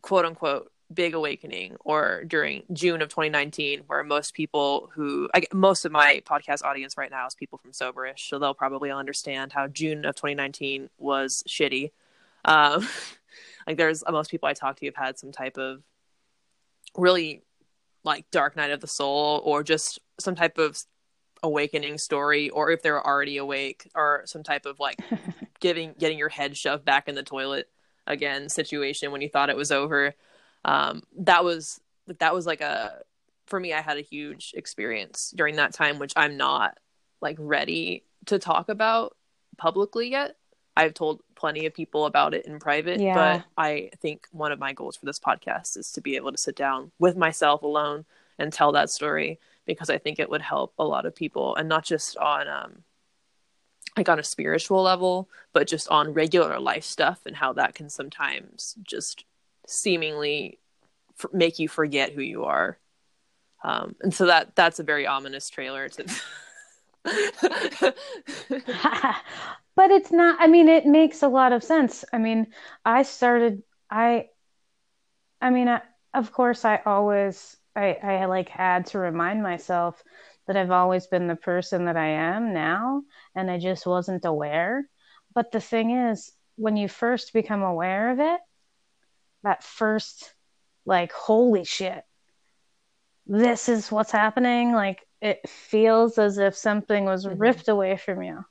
quote 0.02 0.26
unquote 0.26 0.72
big 0.94 1.14
awakening 1.14 1.76
or 1.84 2.24
during 2.26 2.64
June 2.72 3.02
of 3.02 3.10
2019 3.10 3.82
where 3.88 4.04
most 4.04 4.34
people 4.34 4.90
who 4.94 5.30
I, 5.34 5.44
most 5.54 5.84
of 5.84 5.92
my 5.92 6.22
podcast 6.26 6.64
audience 6.64 6.98
right 6.98 7.12
now 7.12 7.28
is 7.28 7.36
people 7.36 7.58
from 7.58 7.72
soberish 7.72 8.20
so 8.20 8.40
they'll 8.40 8.54
probably 8.54 8.90
understand 8.90 9.52
how 9.52 9.68
June 9.68 10.06
of 10.06 10.16
2019 10.16 10.90
was 10.98 11.44
shitty. 11.48 11.92
Um, 12.46 12.88
like 13.68 13.78
there's 13.78 14.04
most 14.10 14.32
people 14.32 14.48
I 14.48 14.54
talk 14.54 14.78
to 14.78 14.86
have 14.86 14.96
had 14.96 15.20
some 15.20 15.32
type 15.32 15.58
of 15.58 15.84
really 16.96 17.44
like 18.04 18.30
dark 18.32 18.56
night 18.56 18.72
of 18.72 18.80
the 18.80 18.88
soul 18.88 19.42
or 19.44 19.64
just 19.64 20.00
some 20.20 20.36
type 20.36 20.58
of 20.58 20.82
awakening 21.44 21.98
story 21.98 22.50
or 22.50 22.72
if 22.72 22.82
they're 22.82 23.06
already 23.06 23.38
awake 23.38 23.90
or 23.94 24.24
some 24.26 24.42
type 24.42 24.66
of 24.66 24.80
like 24.80 25.00
giving 25.60 25.94
getting 26.00 26.18
your 26.18 26.30
head 26.30 26.56
shoved 26.56 26.86
back 26.86 27.08
in 27.08 27.16
the 27.16 27.24
toilet 27.24 27.70
again 28.08 28.50
situation 28.50 29.12
when 29.12 29.22
you 29.22 29.30
thought 29.30 29.50
it 29.50 29.58
was 29.58 29.72
over 29.72 30.16
um 30.68 31.02
that 31.18 31.44
was 31.44 31.80
that 32.20 32.34
was 32.34 32.46
like 32.46 32.62
a 32.62 33.02
for 33.48 33.60
me 33.60 33.74
i 33.74 33.82
had 33.82 33.98
a 33.98 34.02
huge 34.02 34.54
experience 34.56 35.34
during 35.36 35.56
that 35.56 35.74
time 35.74 35.98
which 35.98 36.14
i'm 36.16 36.38
not 36.38 36.78
like 37.22 37.38
ready 37.40 38.04
to 38.26 38.38
talk 38.38 38.70
about 38.70 39.16
publicly 39.58 40.10
yet 40.10 40.36
i've 40.76 40.94
told 40.94 41.22
plenty 41.36 41.66
of 41.66 41.74
people 41.74 42.06
about 42.06 42.34
it 42.34 42.46
in 42.46 42.60
private 42.60 43.00
yeah. 43.00 43.38
but 43.38 43.46
i 43.58 43.90
think 44.02 44.28
one 44.32 44.52
of 44.52 44.60
my 44.60 44.74
goals 44.74 44.96
for 44.96 45.06
this 45.06 45.20
podcast 45.20 45.78
is 45.78 45.92
to 45.92 46.02
be 46.02 46.16
able 46.16 46.32
to 46.32 46.38
sit 46.38 46.56
down 46.56 46.92
with 47.00 47.18
myself 47.18 47.64
alone 47.64 48.06
and 48.38 48.54
tell 48.54 48.72
that 48.72 48.90
story 48.90 49.40
because 49.66 49.90
I 49.90 49.98
think 49.98 50.18
it 50.18 50.30
would 50.30 50.42
help 50.42 50.74
a 50.80 50.84
lot 50.84 51.06
of 51.06 51.16
people 51.16 51.56
and 51.56 51.70
not 51.70 51.84
just 51.84 52.18
on 52.18 52.48
um 52.48 52.84
like 53.96 54.10
on 54.10 54.20
a 54.20 54.24
spiritual 54.24 54.84
level, 54.84 55.28
but 55.54 55.68
just 55.68 55.88
on 55.90 56.14
regular 56.14 56.60
life 56.60 56.84
stuff 56.84 57.20
and 57.26 57.36
how 57.36 57.54
that 57.54 57.74
can 57.74 57.90
sometimes 57.90 58.76
just 58.84 59.26
seemingly 59.68 60.60
f- 61.20 61.32
make 61.34 61.60
you 61.60 61.68
forget 61.68 62.14
who 62.14 62.22
you 62.22 62.46
are. 62.46 62.80
Um, 63.64 63.96
and 64.02 64.14
so 64.14 64.26
that 64.28 64.56
that's 64.56 64.80
a 64.80 64.84
very 64.84 65.06
ominous 65.08 65.50
trailer 65.50 65.90
to 65.90 66.04
but 69.76 69.92
it's 69.92 70.12
not 70.12 70.38
i 70.42 70.48
mean 70.48 70.68
it 70.68 70.86
makes 70.86 71.24
a 71.24 71.28
lot 71.28 71.54
of 71.54 71.64
sense 71.64 72.04
i 72.12 72.18
mean 72.18 72.48
i 72.84 73.02
started 73.02 73.64
i 73.90 74.28
i 75.42 75.50
mean 75.50 75.70
I, 75.70 75.82
of 76.14 76.34
course 76.34 76.66
i 76.66 76.82
always 76.86 77.56
I, 77.78 77.94
I 77.94 78.26
like 78.26 78.50
had 78.50 78.88
to 78.88 79.00
remind 79.00 79.44
myself 79.44 80.04
that 80.48 80.58
I've 80.58 80.72
always 80.72 81.08
been 81.08 81.28
the 81.28 81.36
person 81.36 81.86
that 81.86 81.98
I 81.98 82.08
am 82.08 82.54
now, 82.54 83.04
and 83.36 83.52
I 83.52 83.60
just 83.60 83.86
wasn't 83.86 84.26
aware. 84.26 84.90
But 85.36 85.52
the 85.52 85.60
thing 85.60 85.92
is, 85.92 86.32
when 86.56 86.76
you 86.78 86.88
first 86.88 87.34
become 87.34 87.62
aware 87.62 88.10
of 88.10 88.20
it, 88.20 88.40
that 89.44 89.64
first, 89.64 90.34
like, 90.86 91.12
holy 91.12 91.64
shit, 91.64 92.04
this 93.26 93.70
is 93.70 93.92
what's 93.92 94.12
happening. 94.12 94.74
Like, 94.74 95.06
it 95.22 95.48
feels 95.48 96.18
as 96.18 96.38
if 96.38 96.56
something 96.56 97.06
was 97.06 97.26
mm-hmm. 97.26 97.38
ripped 97.38 97.68
away 97.68 97.98
from 97.98 98.22
you. 98.22 98.46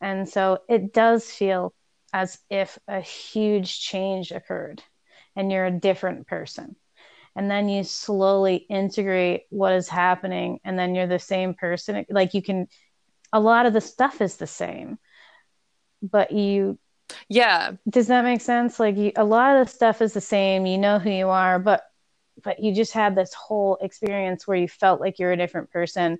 And 0.00 0.28
so 0.28 0.58
it 0.68 0.92
does 0.92 1.30
feel 1.30 1.74
as 2.12 2.38
if 2.50 2.78
a 2.88 3.00
huge 3.00 3.80
change 3.80 4.30
occurred 4.30 4.82
and 5.36 5.52
you're 5.52 5.66
a 5.66 5.70
different 5.70 6.26
person 6.26 6.76
and 7.36 7.50
then 7.50 7.68
you 7.68 7.84
slowly 7.84 8.56
integrate 8.56 9.42
what 9.50 9.72
is 9.72 9.88
happening 9.88 10.58
and 10.64 10.78
then 10.78 10.94
you're 10.94 11.06
the 11.06 11.18
same 11.18 11.54
person 11.54 12.04
like 12.10 12.34
you 12.34 12.42
can 12.42 12.66
a 13.32 13.40
lot 13.40 13.66
of 13.66 13.72
the 13.72 13.80
stuff 13.80 14.20
is 14.20 14.36
the 14.36 14.46
same 14.46 14.98
but 16.02 16.32
you 16.32 16.78
yeah. 17.28 17.72
Does 17.88 18.08
that 18.08 18.24
make 18.24 18.40
sense? 18.40 18.78
Like 18.78 18.96
you, 18.96 19.12
a 19.16 19.24
lot 19.24 19.56
of 19.56 19.66
the 19.66 19.72
stuff 19.72 20.02
is 20.02 20.12
the 20.12 20.20
same. 20.20 20.66
You 20.66 20.78
know 20.78 20.98
who 20.98 21.10
you 21.10 21.28
are 21.28 21.58
but 21.58 21.84
but 22.42 22.60
you 22.60 22.74
just 22.74 22.92
had 22.92 23.14
this 23.14 23.34
whole 23.34 23.78
experience 23.80 24.46
where 24.46 24.56
you 24.56 24.68
felt 24.68 25.00
like 25.00 25.18
you're 25.18 25.32
a 25.32 25.36
different 25.36 25.70
person 25.70 26.18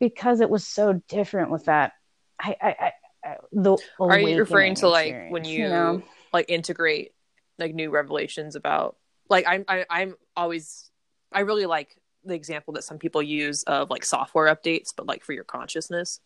because 0.00 0.40
it 0.40 0.50
was 0.50 0.66
so 0.66 1.00
different 1.08 1.50
with 1.50 1.66
that. 1.66 1.92
I 2.40 2.56
i, 2.60 2.92
I 3.24 3.36
the 3.52 3.76
are 4.00 4.18
you 4.18 4.38
referring 4.38 4.74
to 4.76 4.88
like 4.88 5.30
when 5.30 5.44
you, 5.44 5.64
you 5.64 5.68
know? 5.68 6.02
like 6.32 6.46
integrate 6.48 7.12
like 7.58 7.74
new 7.74 7.90
revelations 7.90 8.54
about 8.54 8.96
like 9.28 9.44
I'm 9.46 9.64
I, 9.68 9.78
am 9.78 9.84
i 9.90 10.02
am 10.02 10.14
always 10.36 10.90
I 11.32 11.40
really 11.40 11.66
like 11.66 11.96
the 12.24 12.34
example 12.34 12.74
that 12.74 12.84
some 12.84 12.98
people 12.98 13.22
use 13.22 13.62
of 13.64 13.90
like 13.90 14.04
software 14.04 14.54
updates, 14.54 14.92
but 14.96 15.06
like 15.06 15.24
for 15.24 15.32
your 15.32 15.44
consciousness, 15.44 16.20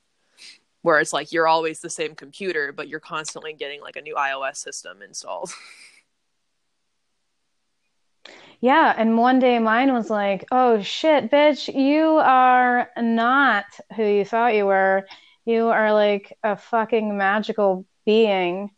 where 0.83 1.01
it's 1.01 1.13
like 1.13 1.33
you're 1.33 1.49
always 1.49 1.81
the 1.81 1.91
same 1.91 2.15
computer, 2.15 2.73
but 2.73 2.89
you're 2.89 3.01
constantly 3.01 3.53
getting 3.53 3.81
like 3.81 3.97
a 3.97 4.03
new 4.03 4.15
iOS 4.15 4.57
system 4.57 5.03
installed. 5.03 5.53
Yeah, 8.61 8.95
and 8.97 9.19
one 9.19 9.41
day 9.41 9.59
mine 9.59 9.93
was 9.93 10.09
like, 10.09 10.45
"Oh 10.53 10.81
shit, 10.83 11.33
bitch, 11.33 11.75
you 11.75 12.19
are 12.19 12.89
not 12.97 13.65
who 13.97 14.05
you 14.05 14.25
thought 14.25 14.55
you 14.55 14.67
were. 14.67 15.05
You 15.45 15.67
are 15.69 15.93
like 15.93 16.39
a 16.45 16.57
fucking 16.57 17.17
magical 17.17 17.87
being 18.07 18.71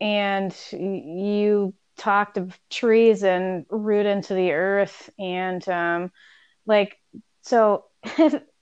and 0.00 0.54
you 0.72 1.74
talked 1.96 2.36
of 2.38 2.58
trees 2.70 3.22
and 3.24 3.66
root 3.70 4.06
into 4.06 4.34
the 4.34 4.52
earth 4.52 5.10
and 5.18 5.66
um, 5.68 6.12
like 6.66 6.98
so 7.42 7.86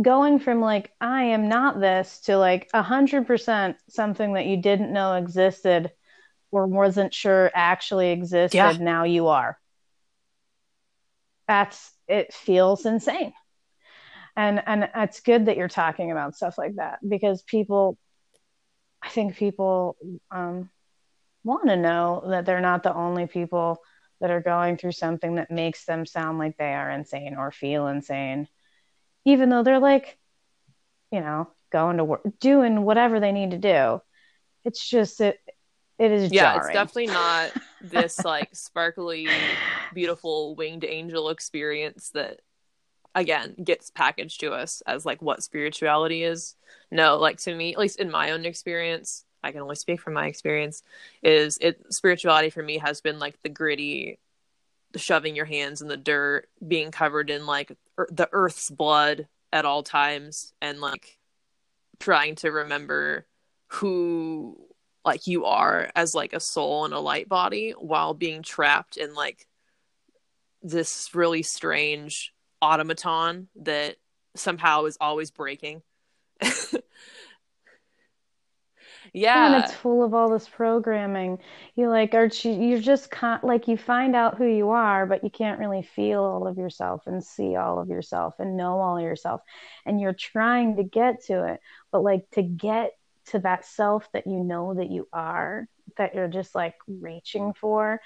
going 0.00 0.38
from 0.38 0.60
like 0.60 0.92
i 1.00 1.24
am 1.24 1.48
not 1.48 1.80
this 1.80 2.20
to 2.20 2.38
like 2.38 2.70
a 2.72 2.82
hundred 2.82 3.26
percent 3.26 3.76
something 3.88 4.34
that 4.34 4.46
you 4.46 4.56
didn't 4.56 4.92
know 4.92 5.14
existed 5.14 5.90
or 6.50 6.66
wasn't 6.66 7.12
sure 7.12 7.50
actually 7.54 8.10
existed 8.10 8.56
yeah. 8.56 8.76
now 8.78 9.04
you 9.04 9.28
are. 9.28 9.58
That's 11.46 11.92
it 12.06 12.32
feels 12.32 12.86
insane. 12.86 13.32
And 14.36 14.62
and 14.66 14.88
it's 14.94 15.20
good 15.20 15.46
that 15.46 15.56
you're 15.56 15.68
talking 15.68 16.12
about 16.12 16.36
stuff 16.36 16.58
like 16.58 16.76
that 16.76 16.98
because 17.06 17.42
people 17.42 17.98
i 19.02 19.08
think 19.08 19.36
people 19.36 19.96
um 20.30 20.70
want 21.44 21.68
to 21.68 21.76
know 21.76 22.24
that 22.28 22.44
they're 22.44 22.60
not 22.60 22.82
the 22.82 22.94
only 22.94 23.26
people 23.26 23.78
that 24.20 24.30
are 24.30 24.40
going 24.40 24.76
through 24.76 24.92
something 24.92 25.36
that 25.36 25.50
makes 25.50 25.84
them 25.84 26.04
sound 26.04 26.38
like 26.38 26.56
they 26.56 26.74
are 26.74 26.90
insane 26.90 27.36
or 27.36 27.50
feel 27.52 27.86
insane, 27.86 28.48
even 29.24 29.48
though 29.48 29.62
they're 29.62 29.78
like, 29.78 30.18
you 31.10 31.20
know, 31.20 31.48
going 31.70 31.98
to 31.98 32.04
work, 32.04 32.22
doing 32.40 32.82
whatever 32.82 33.20
they 33.20 33.32
need 33.32 33.52
to 33.52 33.58
do. 33.58 34.00
It's 34.64 34.86
just 34.86 35.20
it. 35.20 35.38
It 35.98 36.12
is 36.12 36.32
yeah. 36.32 36.54
Jarring. 36.54 36.58
It's 36.58 36.72
definitely 36.72 37.06
not 37.08 37.52
this 37.80 38.24
like 38.24 38.54
sparkly, 38.54 39.28
beautiful 39.94 40.54
winged 40.54 40.84
angel 40.84 41.30
experience 41.30 42.10
that 42.10 42.40
again 43.14 43.54
gets 43.62 43.90
packaged 43.90 44.40
to 44.40 44.52
us 44.52 44.82
as 44.86 45.04
like 45.04 45.20
what 45.22 45.42
spirituality 45.42 46.22
is. 46.22 46.54
No, 46.90 47.16
like 47.18 47.38
to 47.38 47.54
me, 47.54 47.72
at 47.72 47.78
least 47.78 47.98
in 47.98 48.10
my 48.10 48.30
own 48.30 48.44
experience, 48.44 49.24
I 49.42 49.52
can 49.52 49.60
only 49.60 49.76
speak 49.76 50.00
from 50.00 50.14
my 50.14 50.26
experience, 50.26 50.82
is 51.22 51.58
it 51.60 51.92
spirituality 51.92 52.50
for 52.50 52.62
me 52.62 52.78
has 52.78 53.00
been 53.00 53.18
like 53.18 53.40
the 53.42 53.48
gritty, 53.48 54.18
shoving 54.96 55.36
your 55.36 55.44
hands 55.44 55.80
in 55.80 55.88
the 55.88 55.96
dirt, 55.96 56.48
being 56.66 56.90
covered 56.90 57.30
in 57.30 57.46
like 57.46 57.76
er- 57.98 58.08
the 58.10 58.28
earth's 58.32 58.70
blood 58.70 59.28
at 59.52 59.64
all 59.64 59.82
times, 59.82 60.52
and 60.60 60.80
like 60.80 61.18
trying 61.98 62.36
to 62.36 62.50
remember 62.50 63.26
who 63.68 64.56
like 65.04 65.26
you 65.26 65.44
are 65.46 65.90
as 65.96 66.14
like 66.14 66.32
a 66.32 66.40
soul 66.40 66.84
and 66.84 66.94
a 66.94 67.00
light 67.00 67.28
body 67.28 67.72
while 67.72 68.14
being 68.14 68.42
trapped 68.42 68.96
in 68.96 69.14
like 69.14 69.46
this 70.62 71.14
really 71.14 71.42
strange 71.42 72.32
automaton 72.60 73.48
that 73.56 73.96
somehow 74.34 74.84
is 74.84 74.98
always 75.00 75.30
breaking 75.30 75.82
yeah 79.18 79.46
and 79.46 79.54
it's 79.54 79.72
full 79.72 80.02
of 80.02 80.14
all 80.14 80.30
this 80.30 80.48
programming. 80.48 81.38
You 81.76 81.88
like 81.88 82.14
are 82.14 82.30
you're 82.44 82.80
just 82.80 83.10
con- 83.10 83.40
like 83.42 83.68
you 83.68 83.76
find 83.76 84.16
out 84.16 84.36
who 84.38 84.46
you 84.46 84.70
are 84.70 85.06
but 85.06 85.24
you 85.24 85.30
can't 85.30 85.58
really 85.60 85.82
feel 85.82 86.22
all 86.22 86.46
of 86.46 86.58
yourself 86.58 87.06
and 87.06 87.22
see 87.24 87.56
all 87.56 87.78
of 87.78 87.88
yourself 87.88 88.34
and 88.38 88.56
know 88.56 88.80
all 88.80 88.96
of 88.98 89.02
yourself. 89.02 89.40
And 89.86 90.00
you're 90.00 90.14
trying 90.14 90.76
to 90.76 90.84
get 90.84 91.24
to 91.26 91.44
it 91.52 91.60
but 91.92 92.02
like 92.02 92.28
to 92.32 92.42
get 92.42 92.92
to 93.26 93.38
that 93.40 93.64
self 93.64 94.10
that 94.12 94.26
you 94.26 94.42
know 94.44 94.74
that 94.74 94.90
you 94.90 95.08
are 95.12 95.68
that 95.96 96.14
you're 96.14 96.28
just 96.28 96.54
like 96.54 96.74
reaching 96.86 97.52
for 97.54 98.00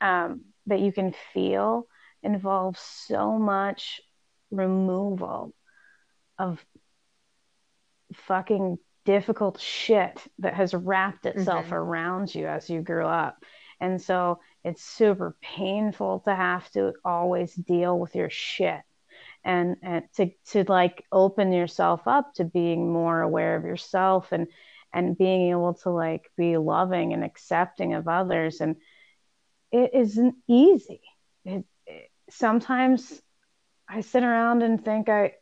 um, 0.00 0.42
that 0.66 0.80
you 0.80 0.92
can 0.92 1.14
feel 1.32 1.86
involves 2.22 2.80
so 2.80 3.38
much 3.38 4.00
removal 4.50 5.54
of 6.38 6.64
fucking 8.14 8.78
difficult 9.04 9.60
shit 9.60 10.20
that 10.38 10.54
has 10.54 10.74
wrapped 10.74 11.26
itself 11.26 11.66
mm-hmm. 11.66 11.74
around 11.74 12.34
you 12.34 12.46
as 12.46 12.68
you 12.70 12.80
grew 12.80 13.06
up. 13.06 13.44
And 13.80 14.00
so 14.00 14.40
it's 14.62 14.82
super 14.82 15.36
painful 15.42 16.20
to 16.20 16.34
have 16.34 16.70
to 16.70 16.94
always 17.04 17.54
deal 17.54 17.98
with 17.98 18.14
your 18.14 18.30
shit 18.30 18.80
and, 19.44 19.76
and 19.82 20.04
to, 20.16 20.30
to 20.52 20.64
like 20.68 21.04
open 21.12 21.52
yourself 21.52 22.06
up 22.06 22.34
to 22.34 22.44
being 22.44 22.92
more 22.92 23.20
aware 23.20 23.56
of 23.56 23.64
yourself 23.64 24.32
and, 24.32 24.46
and 24.92 25.18
being 25.18 25.50
able 25.50 25.74
to 25.74 25.90
like 25.90 26.30
be 26.36 26.56
loving 26.56 27.12
and 27.12 27.24
accepting 27.24 27.94
of 27.94 28.08
others. 28.08 28.60
And 28.60 28.76
it 29.70 29.90
isn't 29.92 30.36
easy. 30.48 31.02
It, 31.44 31.64
it, 31.86 32.10
sometimes 32.30 33.20
I 33.86 34.00
sit 34.00 34.22
around 34.22 34.62
and 34.62 34.82
think 34.82 35.08
I, 35.08 35.34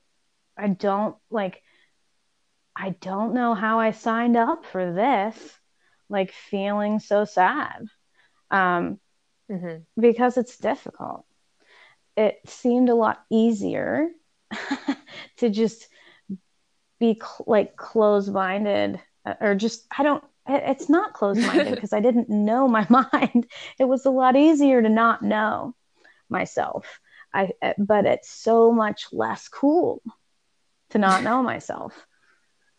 I 0.56 0.68
don't 0.68 1.14
like, 1.30 1.62
I 2.74 2.90
don't 3.00 3.34
know 3.34 3.54
how 3.54 3.80
I 3.80 3.90
signed 3.90 4.36
up 4.36 4.64
for 4.64 4.92
this, 4.92 5.36
like 6.08 6.32
feeling 6.32 7.00
so 7.00 7.24
sad 7.24 7.86
um, 8.50 8.98
mm-hmm. 9.50 10.00
because 10.00 10.36
it's 10.36 10.56
difficult. 10.58 11.24
It 12.16 12.40
seemed 12.46 12.88
a 12.88 12.94
lot 12.94 13.22
easier 13.30 14.08
to 15.38 15.50
just 15.50 15.88
be 16.98 17.18
cl- 17.20 17.44
like 17.46 17.76
closed 17.76 18.32
minded 18.32 19.00
uh, 19.24 19.34
or 19.40 19.54
just, 19.54 19.86
I 19.96 20.02
don't, 20.02 20.24
it's 20.48 20.88
not 20.88 21.12
closed 21.12 21.40
minded 21.40 21.74
because 21.74 21.92
I 21.94 22.00
didn't 22.00 22.28
know 22.28 22.68
my 22.68 22.86
mind. 23.12 23.46
It 23.78 23.84
was 23.84 24.06
a 24.06 24.10
lot 24.10 24.36
easier 24.36 24.82
to 24.82 24.88
not 24.88 25.22
know 25.22 25.74
myself. 26.28 27.00
I, 27.34 27.50
uh, 27.62 27.72
but 27.78 28.04
it's 28.04 28.30
so 28.30 28.72
much 28.72 29.06
less 29.12 29.48
cool 29.48 30.02
to 30.90 30.98
not 30.98 31.22
know 31.22 31.42
myself. 31.42 32.06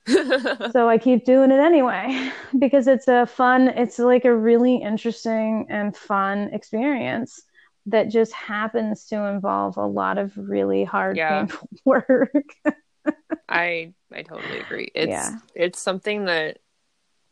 so 0.72 0.90
I 0.90 0.98
keep 0.98 1.26
doing 1.26 1.52
it 1.52 1.60
anyway 1.60 2.32
because 2.60 2.88
it's 2.88 3.08
a 3.08 3.26
fun, 3.26 3.70
it's 3.70 4.00
like 4.00 4.26
a 4.26 4.36
really 4.36 4.78
interesting 4.78 5.66
and 5.70 5.96
fun 5.96 6.50
experience 6.54 7.44
that 7.86 8.10
just 8.10 8.34
happens 8.34 9.06
to 9.06 9.16
involve 9.28 9.78
a 9.78 9.86
lot 9.86 10.18
of 10.18 10.36
really 10.38 10.84
hard, 10.84 11.18
yeah. 11.18 11.40
painful 11.40 11.70
work. 11.86 12.32
I 13.50 13.94
I 14.14 14.22
totally 14.24 14.60
agree. 14.60 14.92
It's 14.96 15.10
yeah. 15.10 15.38
it's 15.54 15.80
something 15.80 16.26
that 16.26 16.60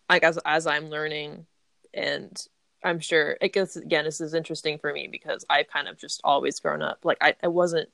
like 0.10 0.24
as 0.24 0.38
as 0.46 0.68
I'm 0.68 0.90
learning 0.90 1.46
and 1.94 2.46
I'm 2.84 3.00
sure 3.00 3.38
it 3.42 3.54
gets 3.54 3.76
again 3.76 4.06
this 4.06 4.20
is 4.20 4.34
interesting 4.34 4.78
for 4.78 4.92
me 4.92 5.08
because 5.08 5.46
I've 5.50 5.68
kind 5.68 5.88
of 5.88 5.98
just 5.98 6.20
always 6.24 6.60
grown 6.60 6.82
up 6.82 7.00
like 7.04 7.18
I, 7.22 7.36
I 7.42 7.48
wasn't 7.48 7.90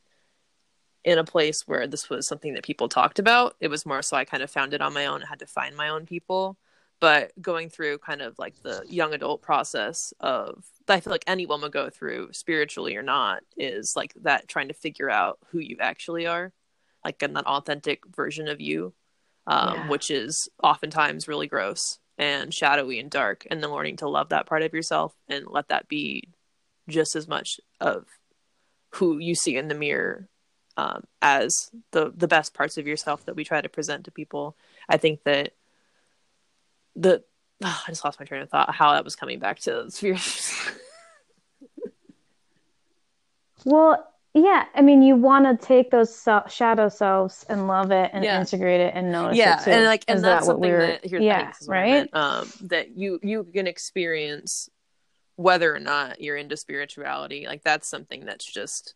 in 1.08 1.18
a 1.18 1.24
place 1.24 1.64
where 1.66 1.88
this 1.88 2.10
was 2.10 2.28
something 2.28 2.54
that 2.54 2.66
people 2.66 2.90
talked 2.90 3.18
about. 3.18 3.56
It 3.62 3.70
was 3.70 3.86
more 3.86 4.02
so 4.02 4.18
I 4.18 4.26
kind 4.26 4.44
of 4.44 4.52
found 4.52 4.74
it 4.74 4.82
on 4.82 4.94
my 4.94 5.06
own. 5.06 5.24
I 5.24 5.28
had 5.28 5.40
to 5.40 5.48
find 5.48 5.74
my 5.74 5.88
own 5.88 6.06
people. 6.06 6.58
But 7.00 7.32
going 7.42 7.70
through 7.70 8.00
kind 8.00 8.22
of 8.22 8.38
like 8.38 8.62
the 8.62 8.84
young 8.90 9.14
adult 9.14 9.42
process 9.42 10.14
of 10.20 10.66
that 10.86 10.96
I 10.96 11.00
feel 11.00 11.12
like 11.12 11.24
any 11.26 11.46
woman 11.46 11.72
go 11.72 11.90
through, 11.90 12.34
spiritually 12.34 12.98
or 12.98 13.04
not, 13.04 13.44
is 13.56 13.94
like 13.96 14.16
that 14.24 14.50
trying 14.50 14.68
to 14.68 14.74
figure 14.74 15.10
out 15.10 15.40
who 15.52 15.60
you 15.60 15.78
actually 15.80 16.28
are, 16.28 16.52
like 17.06 17.24
an 17.24 17.38
authentic 17.38 18.06
version 18.14 18.50
of 18.50 18.60
you, 18.60 18.94
um, 19.46 19.76
yeah. 19.76 19.88
which 19.88 20.12
is 20.12 20.50
oftentimes 20.62 21.30
really 21.30 21.48
gross 21.48 22.00
and 22.18 22.54
shadowy 22.54 23.00
and 23.00 23.10
dark. 23.10 23.48
And 23.50 23.64
then 23.64 23.72
learning 23.72 23.98
to 23.98 24.10
love 24.10 24.30
that 24.30 24.46
part 24.46 24.62
of 24.62 24.74
yourself 24.74 25.16
and 25.30 25.46
let 25.48 25.70
that 25.70 25.88
be 25.88 26.34
just 26.90 27.16
as 27.16 27.30
much 27.30 27.62
of 27.80 28.08
who 28.96 29.20
you 29.20 29.36
see 29.36 29.56
in 29.56 29.70
the 29.70 29.76
mirror 29.76 30.28
um, 30.78 31.04
as 31.22 31.72
the 31.92 32.14
the 32.16 32.28
best 32.28 32.54
parts 32.54 32.78
of 32.78 32.88
yourself 32.88 33.26
that 33.26 33.36
we 33.36 33.44
try 33.44 33.60
to 33.60 33.68
present 33.68 34.06
to 34.06 34.12
people. 34.12 34.56
I 34.88 34.98
think 34.98 35.24
that 35.24 35.54
the 36.96 37.24
oh, 37.64 37.84
I 37.88 37.92
just 37.92 38.06
lost 38.06 38.20
my 38.20 38.26
train 38.26 38.42
of 38.42 38.50
thought 38.50 38.74
how 38.74 38.94
that 38.94 39.04
was 39.04 39.16
coming 39.16 39.40
back 39.40 39.60
to 39.62 39.92
spheres. 39.92 40.54
well, 43.66 44.08
yeah, 44.34 44.66
I 44.76 44.82
mean, 44.82 45.02
you 45.02 45.16
want 45.16 45.46
to 45.46 45.66
take 45.66 45.90
those 45.90 46.16
so- 46.16 46.46
shadow 46.48 46.90
selves 46.90 47.44
and 47.50 47.68
love 47.68 47.92
it 47.92 48.12
and 48.14 48.24
yeah. 48.24 48.40
integrate 48.40 48.82
it 48.82 48.94
and 48.96 49.12
notice 49.12 49.38
yeah, 49.38 49.60
it 49.60 49.66
too. 49.66 49.72
and 49.72 49.86
like, 49.86 50.06
and 50.08 50.18
Is 50.18 50.22
that's 50.22 50.46
that 50.46 50.52
something 50.52 50.72
we 50.72 50.78
that 50.78 51.00
here's, 51.04 51.24
yeah, 51.24 51.52
right. 51.68 52.08
Um, 52.14 52.52
that 52.62 52.96
you 52.96 53.20
you 53.24 53.46
can 53.46 53.66
experience 53.66 54.70
whether 55.38 55.74
or 55.74 55.80
not 55.80 56.22
you're 56.22 56.38
into 56.38 56.56
spirituality. 56.56 57.48
Like 57.48 57.64
that's 57.64 57.88
something 57.88 58.26
that's 58.26 58.46
just 58.46 58.94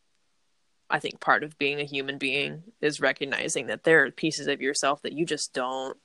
I 0.91 0.99
think 0.99 1.19
part 1.19 1.43
of 1.43 1.57
being 1.57 1.79
a 1.79 1.85
human 1.85 2.17
being 2.17 2.63
is 2.81 2.99
recognizing 2.99 3.67
that 3.67 3.83
there 3.83 4.03
are 4.03 4.11
pieces 4.11 4.47
of 4.47 4.61
yourself 4.61 5.01
that 5.01 5.13
you 5.13 5.25
just 5.25 5.53
don't 5.53 5.97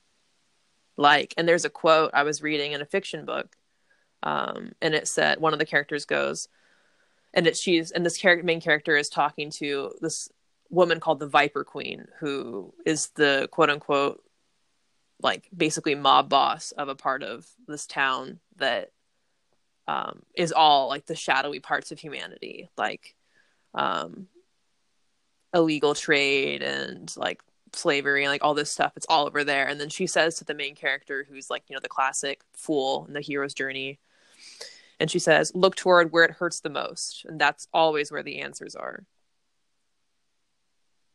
like. 0.95 1.33
And 1.37 1.47
there's 1.47 1.65
a 1.65 1.69
quote 1.69 2.11
I 2.13 2.23
was 2.23 2.41
reading 2.41 2.71
in 2.71 2.81
a 2.81 2.85
fiction 2.85 3.25
book, 3.25 3.55
um, 4.23 4.71
and 4.81 4.95
it 4.95 5.07
said 5.07 5.39
one 5.39 5.53
of 5.53 5.59
the 5.59 5.65
characters 5.65 6.05
goes, 6.05 6.47
and 7.33 7.45
it 7.45 7.57
she's 7.57 7.91
and 7.91 8.05
this 8.05 8.17
character 8.17 8.45
main 8.45 8.61
character 8.61 8.95
is 8.95 9.09
talking 9.09 9.51
to 9.51 9.91
this 10.01 10.29
woman 10.69 10.99
called 10.99 11.19
the 11.19 11.27
Viper 11.27 11.63
Queen, 11.63 12.07
who 12.19 12.73
is 12.85 13.09
the 13.09 13.47
quote 13.51 13.69
unquote 13.69 14.23
like 15.21 15.49
basically 15.55 15.95
mob 15.95 16.29
boss 16.29 16.71
of 16.71 16.89
a 16.89 16.95
part 16.95 17.23
of 17.23 17.47
this 17.67 17.87
town 17.87 18.39
that 18.57 18.91
um, 19.87 20.21
is 20.35 20.51
all 20.51 20.87
like 20.87 21.05
the 21.05 21.15
shadowy 21.15 21.59
parts 21.59 21.91
of 21.91 21.99
humanity, 21.99 22.69
like 22.77 23.15
um, 23.73 24.27
illegal 25.53 25.95
trade 25.95 26.61
and 26.61 27.13
like 27.17 27.41
slavery 27.73 28.23
and 28.23 28.31
like 28.31 28.43
all 28.43 28.53
this 28.53 28.71
stuff. 28.71 28.93
It's 28.95 29.05
all 29.09 29.27
over 29.27 29.43
there. 29.43 29.67
And 29.67 29.79
then 29.79 29.89
she 29.89 30.07
says 30.07 30.35
to 30.35 30.45
the 30.45 30.53
main 30.53 30.75
character, 30.75 31.25
who's 31.29 31.49
like, 31.49 31.63
you 31.67 31.75
know, 31.75 31.79
the 31.81 31.89
classic 31.89 32.41
fool 32.53 33.05
in 33.07 33.13
the 33.13 33.21
hero's 33.21 33.53
journey, 33.53 33.99
and 34.99 35.11
she 35.11 35.19
says, 35.19 35.51
look 35.53 35.75
toward 35.75 36.11
where 36.11 36.23
it 36.23 36.31
hurts 36.31 36.59
the 36.59 36.69
most. 36.69 37.25
And 37.25 37.39
that's 37.39 37.67
always 37.73 38.11
where 38.11 38.23
the 38.23 38.39
answers 38.39 38.75
are. 38.75 39.05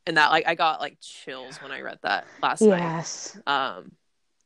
And 0.05 0.17
that, 0.17 0.31
like, 0.31 0.47
I 0.47 0.55
got 0.55 0.79
like 0.79 0.97
chills 1.01 1.57
when 1.61 1.71
I 1.71 1.81
read 1.81 1.99
that 2.01 2.25
last 2.41 2.61
yes. 2.61 3.37
night. 3.45 3.77
Um, 3.77 3.91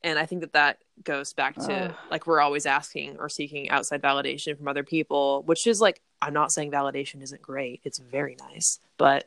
and 0.04 0.18
I 0.18 0.26
think 0.26 0.42
that 0.42 0.54
that 0.54 0.78
goes 1.04 1.34
back 1.34 1.56
to 1.56 1.96
like 2.10 2.28
we're 2.28 2.40
always 2.40 2.66
asking 2.66 3.18
or 3.20 3.30
seeking 3.30 3.70
outside 3.70 4.02
validation 4.02 4.58
from 4.58 4.68
other 4.68 4.84
people, 4.84 5.44
which 5.44 5.68
is 5.68 5.82
like, 5.82 6.02
I'm 6.22 6.34
not 6.34 6.52
saying 6.52 6.72
validation 6.72 7.22
isn't 7.22 7.42
great. 7.42 7.82
It's 7.84 7.98
very 7.98 8.38
nice. 8.40 8.80
But 8.98 9.26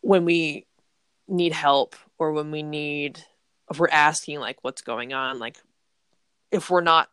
when 0.00 0.24
we 0.24 0.66
need 1.28 1.52
help 1.52 1.94
or 2.18 2.32
when 2.32 2.50
we 2.50 2.62
need 2.62 3.22
if 3.70 3.78
we're 3.78 3.88
asking 3.88 4.40
like 4.40 4.58
what's 4.62 4.82
going 4.82 5.12
on 5.12 5.38
like 5.38 5.56
if 6.50 6.70
we're 6.70 6.80
not 6.80 7.08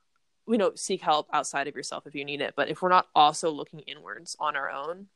you 0.47 0.57
know 0.57 0.71
seek 0.75 1.01
help 1.01 1.27
outside 1.31 1.67
of 1.67 1.75
yourself 1.75 2.07
if 2.07 2.15
you 2.15 2.25
need 2.25 2.41
it 2.41 2.53
but 2.55 2.69
if 2.69 2.81
we're 2.81 2.89
not 2.89 3.07
also 3.13 3.51
looking 3.51 3.79
inwards 3.81 4.35
on 4.39 4.55
our 4.55 4.69
own 4.71 5.07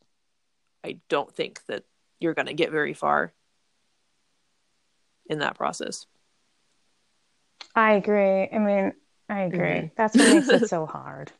i 0.83 0.97
don't 1.09 1.33
think 1.33 1.65
that 1.65 1.83
you're 2.19 2.35
going 2.35 2.45
to 2.45 2.53
get 2.53 2.71
very 2.71 2.93
far 2.93 3.33
in 5.25 5.39
that 5.39 5.55
process. 5.55 6.05
I 7.73 7.93
agree. 7.93 8.49
I 8.51 8.59
mean 8.59 8.93
i 9.29 9.41
agree. 9.41 9.59
Mm-hmm. 9.59 9.87
that's 9.95 10.15
what 10.15 10.33
makes 10.33 10.49
it 10.49 10.67
so 10.69 10.85
hard 10.85 11.31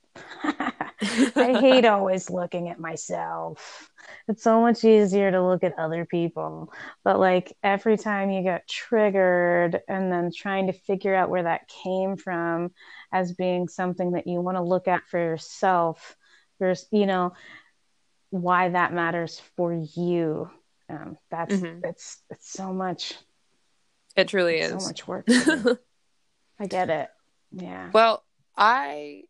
I 1.02 1.58
hate 1.60 1.86
always 1.86 2.30
looking 2.30 2.70
at 2.70 2.80
myself. 2.80 3.90
It's 4.28 4.44
so 4.44 4.62
much 4.62 4.84
easier 4.84 5.32
to 5.32 5.46
look 5.46 5.64
at 5.64 5.78
other 5.78 6.06
people. 6.06 6.72
But 7.04 7.20
like 7.20 7.56
every 7.64 7.98
time 7.98 8.30
you 8.30 8.44
get 8.44 8.68
triggered 8.68 9.82
and 9.88 10.12
then 10.12 10.32
trying 10.36 10.68
to 10.68 10.74
figure 10.74 11.16
out 11.16 11.30
where 11.30 11.44
that 11.44 11.68
came 11.68 12.18
from 12.18 12.72
as 13.12 13.34
being 13.34 13.68
something 13.68 14.12
that 14.12 14.28
you 14.28 14.42
want 14.42 14.58
to 14.58 14.64
look 14.64 14.88
at 14.88 15.08
for 15.08 15.20
yourself, 15.20 16.16
there's, 16.60 16.86
you 16.92 17.06
know, 17.06 17.34
why 18.30 18.70
that 18.70 18.94
matters 18.94 19.42
for 19.56 19.74
you. 19.74 20.50
Um, 20.90 21.18
that's 21.30 21.56
mm-hmm. 21.56 21.86
it's 21.86 22.18
it's 22.30 22.52
so 22.52 22.74
much. 22.74 23.14
It 24.16 24.28
truly 24.28 24.60
is 24.60 24.84
so 24.84 24.88
much 24.88 25.08
work. 25.08 25.26
I 26.60 26.68
get 26.68 26.90
it. 26.90 27.10
Yeah. 27.52 27.90
Well, 27.94 28.24
I 28.58 29.24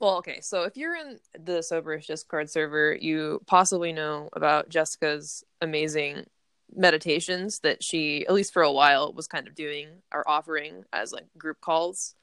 well, 0.00 0.16
okay. 0.18 0.40
So 0.40 0.62
if 0.62 0.76
you're 0.76 0.94
in 0.94 1.18
the 1.32 1.58
Soberish 1.58 2.06
Discord 2.06 2.50
server, 2.50 2.94
you 2.94 3.42
possibly 3.46 3.92
know 3.92 4.28
about 4.32 4.68
Jessica's 4.68 5.44
amazing 5.60 6.26
meditations 6.74 7.60
that 7.60 7.82
she, 7.82 8.26
at 8.26 8.34
least 8.34 8.52
for 8.52 8.62
a 8.62 8.72
while, 8.72 9.12
was 9.12 9.26
kind 9.26 9.48
of 9.48 9.54
doing 9.54 9.88
or 10.12 10.28
offering 10.28 10.84
as 10.92 11.12
like 11.12 11.26
group 11.36 11.60
calls. 11.60 12.14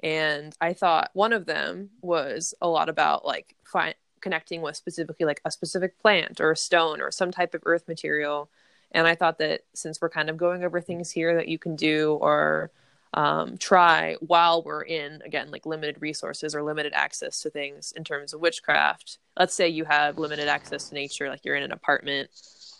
And 0.00 0.54
I 0.60 0.72
thought 0.72 1.10
one 1.14 1.32
of 1.32 1.46
them 1.46 1.90
was 2.00 2.54
a 2.60 2.68
lot 2.68 2.88
about 2.88 3.24
like 3.24 3.56
fi- 3.64 3.94
connecting 4.20 4.62
with 4.62 4.76
specifically 4.76 5.26
like 5.26 5.40
a 5.44 5.50
specific 5.50 5.98
plant 5.98 6.40
or 6.40 6.52
a 6.52 6.56
stone 6.56 7.00
or 7.00 7.10
some 7.10 7.32
type 7.32 7.54
of 7.54 7.62
earth 7.64 7.88
material. 7.88 8.50
And 8.92 9.06
I 9.06 9.14
thought 9.14 9.38
that 9.38 9.62
since 9.74 10.00
we're 10.00 10.10
kind 10.10 10.30
of 10.30 10.36
going 10.36 10.62
over 10.62 10.80
things 10.80 11.10
here 11.10 11.34
that 11.34 11.48
you 11.48 11.58
can 11.58 11.74
do 11.76 12.18
or 12.20 12.70
um, 13.14 13.56
try 13.56 14.16
while 14.20 14.62
we're 14.62 14.82
in 14.82 15.22
again 15.24 15.50
like 15.50 15.66
limited 15.66 15.96
resources 16.00 16.54
or 16.54 16.62
limited 16.62 16.92
access 16.94 17.40
to 17.42 17.50
things 17.50 17.92
in 17.96 18.04
terms 18.04 18.32
of 18.32 18.40
witchcraft. 18.40 19.18
Let's 19.38 19.54
say 19.54 19.68
you 19.68 19.84
have 19.84 20.18
limited 20.18 20.48
access 20.48 20.88
to 20.88 20.94
nature 20.94 21.28
like 21.28 21.44
you're 21.44 21.56
in 21.56 21.62
an 21.62 21.72
apartment 21.72 22.30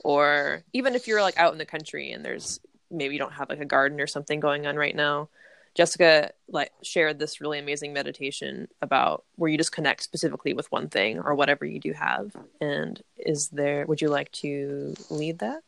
or 0.04 0.62
even 0.72 0.94
if 0.94 1.06
you're 1.06 1.22
like 1.22 1.38
out 1.38 1.52
in 1.52 1.58
the 1.58 1.66
country 1.66 2.12
and 2.12 2.24
there's 2.24 2.60
maybe 2.90 3.14
you 3.14 3.18
don't 3.18 3.32
have 3.32 3.48
like 3.48 3.60
a 3.60 3.64
garden 3.64 4.00
or 4.00 4.06
something 4.06 4.40
going 4.40 4.66
on 4.66 4.76
right 4.76 4.94
now. 4.94 5.28
Jessica 5.74 6.30
like 6.48 6.72
shared 6.82 7.18
this 7.18 7.40
really 7.40 7.58
amazing 7.58 7.92
meditation 7.92 8.66
about 8.80 9.24
where 9.36 9.50
you 9.50 9.58
just 9.58 9.72
connect 9.72 10.02
specifically 10.02 10.54
with 10.54 10.70
one 10.72 10.88
thing 10.88 11.18
or 11.18 11.34
whatever 11.34 11.66
you 11.66 11.78
do 11.78 11.92
have. 11.92 12.34
And 12.60 13.02
is 13.18 13.48
there 13.48 13.86
would 13.86 14.00
you 14.00 14.08
like 14.08 14.32
to 14.32 14.94
lead 15.10 15.40
that 15.40 15.62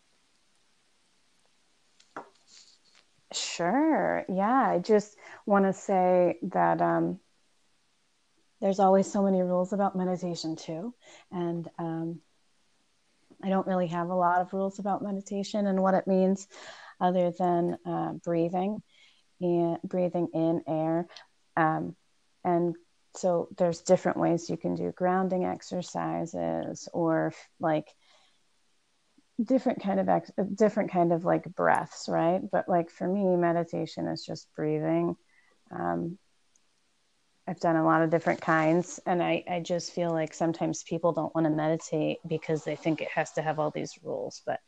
Sure. 3.33 4.25
Yeah. 4.29 4.71
I 4.71 4.79
just 4.79 5.17
want 5.47 5.65
to 5.67 5.73
say 5.73 6.39
that 6.43 6.81
um, 6.81 7.21
there's 8.61 8.81
always 8.81 9.11
so 9.11 9.23
many 9.23 9.43
rules 9.43 9.73
about 9.73 9.97
meditation, 9.97 10.57
too. 10.57 10.95
And 11.31 11.69
um, 11.79 12.21
I 13.43 13.49
don't 13.51 13.67
really 13.67 13.87
have 13.89 14.09
a 14.09 14.15
lot 14.15 14.41
of 14.41 14.53
rules 14.53 14.79
about 14.79 15.03
meditation 15.03 15.67
and 15.67 15.81
what 15.83 15.95
it 15.95 16.07
means 16.07 16.49
other 17.01 17.31
than 17.39 17.79
uh, 17.87 18.13
breathing 18.25 18.83
and 19.41 19.79
breathing 19.85 20.29
in 20.35 20.63
air. 20.67 21.07
Um, 21.57 21.95
and 22.45 22.75
so 23.15 23.49
there's 23.57 23.83
different 23.83 24.19
ways 24.19 24.51
you 24.51 24.57
can 24.57 24.75
do 24.75 24.93
grounding 24.93 25.45
exercises 25.45 26.89
or 26.93 27.33
like 27.61 27.87
different 29.43 29.83
kind 29.83 30.01
of 30.01 30.09
ex- 30.09 30.33
different 30.55 30.91
kind 30.91 31.13
of 31.13 31.25
like 31.25 31.45
breaths 31.55 32.09
right? 32.09 32.41
But 32.51 32.69
like 32.69 32.91
for 32.91 33.07
me 33.07 33.37
meditation 33.37 34.07
is 34.09 34.25
just 34.25 34.49
breathing. 34.55 35.17
Um, 35.71 36.19
i've 37.49 37.59
done 37.61 37.77
a 37.77 37.85
lot 37.85 38.03
of 38.03 38.11
different 38.11 38.41
kinds 38.41 39.01
and 39.07 39.23
I, 39.23 39.43
I 39.51 39.61
just 39.61 39.93
feel 39.93 40.11
like 40.11 40.35
sometimes 40.35 40.83
people 40.83 41.13
don't 41.13 41.35
want 41.35 41.47
to 41.47 41.51
meditate 41.51 42.19
because 42.29 42.63
they 42.63 42.77
think 42.77 43.01
it 43.01 43.09
has 43.09 43.33
to 43.33 43.43
have 43.43 43.59
all 43.59 43.71
these 43.71 43.99
rules 44.03 44.43
but 44.47 44.61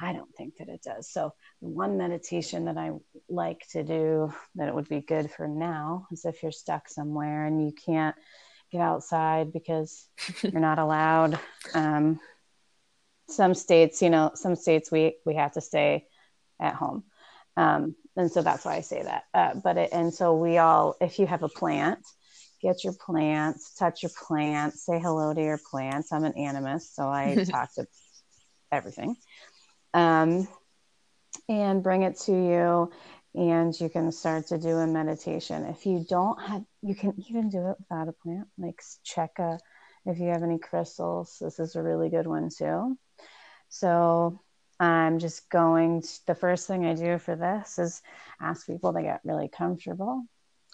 i 0.00 0.12
don't 0.12 0.34
think 0.36 0.56
that 0.56 0.68
it 0.68 0.82
does. 0.82 1.10
So 1.10 1.32
one 1.60 1.96
meditation 1.96 2.64
that 2.66 2.76
i 2.76 2.90
like 3.28 3.66
to 3.72 3.84
do 3.84 4.32
that 4.56 4.68
it 4.68 4.74
would 4.74 4.88
be 4.88 5.00
good 5.00 5.30
for 5.30 5.46
now 5.46 6.06
is 6.10 6.24
if 6.24 6.42
you're 6.42 6.52
stuck 6.52 6.88
somewhere 6.88 7.46
and 7.46 7.64
you 7.64 7.72
can't 7.72 8.16
get 8.72 8.80
outside 8.80 9.52
because 9.52 10.08
you're 10.42 10.60
not 10.60 10.78
allowed 10.78 11.38
um, 11.74 12.20
some 13.28 13.54
states, 13.54 14.02
you 14.02 14.10
know, 14.10 14.32
some 14.34 14.56
states 14.56 14.90
we 14.90 15.16
we 15.24 15.34
have 15.34 15.52
to 15.52 15.60
stay 15.60 16.06
at 16.60 16.74
home, 16.74 17.04
um, 17.56 17.94
and 18.16 18.32
so 18.32 18.42
that's 18.42 18.64
why 18.64 18.76
I 18.76 18.80
say 18.80 19.02
that. 19.02 19.24
Uh, 19.32 19.54
but 19.62 19.76
it, 19.76 19.90
and 19.92 20.12
so 20.12 20.34
we 20.34 20.58
all, 20.58 20.96
if 21.00 21.18
you 21.18 21.26
have 21.26 21.42
a 21.42 21.48
plant, 21.48 22.00
get 22.60 22.84
your 22.84 22.94
plants, 22.94 23.74
touch 23.74 24.02
your 24.02 24.10
plants, 24.26 24.84
say 24.84 24.98
hello 24.98 25.34
to 25.34 25.40
your 25.40 25.60
plants. 25.70 26.12
I'm 26.12 26.24
an 26.24 26.32
animist, 26.32 26.94
so 26.94 27.08
I 27.08 27.44
talk 27.50 27.72
to 27.74 27.86
everything, 28.72 29.16
um, 29.94 30.48
and 31.48 31.82
bring 31.82 32.02
it 32.02 32.18
to 32.20 32.32
you. 32.32 32.92
And 33.34 33.78
you 33.78 33.90
can 33.90 34.10
start 34.10 34.48
to 34.48 34.58
do 34.58 34.70
a 34.78 34.86
meditation. 34.86 35.66
If 35.66 35.84
you 35.84 36.04
don't 36.08 36.40
have, 36.42 36.64
you 36.82 36.94
can 36.94 37.12
even 37.28 37.50
do 37.50 37.68
it 37.68 37.76
without 37.78 38.08
a 38.08 38.12
plant. 38.12 38.48
Like 38.56 38.80
check 39.04 39.38
a, 39.38 39.58
if 40.06 40.18
you 40.18 40.28
have 40.28 40.42
any 40.42 40.58
crystals, 40.58 41.36
this 41.40 41.60
is 41.60 41.76
a 41.76 41.82
really 41.82 42.08
good 42.08 42.26
one 42.26 42.48
too 42.48 42.96
so 43.68 44.40
I'm 44.80 45.18
just 45.18 45.50
going, 45.50 46.02
to, 46.02 46.26
the 46.26 46.34
first 46.34 46.66
thing 46.66 46.86
I 46.86 46.94
do 46.94 47.18
for 47.18 47.36
this 47.36 47.78
is 47.78 48.02
ask 48.40 48.66
people 48.66 48.92
to 48.92 49.02
get 49.02 49.20
really 49.24 49.48
comfortable, 49.48 50.24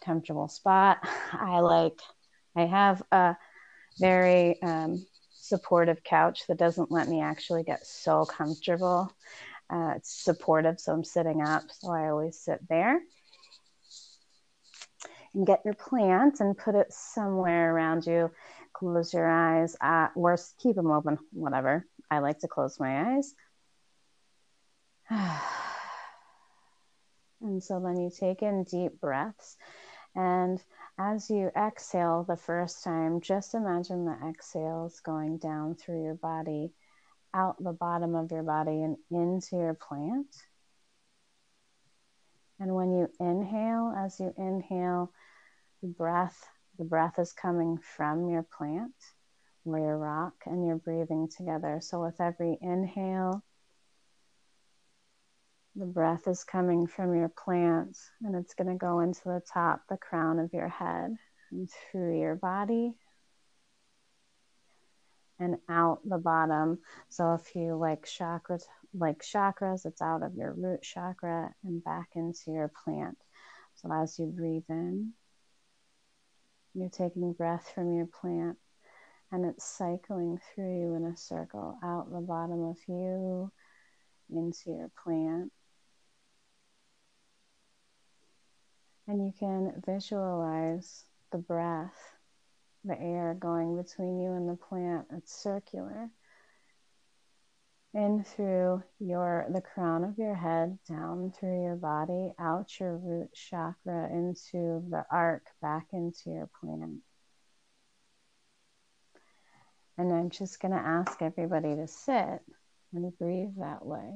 comfortable 0.05 0.49
spot. 0.49 0.99
I 1.33 1.61
like, 1.61 2.01
I 2.57 2.67
have 2.67 3.03
a 3.11 3.37
very 3.99 4.61
um, 4.63 5.07
supportive 5.33 6.05
couch 6.05 6.43
that 6.49 6.59
doesn't 6.59 6.93
let 6.93 7.09
me 7.09 7.21
actually 7.23 7.65
get 7.65 7.87
so 7.87 8.25
comfortable. 8.25 9.11
Uh, 9.71 9.95
it's 9.97 10.13
supportive, 10.13 10.79
so 10.79 10.93
I'm 10.93 11.05
sitting 11.05 11.43
up, 11.43 11.63
so 11.71 11.91
I 11.91 12.11
always 12.11 12.39
sit 12.39 12.61
there. 12.69 13.01
And 15.33 15.47
get 15.47 15.63
your 15.65 15.75
plant 15.75 16.41
and 16.41 16.57
put 16.57 16.77
it 16.77 16.93
somewhere 16.93 17.75
around 17.75 18.07
you. 18.07 18.31
Close 18.73 19.15
your 19.15 19.29
eyes, 19.29 19.77
uh, 19.81 20.09
or 20.15 20.39
keep 20.59 20.77
them 20.77 20.91
open, 20.91 21.19
whatever 21.33 21.87
I 22.11 22.19
like 22.19 22.41
to 22.41 22.49
close 22.49 22.79
my 22.79 23.17
eyes. 23.17 23.35
and 27.41 27.63
so 27.63 27.81
then 27.81 27.99
you 27.99 28.11
take 28.11 28.43
in 28.43 28.65
deep 28.65 29.01
breaths. 29.01 29.57
And 30.15 30.63
as 30.99 31.29
you 31.29 31.51
exhale 31.57 32.25
the 32.25 32.37
first 32.37 32.85
time, 32.85 33.21
just 33.21 33.55
imagine 33.55 34.05
the 34.05 34.17
exhales 34.29 35.01
going 35.01 35.39
down 35.39 35.75
through 35.75 36.05
your 36.05 36.15
body, 36.15 36.73
out 37.33 37.63
the 37.63 37.73
bottom 37.73 38.15
of 38.15 38.31
your 38.31 38.45
body, 38.45 38.83
and 38.83 38.97
into 39.11 39.57
your 39.57 39.75
plant. 39.75 40.29
And 42.61 42.75
when 42.75 42.93
you 42.93 43.11
inhale, 43.19 43.93
as 43.97 44.21
you 44.21 44.33
inhale, 44.37 45.11
the 45.83 45.89
breath, 45.89 46.49
the 46.79 46.85
breath 46.85 47.19
is 47.19 47.33
coming 47.33 47.79
from 47.79 48.29
your 48.29 48.45
plant 48.57 48.95
where 49.65 49.81
your 49.81 49.99
rock 49.99 50.35
and 50.47 50.67
you're 50.67 50.77
breathing 50.77 51.29
together. 51.29 51.81
So, 51.83 52.03
with 52.03 52.21
every 52.21 52.59
inhale, 52.61 53.43
the 55.75 55.87
breath 55.87 56.29
is 56.29 56.45
coming 56.45 56.87
from 56.87 57.15
your 57.17 57.31
plant 57.31 57.97
and 58.23 58.37
it's 58.37 58.55
going 58.55 58.69
to 58.69 58.77
go 58.77 59.01
into 59.01 59.25
the 59.25 59.43
top, 59.53 59.83
the 59.89 59.97
crown 59.97 60.39
of 60.39 60.53
your 60.53 60.69
head, 60.69 61.17
and 61.51 61.69
through 61.91 62.21
your 62.21 62.37
body 62.37 62.95
and 65.41 65.57
out 65.69 66.01
the 66.09 66.19
bottom. 66.19 66.79
So, 67.09 67.35
if 67.35 67.57
you 67.57 67.75
like 67.75 68.07
chakras, 68.07 68.65
like 68.93 69.23
chakras, 69.23 69.87
it's 69.87 70.03
out 70.03 70.23
of 70.23 70.35
your 70.37 70.53
root 70.53 70.83
chakra 70.83 71.55
and 71.65 71.83
back 71.83 72.11
into 72.15 72.53
your 72.53 72.71
plant. 72.85 73.19
So, 73.77 73.93
as 73.93 74.19
you 74.19 74.27
breathe 74.27 74.65
in, 74.69 75.13
you're 76.75 76.91
taking 76.91 77.33
breath 77.33 77.71
from 77.75 77.95
your 77.95 78.07
plant 78.07 78.59
and 79.35 79.45
it's 79.45 79.65
cycling 79.65 80.39
through 80.39 80.79
you 80.79 80.95
in 80.95 81.05
a 81.07 81.17
circle 81.17 81.77
out 81.83 82.09
the 82.13 82.21
bottom 82.21 82.63
of 82.67 82.77
you 82.87 83.51
into 84.31 84.71
your 84.71 84.93
plant. 85.03 85.51
And 89.09 89.27
you 89.27 89.33
can 89.37 89.83
visualize 89.85 91.03
the 91.33 91.39
breath, 91.39 91.99
the 92.85 92.97
air 93.01 93.37
going 93.37 93.77
between 93.77 94.21
you 94.21 94.31
and 94.35 94.49
the 94.49 94.57
plant. 94.57 95.07
It's 95.13 95.35
circular. 95.35 96.11
In 97.93 98.23
through 98.23 98.85
your 99.01 99.47
the 99.53 99.61
crown 99.61 100.05
of 100.05 100.17
your 100.17 100.37
head, 100.37 100.79
down 100.89 101.33
through 101.33 101.61
your 101.61 101.77
body, 101.77 102.33
out 102.39 102.79
your 102.79 102.99
root 102.99 103.31
chakra 103.35 104.11
into 104.13 104.85
the 104.91 105.05
arc, 105.11 105.43
back 105.61 105.89
into 105.93 106.31
your 106.31 106.49
plant. 106.61 107.01
And 109.97 110.13
I'm 110.13 110.31
just 110.31 110.61
going 110.61 110.73
to 110.73 110.79
ask 110.79 111.23
everybody 111.23 111.75
to 111.77 111.87
sit 111.87 112.41
and 112.93 113.19
breathe 113.19 113.55
that 113.59 113.85
way 113.85 114.11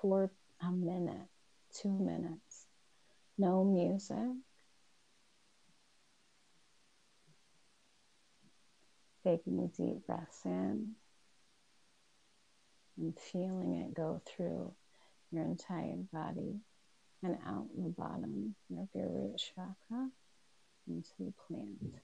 for 0.00 0.30
a 0.60 0.70
minute, 0.70 1.28
two 1.80 1.98
minutes. 1.98 2.66
No 3.38 3.64
music. 3.64 4.16
Taking 9.24 9.58
a 9.58 9.66
deep 9.76 10.06
breaths 10.06 10.42
in 10.44 10.92
and 12.96 13.18
feeling 13.18 13.74
it 13.74 13.94
go 13.94 14.20
through 14.24 14.72
your 15.32 15.44
entire 15.44 15.96
body 16.12 16.60
and 17.22 17.36
out 17.46 17.66
the 17.76 17.88
bottom 17.90 18.54
of 18.78 18.88
your 18.94 19.08
root 19.08 19.36
chakra 19.36 20.08
into 20.88 21.10
the 21.18 21.32
plant. 21.46 22.02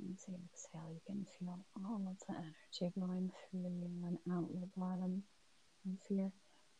As 0.00 0.24
you 0.28 0.38
exhale, 0.52 0.90
you 0.92 1.00
can 1.06 1.26
feel 1.38 1.58
oh, 1.76 1.86
all 1.88 2.06
of 2.08 2.18
the 2.28 2.34
energy 2.34 2.94
going 2.98 3.30
through 3.50 3.68
you 3.68 3.90
and 4.06 4.18
out 4.32 4.48
your 4.54 4.68
bottom 4.76 5.24
of 5.84 5.98
your 6.08 6.30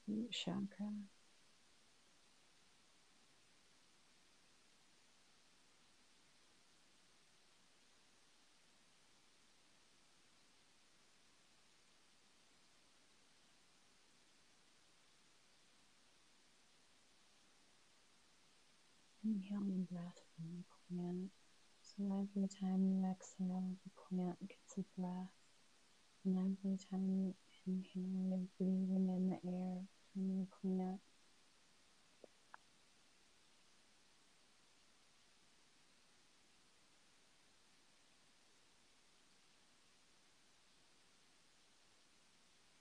root 0.07 0.31
chakra. 0.31 0.93
Inhaling 19.25 19.89
breath 19.91 20.21
from 20.37 20.47
the 20.57 20.64
plant. 20.97 21.31
Every 22.01 22.47
time 22.47 22.85
you 22.87 23.11
exhale, 23.11 23.75
the 23.83 23.91
plant 24.09 24.39
gets 24.49 24.79
a 24.79 25.01
breath. 25.01 25.33
And 26.25 26.39
every 26.39 26.79
time 26.91 27.09
you 27.11 27.35
inhale, 27.67 28.29
you're 28.29 28.47
breathing 28.57 29.09
in 29.11 29.29
the 29.31 29.51
air 29.51 29.83
from 30.13 30.31
your 30.31 30.47
plant. 30.63 31.01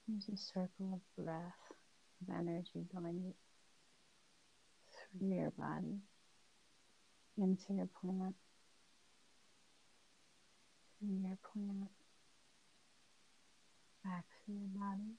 There's 0.06 0.28
a 0.28 0.36
circle 0.40 0.94
of 0.94 1.24
breath, 1.24 1.72
of 2.22 2.34
energy 2.34 2.86
going 2.94 3.34
through 5.18 5.28
your 5.28 5.50
body, 5.50 5.98
into 7.36 7.72
your 7.74 7.88
plant, 8.00 8.36
through 10.98 11.16
your 11.22 11.38
plant, 11.52 11.88
back 14.04 14.24
to 14.46 14.52
your 14.52 14.68
body. 14.74 15.14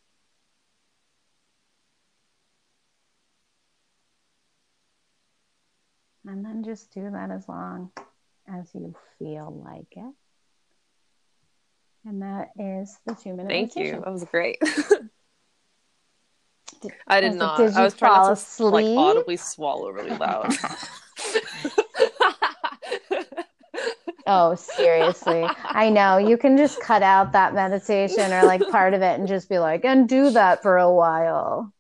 And 6.27 6.45
then 6.45 6.63
just 6.63 6.91
do 6.93 7.09
that 7.11 7.32
as 7.32 7.47
long 7.47 7.91
as 8.47 8.69
you 8.73 8.93
feel 9.17 9.63
like 9.65 9.88
it. 9.91 10.13
And 12.05 12.21
that 12.21 12.49
is 12.59 12.97
the 13.05 13.15
two 13.15 13.34
minute 13.34 13.47
Thank 13.49 13.75
meditation. 13.75 13.95
you. 13.99 14.01
That 14.05 14.11
was 14.11 14.25
great. 14.25 14.57
Did- 16.82 16.93
I 17.07 17.19
did 17.19 17.27
was 17.30 17.36
not. 17.36 17.57
did 17.57 17.73
I 17.75 17.84
was 17.84 17.93
trying 17.93 18.13
fall 18.13 18.30
not 18.30 18.38
to 18.57 18.65
like 18.65 18.86
asleep? 18.86 18.97
audibly 18.97 19.36
swallow 19.38 19.89
really 19.89 20.15
loud. 20.15 20.55
Oh, 24.32 24.53
seriously. 24.53 25.43
I 25.65 25.89
know. 25.89 26.17
You 26.17 26.38
can 26.38 26.55
just 26.55 26.80
cut 26.82 27.01
out 27.01 27.32
that 27.32 27.55
meditation 27.55 28.32
or 28.32 28.45
like 28.45 28.69
part 28.69 28.93
of 28.93 29.01
it 29.01 29.19
and 29.19 29.27
just 29.27 29.49
be 29.49 29.57
like, 29.57 29.84
and 29.84 30.07
do 30.07 30.30
that 30.30 30.61
for 30.61 30.77
a 30.77 30.93
while. 30.93 31.73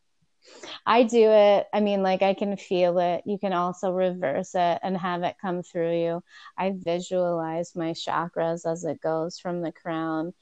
I 0.83 1.03
do 1.03 1.29
it. 1.29 1.67
I 1.71 1.79
mean, 1.79 2.01
like, 2.01 2.23
I 2.23 2.33
can 2.33 2.57
feel 2.57 2.97
it. 2.97 3.21
You 3.27 3.37
can 3.37 3.53
also 3.53 3.91
reverse 3.91 4.55
it 4.55 4.79
and 4.81 4.97
have 4.97 5.21
it 5.21 5.35
come 5.39 5.61
through 5.61 6.01
you. 6.01 6.23
I 6.57 6.73
visualize 6.75 7.75
my 7.75 7.91
chakras 7.91 8.65
as 8.65 8.83
it 8.83 8.99
goes 8.99 9.37
from 9.37 9.61
the 9.61 9.71
crown 9.71 10.33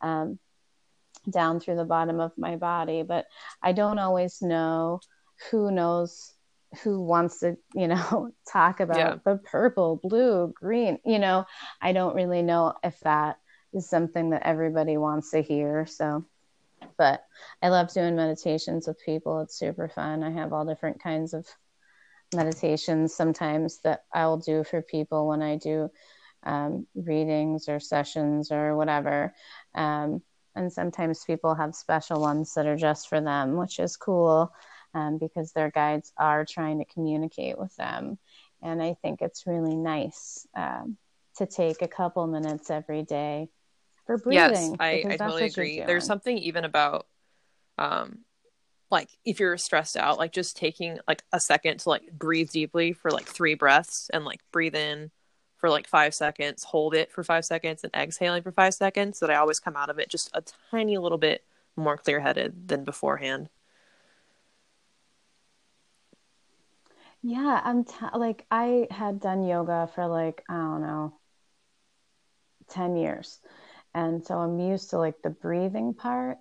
um, 0.00 0.38
down 1.28 1.58
through 1.58 1.76
the 1.76 1.84
bottom 1.84 2.20
of 2.20 2.30
my 2.38 2.54
body, 2.54 3.02
but 3.02 3.26
I 3.60 3.72
don't 3.72 3.98
always 3.98 4.40
know 4.40 5.00
who 5.50 5.72
knows 5.72 6.32
who 6.82 7.02
wants 7.02 7.40
to, 7.40 7.56
you 7.74 7.88
know, 7.88 8.30
talk 8.50 8.80
about 8.80 8.98
Yeah. 8.98 9.14
the 9.24 9.38
purple, 9.38 10.00
blue, 10.02 10.52
green. 10.54 10.98
You 11.04 11.18
know, 11.18 11.44
I 11.80 11.92
don't 11.92 12.16
really 12.16 12.42
know 12.42 12.74
if 12.82 12.98
that 13.00 13.38
is 13.72 13.88
something 13.88 14.30
that 14.30 14.46
everybody 14.46 14.96
wants 14.96 15.30
to 15.32 15.42
hear. 15.42 15.86
So, 15.86 16.24
but 16.98 17.20
I 17.62 17.68
love 17.68 17.92
doing 17.92 18.16
meditations 18.16 18.86
with 18.86 18.98
people. 19.04 19.40
It's 19.40 19.58
super 19.58 19.88
fun. 19.88 20.22
I 20.22 20.30
have 20.30 20.52
all 20.52 20.64
different 20.64 21.02
kinds 21.02 21.34
of 21.34 21.46
meditations 22.34 23.14
sometimes 23.14 23.80
that 23.82 24.04
I'll 24.12 24.38
do 24.38 24.64
for 24.64 24.82
people 24.82 25.28
when 25.28 25.42
I 25.42 25.56
do 25.56 25.90
um, 26.44 26.86
readings 26.94 27.68
or 27.68 27.80
sessions 27.80 28.50
or 28.50 28.76
whatever. 28.76 29.34
Um, 29.74 30.22
and 30.54 30.72
sometimes 30.72 31.24
people 31.24 31.54
have 31.54 31.74
special 31.74 32.20
ones 32.20 32.54
that 32.54 32.66
are 32.66 32.76
just 32.76 33.08
for 33.08 33.20
them, 33.20 33.56
which 33.56 33.78
is 33.78 33.96
cool 33.96 34.52
um, 34.96 35.18
because 35.18 35.52
their 35.52 35.70
guides 35.70 36.12
are 36.16 36.46
trying 36.46 36.78
to 36.78 36.84
communicate 36.86 37.58
with 37.58 37.74
them. 37.76 38.18
And 38.62 38.82
I 38.82 38.96
think 39.02 39.20
it's 39.20 39.46
really 39.46 39.76
nice 39.76 40.46
um, 40.56 40.96
to 41.36 41.46
take 41.46 41.82
a 41.82 41.88
couple 41.88 42.26
minutes 42.26 42.70
every 42.70 43.02
day 43.02 43.50
for 44.06 44.16
breathing. 44.16 44.48
yes, 44.48 44.76
I, 44.80 45.04
I 45.08 45.16
totally 45.16 45.44
agree. 45.44 45.82
There's 45.86 46.06
something 46.06 46.38
even 46.38 46.64
about 46.64 47.06
um 47.78 48.20
like 48.90 49.10
if 49.24 49.38
you're 49.38 49.58
stressed 49.58 49.96
out, 49.96 50.16
like 50.16 50.32
just 50.32 50.56
taking 50.56 50.98
like 51.06 51.22
a 51.32 51.40
second 51.40 51.80
to 51.80 51.90
like 51.90 52.10
breathe 52.12 52.50
deeply 52.50 52.92
for 52.92 53.10
like 53.10 53.26
three 53.26 53.54
breaths 53.54 54.08
and 54.14 54.24
like 54.24 54.40
breathe 54.52 54.76
in 54.76 55.10
for 55.58 55.68
like 55.68 55.86
five 55.86 56.14
seconds, 56.14 56.64
hold 56.64 56.94
it 56.94 57.12
for 57.12 57.22
five 57.22 57.44
seconds, 57.44 57.82
and 57.84 57.92
exhaling 57.94 58.42
for 58.42 58.52
five 58.52 58.72
seconds. 58.72 59.18
So 59.18 59.26
that 59.26 59.34
I 59.34 59.38
always 59.38 59.60
come 59.60 59.76
out 59.76 59.90
of 59.90 59.98
it 59.98 60.08
just 60.08 60.30
a 60.32 60.42
tiny 60.70 60.96
little 60.96 61.18
bit 61.18 61.44
more 61.76 61.98
clear 61.98 62.20
headed 62.20 62.68
than 62.68 62.84
beforehand. 62.84 63.50
Yeah, 67.22 67.60
I'm 67.64 67.84
t- 67.84 67.94
like 68.14 68.46
I 68.50 68.86
had 68.90 69.20
done 69.20 69.42
yoga 69.44 69.88
for 69.94 70.06
like 70.06 70.42
I 70.48 70.54
don't 70.54 70.82
know 70.82 71.18
10 72.68 72.96
years. 72.96 73.40
And 73.94 74.24
so 74.24 74.38
I'm 74.38 74.60
used 74.60 74.90
to 74.90 74.98
like 74.98 75.22
the 75.22 75.30
breathing 75.30 75.94
part, 75.94 76.38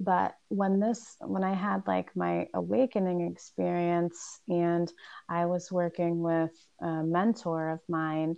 but 0.00 0.34
when 0.48 0.80
this 0.80 1.16
when 1.20 1.44
I 1.44 1.54
had 1.54 1.86
like 1.86 2.14
my 2.16 2.48
awakening 2.54 3.22
experience 3.30 4.40
and 4.48 4.90
I 5.28 5.46
was 5.46 5.72
working 5.72 6.20
with 6.22 6.52
a 6.80 7.02
mentor 7.02 7.70
of 7.70 7.80
mine 7.88 8.36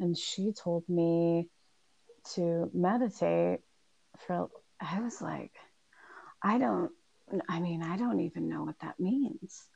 and 0.00 0.16
she 0.16 0.52
told 0.52 0.84
me 0.88 1.48
to 2.34 2.70
meditate 2.74 3.60
for 4.26 4.48
I 4.80 5.00
was 5.00 5.20
like 5.22 5.52
I 6.42 6.58
don't 6.58 6.90
I 7.48 7.60
mean 7.60 7.82
I 7.82 7.96
don't 7.96 8.20
even 8.20 8.48
know 8.48 8.64
what 8.64 8.78
that 8.82 9.00
means. 9.00 9.66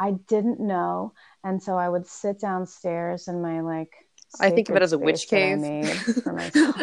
I 0.00 0.12
didn't 0.12 0.60
know. 0.60 1.12
And 1.44 1.62
so 1.62 1.76
I 1.76 1.88
would 1.88 2.06
sit 2.06 2.40
downstairs 2.40 3.28
in 3.28 3.42
my 3.42 3.60
like 3.60 3.94
I 4.40 4.50
think 4.50 4.70
of 4.70 4.76
it 4.76 4.82
as 4.82 4.92
a 4.92 4.98
witch 4.98 5.28
cave. 5.28 5.60
for 6.22 6.32
myself. 6.32 6.82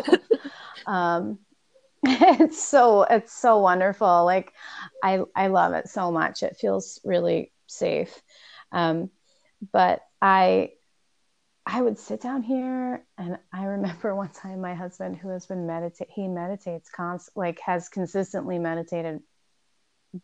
um, 0.86 1.40
it's 2.04 2.64
so 2.64 3.04
it's 3.04 3.34
so 3.34 3.58
wonderful. 3.58 4.24
Like 4.24 4.54
I 5.04 5.22
I 5.36 5.48
love 5.48 5.74
it 5.74 5.90
so 5.90 6.12
much. 6.12 6.44
It 6.44 6.58
feels 6.58 7.00
really 7.04 7.52
safe. 7.66 8.22
Um, 8.72 9.10
but 9.72 10.02
I 10.22 10.72
I 11.66 11.82
would 11.82 11.98
sit 11.98 12.22
down 12.22 12.44
here 12.44 13.04
and 13.18 13.40
I 13.52 13.66
remember 13.66 14.16
one 14.16 14.30
time 14.30 14.62
my 14.62 14.76
husband 14.76 15.18
who 15.18 15.30
has 15.30 15.48
been 15.48 15.66
meditate 15.66 16.10
he 16.12 16.28
meditates 16.28 16.90
const 16.90 17.32
like 17.36 17.60
has 17.62 17.90
consistently 17.90 18.60
meditated 18.60 19.22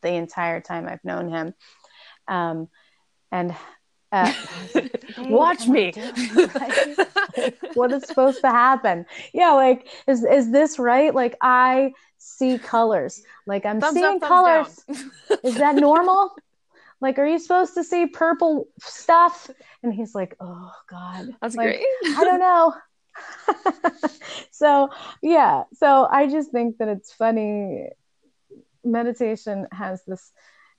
the 0.01 0.13
entire 0.13 0.61
time 0.61 0.87
I've 0.87 1.03
known 1.03 1.29
him. 1.29 1.53
Um, 2.27 2.69
and 3.33 3.55
uh, 4.11 4.31
like, 4.75 4.91
"Babe, 5.17 5.31
Watch 5.31 5.67
me. 5.67 5.91
doing 5.91 6.13
it 6.15 6.55
right?" 6.55 6.97
Like, 7.35 7.75
what 7.75 7.91
is 7.91 8.05
supposed 8.07 8.41
to 8.41 8.49
happen? 8.49 9.05
Yeah, 9.33 9.51
like 9.53 9.87
is 10.07 10.23
is 10.23 10.51
this 10.51 10.77
right? 10.79 11.13
Like 11.13 11.35
I 11.41 11.93
see 12.19 12.57
colors. 12.59 13.21
Like 13.47 13.65
I'm 13.65 13.81
thumbs 13.81 13.95
seeing 13.95 14.21
up, 14.21 14.21
colors. 14.21 14.85
Is 15.43 15.55
that 15.55 15.75
normal? 15.75 16.31
Like, 17.01 17.19
are 17.19 17.25
you 17.27 17.39
supposed 17.39 17.73
to 17.73 17.83
see 17.83 18.05
purple 18.05 18.67
stuff? 18.79 19.49
And 19.81 19.93
he's 19.93 20.15
like, 20.15 20.35
Oh 20.39 20.71
God. 20.89 21.35
That's 21.41 21.55
Like, 21.55 21.79
great. 21.79 21.85
I 22.17 22.23
don't 22.23 22.39
know. 22.39 22.73
so 24.51 24.89
yeah, 25.21 25.63
so 25.73 26.07
I 26.09 26.27
just 26.27 26.51
think 26.51 26.77
that 26.77 26.87
it's 26.87 27.11
funny. 27.11 27.89
Meditation 28.85 29.67
has 29.71 30.03
this. 30.05 30.31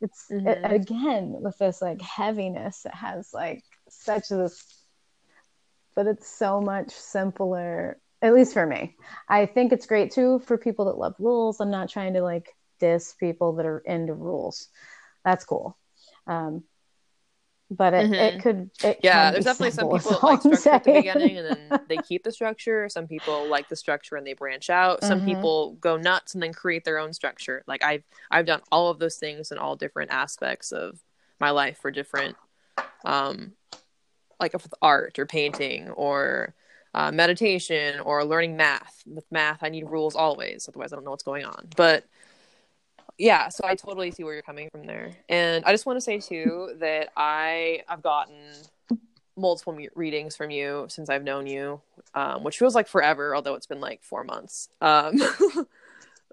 It's 0.05 0.31
it, 0.31 0.59
Mhm. 0.63 0.71
again 0.75 1.37
with 1.41 1.57
this 1.59 1.81
like 1.81 2.01
heaviness. 2.03 2.85
It 2.85 2.95
has 2.95 3.33
like 3.33 3.63
such 3.89 4.29
this, 4.29 4.63
but 5.95 6.07
it's 6.07 6.29
so 6.29 6.61
much 6.61 6.91
simpler. 6.91 7.99
At 8.23 8.35
least 8.35 8.53
for 8.55 8.67
me, 8.67 8.97
I 9.29 9.47
think 9.47 9.73
it's 9.73 9.87
great 9.87 10.13
too 10.13 10.41
for 10.41 10.59
people 10.59 10.87
that 10.87 10.99
love 10.99 11.15
rules. 11.19 11.61
I'm 11.61 11.71
not 11.71 11.89
trying 11.89 12.15
to 12.15 12.23
like 12.23 12.49
diss 12.81 13.15
people 13.15 13.55
that 13.55 13.67
are 13.67 13.81
into 13.81 14.15
rules. 14.15 14.69
That's 15.25 15.45
cool. 15.45 15.79
Um, 16.27 16.65
but 17.77 17.95
it, 17.95 18.13
it 18.13 18.35
Mhm. 18.35 18.43
could 18.43 18.71
it 18.83 19.01
Yeah, 19.03 19.31
there's 19.31 19.45
definitely 19.45 19.71
some 19.73 19.89
people 19.91 20.13
that 20.13 20.23
like 20.23 20.41
structure 20.41 20.75
at 20.75 20.85
the 20.85 20.93
beginning 20.93 21.39
and 21.39 21.47
then 21.47 21.81
they 21.89 21.99
keep 21.99 22.25
the 22.25 22.33
structure. 22.33 22.89
Some 22.89 23.07
people 23.07 23.49
like 23.49 23.69
the 23.69 23.77
structure 23.77 24.17
and 24.17 24.27
they 24.27 24.35
branch 24.35 24.71
out. 24.71 25.03
Some 25.03 25.21
Mhm. 25.21 25.25
people 25.25 25.73
go 25.81 25.97
nuts 25.97 26.35
and 26.35 26.43
then 26.43 26.53
create 26.53 26.85
their 26.85 26.99
own 26.99 27.13
structure. 27.13 27.63
Like 27.67 27.83
I've 27.85 28.05
I've 28.31 28.47
done 28.47 28.61
all 28.73 28.91
of 28.91 28.99
those 28.99 29.17
things 29.17 29.51
in 29.51 29.59
all 29.59 29.77
different 29.77 30.11
aspects 30.11 30.73
of 30.73 30.99
my 31.41 31.51
life 31.51 31.79
for 31.79 31.91
different 31.91 32.37
um 33.05 33.53
like 34.41 34.53
with 34.53 34.75
art 34.83 35.19
or 35.19 35.27
painting 35.27 35.91
or 35.91 36.55
uh, 36.93 37.11
meditation 37.11 38.01
or 38.01 38.25
learning 38.25 38.57
math. 38.57 39.03
With 39.07 39.25
math, 39.31 39.63
I 39.63 39.69
need 39.69 39.89
rules 39.89 40.15
always, 40.15 40.69
otherwise 40.69 40.93
I 40.93 40.97
don't 40.97 41.05
know 41.05 41.11
what's 41.11 41.23
going 41.25 41.45
on. 41.45 41.69
But 41.77 42.05
yeah, 43.19 43.49
so 43.49 43.65
I 43.67 43.75
totally 43.75 44.11
see 44.11 44.25
where 44.25 44.35
you're 44.35 44.43
coming 44.43 44.69
from 44.71 44.87
there. 44.87 45.13
And 45.29 45.65
I 45.65 45.73
just 45.73 45.87
want 45.87 45.97
to 45.97 46.01
say 46.01 46.19
too 46.19 46.75
that 46.81 47.11
I 47.17 47.83
I've 47.89 48.03
gotten 48.03 48.37
multiple 49.37 49.77
readings 49.95 50.37
from 50.37 50.51
you 50.51 50.87
since 50.89 51.09
I've 51.11 51.25
known 51.25 51.47
you, 51.47 51.81
um, 52.15 52.45
which 52.45 52.59
feels 52.59 52.75
like 52.75 52.87
forever, 52.89 53.35
although 53.35 53.55
it's 53.55 53.67
been 53.67 53.81
like 53.81 54.03
four 54.03 54.25
months. 54.25 54.69
Um, 54.81 55.15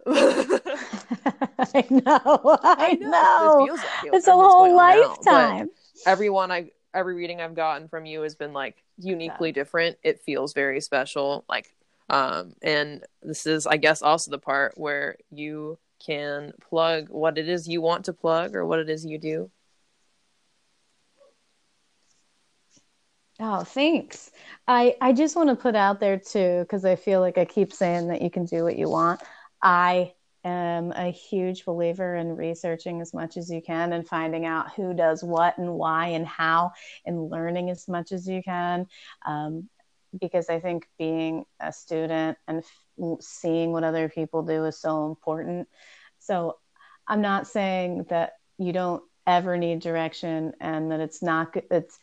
I 0.08 1.86
know. 1.90 2.60
I, 2.64 2.98
know. 3.00 3.64
It 3.64 3.68
feels 3.68 3.80
like 3.80 4.06
it, 4.06 4.14
It's 4.14 4.28
a 4.28 4.34
whole 4.34 4.68
now, 4.68 4.76
lifetime. 4.76 5.70
everyone 6.06 6.52
I 6.52 6.72
every 6.94 7.16
reading 7.16 7.40
I've 7.42 7.56
gotten 7.56 7.88
from 7.88 8.06
you 8.06 8.22
has 8.22 8.36
been 8.36 8.54
like 8.54 8.84
uniquely 8.98 9.52
different. 9.52 9.98
It 10.04 10.22
feels 10.22 10.54
very 10.54 10.82
special. 10.82 11.46
Like 11.48 11.74
Um, 12.10 12.56
and 12.62 13.04
this 13.22 13.46
is, 13.46 13.66
I 13.66 13.78
guess, 13.78 14.02
also 14.02 14.32
the 14.32 14.40
part 14.40 14.74
where 14.78 15.16
you 15.32 15.78
can 16.06 16.54
plug 16.70 17.10
what 17.10 17.38
it 17.38 17.48
is 17.48 17.68
you 17.68 17.82
want 17.82 18.06
to 18.06 18.14
plug 18.14 18.56
or 18.56 18.66
what 18.66 18.80
it 18.80 18.90
is 18.90 19.06
you 19.06 19.18
do. 19.18 19.52
Oh, 23.40 23.64
thanks. 23.64 24.32
I 24.68 24.96
I 25.02 25.14
just 25.14 25.36
want 25.36 25.50
to 25.50 25.56
put 25.56 25.76
out 25.76 26.00
there 26.00 26.20
too 26.20 26.60
because 26.62 26.86
I 26.86 26.96
feel 26.96 27.22
like 27.22 27.40
I 27.40 27.46
keep 27.46 27.74
saying 27.74 28.08
that 28.10 28.22
you 28.22 28.30
can 28.30 28.46
do 28.46 28.64
what 28.64 28.78
you 28.78 28.88
want. 28.88 29.20
I 29.64 30.14
am 30.44 30.92
a 30.92 31.12
huge 31.12 31.66
believer 31.66 32.16
in 32.16 32.36
researching 32.36 33.02
as 33.02 33.14
much 33.14 33.38
as 33.38 33.50
you 33.50 33.62
can 33.62 33.94
and 33.94 34.08
finding 34.08 34.46
out 34.46 34.74
who 34.74 34.94
does 34.94 35.24
what 35.24 35.58
and 35.58 35.74
why 35.74 36.08
and 36.10 36.26
how 36.28 36.72
and 37.06 37.30
learning 37.30 37.72
as 37.72 37.88
much 37.88 38.12
as 38.12 38.28
you 38.28 38.44
can. 38.44 38.88
Um, 39.26 39.70
because 40.20 40.50
I 40.50 40.60
think 40.60 40.88
being 41.00 41.46
a 41.60 41.72
student 41.72 42.38
and 42.48 42.64
seeing 43.20 43.72
what 43.72 43.84
other 43.84 44.10
people 44.10 44.44
do 44.44 44.66
is 44.66 44.80
so 44.80 45.08
important. 45.08 45.68
So 46.20 46.58
I'm 47.08 47.22
not 47.22 47.48
saying 47.48 48.06
that 48.10 48.34
you 48.58 48.74
don't 48.74 49.04
ever 49.28 49.58
need 49.58 49.80
direction 49.80 50.54
and 50.60 50.92
that 50.92 51.00
it's 51.00 51.22
not 51.22 51.54
good. 51.54 51.66
It's 51.72 51.98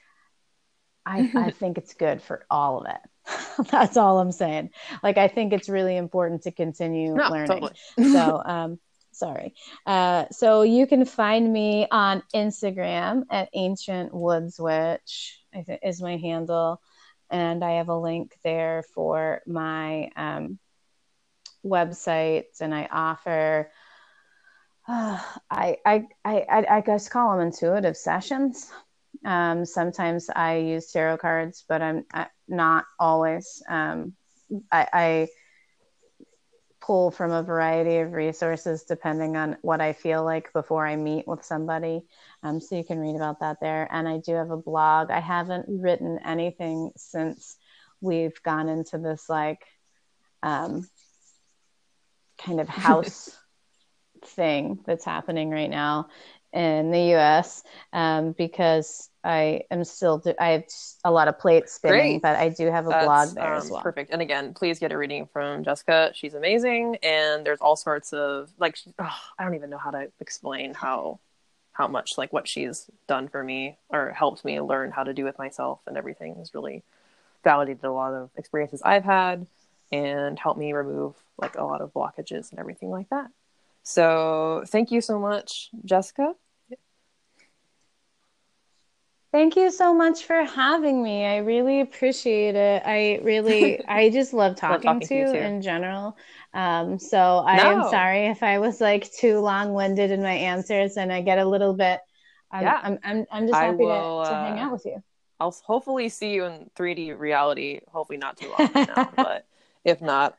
I, 1.09 1.31
I 1.35 1.51
think 1.59 1.79
it's 1.79 1.95
good 1.95 2.23
for 2.23 2.45
all 2.51 2.81
of 2.81 2.87
it. 2.87 3.67
That's 3.71 3.97
all 3.97 4.19
I'm 4.19 4.33
saying. 4.33 4.71
Like, 5.03 5.19
I 5.19 5.29
think 5.29 5.53
it's 5.53 5.69
really 5.69 5.97
important 5.97 6.43
to 6.43 6.53
continue 6.53 7.15
no, 7.15 7.29
learning. 7.29 7.49
Totally. 7.49 8.13
so, 8.13 8.43
um, 8.45 8.79
sorry. 9.13 9.55
Uh, 9.87 10.27
so 10.31 10.63
you 10.63 10.87
can 10.87 11.05
find 11.05 11.53
me 11.53 11.87
on 11.91 12.23
Instagram 12.35 13.25
at 13.31 13.49
Ancient 13.55 14.15
Woods 14.15 14.59
Witch. 14.59 15.41
I 15.55 15.63
think 15.63 15.81
is 15.83 16.03
my 16.03 16.19
handle, 16.19 16.81
and 17.31 17.65
I 17.65 17.73
have 17.73 17.89
a 17.89 17.99
link 17.99 18.37
there 18.45 18.85
for 18.95 19.41
my 19.47 20.11
um, 20.15 20.59
website, 21.65 22.61
and 22.61 22.75
I 22.75 22.89
offer. 22.91 23.71
Uh, 24.87 25.21
I, 25.51 25.77
I 25.85 26.07
I 26.25 26.67
I 26.71 26.81
guess 26.81 27.09
call 27.09 27.33
them 27.33 27.47
intuitive 27.47 27.97
sessions. 27.97 28.71
Um, 29.25 29.65
sometimes 29.65 30.31
I 30.35 30.57
use 30.57 30.91
tarot 30.91 31.19
cards, 31.19 31.65
but 31.69 31.83
I'm 31.83 32.05
not 32.47 32.85
always. 32.99 33.63
Um, 33.69 34.15
I, 34.73 34.89
I, 34.93 35.29
pull 36.81 37.11
from 37.11 37.33
a 37.33 37.43
variety 37.43 37.99
of 37.99 38.13
resources 38.13 38.85
depending 38.85 39.37
on 39.37 39.59
what 39.61 39.79
I 39.79 39.93
feel 39.93 40.25
like 40.25 40.51
before 40.55 40.87
I 40.87 40.97
meet 40.97 41.29
with 41.29 41.45
somebody. 41.45 42.01
Um, 42.43 42.61
so 42.61 42.77
you 42.77 42.85
can 42.85 42.99
read 42.99 43.15
about 43.15 43.41
that 43.41 43.59
there. 43.61 43.87
And 43.91 44.09
I 44.09 44.19
do 44.19 44.33
have 44.33 44.51
a 44.51 44.57
blog. 44.57 45.11
I 45.11 45.21
haven't 45.21 45.67
written 45.69 46.19
anything 46.25 46.93
since 46.97 47.59
we've 48.01 48.43
gone 48.43 48.71
into 48.71 48.97
this 48.97 49.29
like 49.29 49.67
um, 50.43 50.89
kind 52.39 52.61
of 52.61 52.69
house 52.69 53.37
thing 54.25 54.79
that's 54.87 55.05
happening 55.05 55.51
right 55.51 55.71
now 55.71 56.09
in 56.53 56.91
the 56.91 57.01
U.S. 57.11 57.63
Um, 57.93 58.33
because 58.33 59.11
I 59.23 59.63
am 59.71 59.85
still 59.85 60.19
do- 60.19 60.35
I 60.39 60.51
have 60.51 60.65
a 61.05 61.11
lot 61.11 61.29
of 61.29 61.39
plates 61.39 61.75
spinning, 61.75 61.99
Great. 61.99 62.23
but 62.23 62.37
I 62.37 62.49
do 62.49 62.71
have 62.71 62.87
a 62.87 62.91
That's, 62.91 63.05
blog 63.05 63.35
there 63.35 63.55
um, 63.55 63.59
as 63.59 63.71
well. 63.71 63.83
Perfect. 63.83 64.11
And 64.13 64.23
again, 64.23 64.55
please 64.55 64.79
get 64.79 64.93
a 64.93 64.99
reading 64.99 65.29
from 65.33 65.65
Jessica. 65.65 66.13
She's 66.15 66.35
amazing, 66.35 66.97
and 67.03 67.45
there's 67.45 67.61
all 67.61 67.77
sorts 67.77 68.13
of 68.13 68.51
like 68.59 68.79
oh, 68.99 69.17
I 69.39 69.45
don't 69.45 69.55
even 69.55 69.71
know 69.71 69.79
how 69.79 69.91
to 69.91 70.11
explain 70.21 70.75
how 70.75 71.21
how 71.73 71.87
much 71.87 72.19
like 72.19 72.33
what 72.33 72.49
she's 72.49 72.91
done 73.07 73.29
for 73.29 73.45
me 73.45 73.79
or 73.89 74.11
helped 74.11 74.45
me 74.45 74.61
learn 74.61 74.91
how 74.91 75.05
to 75.05 75.15
do 75.15 75.25
with 75.25 75.39
myself 75.39 75.79
and 75.87 75.97
everything 75.97 76.35
has 76.35 76.53
really 76.53 76.83
validated 77.45 77.85
a 77.85 77.93
lot 77.93 78.13
of 78.13 78.31
experiences 78.37 78.83
I've 78.85 79.05
had 79.05 79.47
and 79.93 80.37
helped 80.37 80.59
me 80.59 80.73
remove 80.73 81.15
like 81.39 81.57
a 81.57 81.65
lot 81.65 81.81
of 81.81 81.93
blockages 81.93 82.51
and 82.51 82.59
everything 82.59 82.91
like 82.91 83.09
that. 83.11 83.27
So 83.83 84.65
thank 84.67 84.91
you 84.91 85.01
so 85.01 85.19
much, 85.19 85.71
Jessica. 85.85 86.35
Thank 89.31 89.57
you 89.57 89.71
so 89.71 89.95
much 89.95 90.25
for 90.25 90.43
having 90.43 91.03
me. 91.03 91.27
I 91.27 91.39
really 91.39 91.83
appreciate 91.83 92.55
it. 92.55 92.83
I 92.85 93.21
really, 93.23 93.85
I 93.89 94.09
just 94.09 94.33
love 94.33 94.57
talking, 94.57 94.89
love 94.89 95.01
talking 95.03 95.09
to, 95.09 95.15
you 95.15 95.33
in 95.35 95.61
general. 95.61 96.17
Um, 96.55 96.99
so 96.99 97.45
I 97.47 97.57
no. 97.59 97.73
am 97.73 97.91
sorry 97.91 98.27
if 98.27 98.43
I 98.43 98.59
was 98.59 98.81
like 98.81 99.13
too 99.13 99.41
long 99.41 99.75
winded 99.75 100.11
in 100.11 100.23
my 100.23 100.33
answers 100.33 100.97
and 100.97 101.13
I 101.13 101.21
get 101.21 101.39
a 101.39 101.45
little 101.45 101.75
bit. 101.75 102.01
I'm, 102.51 102.63
yeah. 102.63 102.81
I'm, 102.83 102.99
I'm, 103.05 103.27
I'm 103.31 103.47
just 103.47 103.61
happy 103.61 103.77
will, 103.85 104.23
to, 104.25 104.31
to 104.31 104.35
uh, 104.35 104.45
hang 104.45 104.59
out 104.61 104.73
with 104.73 104.87
you. 104.87 105.03
I'll 105.39 105.55
hopefully 105.65 106.09
see 106.09 106.33
you 106.33 106.45
in 106.45 106.71
3D 106.77 107.19
reality. 107.19 107.81
Hopefully 107.93 108.19
not 108.19 108.39
too 108.39 108.53
long 108.59 108.71
now, 108.75 109.11
but 109.17 109.47
if 109.85 110.01
not. 110.01 110.37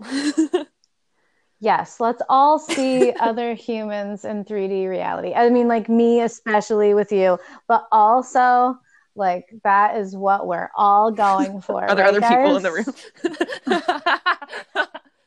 Yes, 1.60 1.98
let's 1.98 2.22
all 2.28 2.56
see 2.58 3.12
other 3.20 3.54
humans 3.54 4.24
in 4.24 4.44
3D 4.44 4.88
reality. 4.88 5.32
I 5.34 5.50
mean, 5.50 5.68
like 5.68 5.88
me, 5.88 6.22
especially 6.22 6.94
with 6.94 7.10
you, 7.10 7.38
but 7.66 7.86
also 7.90 8.78
like 9.16 9.46
that 9.64 9.96
is 9.96 10.16
what 10.16 10.46
we're 10.46 10.68
all 10.76 11.10
going 11.10 11.60
for. 11.66 11.84
Are 11.84 11.96
there 11.96 12.04
right, 12.04 12.10
other 12.10 12.20
guys? 12.20 12.36
people 12.36 12.56
in 12.56 12.62
the 12.62 12.72
room? 12.72 12.84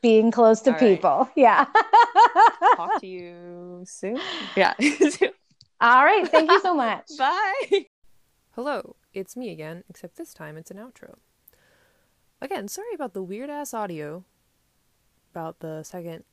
Being 0.00 0.30
close 0.30 0.62
to 0.62 0.72
all 0.72 0.78
people. 0.78 1.18
Right. 1.18 1.28
Yeah. 1.36 1.66
Talk 2.76 2.98
to 3.00 3.06
you 3.06 3.82
soon. 3.86 4.18
Yeah. 4.56 4.72
all 5.80 6.04
right. 6.04 6.26
Thank 6.26 6.50
you 6.50 6.60
so 6.60 6.74
much. 6.74 7.08
Bye. 7.18 7.84
Hello, 8.54 8.96
it's 9.14 9.36
me 9.36 9.50
again, 9.50 9.84
except 9.88 10.16
this 10.16 10.34
time 10.34 10.56
it's 10.56 10.70
an 10.70 10.78
outro. 10.78 11.14
Again, 12.40 12.68
sorry 12.68 12.94
about 12.94 13.14
the 13.14 13.22
weird 13.22 13.48
ass 13.48 13.72
audio 13.72 14.24
about 15.32 15.60
the 15.60 15.82
second 15.82 16.24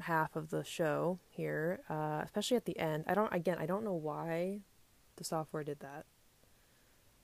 half 0.00 0.34
of 0.34 0.50
the 0.50 0.64
show 0.64 1.20
here, 1.30 1.80
uh, 1.88 2.20
especially 2.24 2.56
at 2.56 2.64
the 2.64 2.78
end. 2.78 3.04
I 3.06 3.14
don't, 3.14 3.32
again, 3.32 3.58
I 3.60 3.66
don't 3.66 3.84
know 3.84 3.94
why 3.94 4.60
the 5.16 5.24
software 5.24 5.62
did 5.62 5.80
that. 5.80 6.04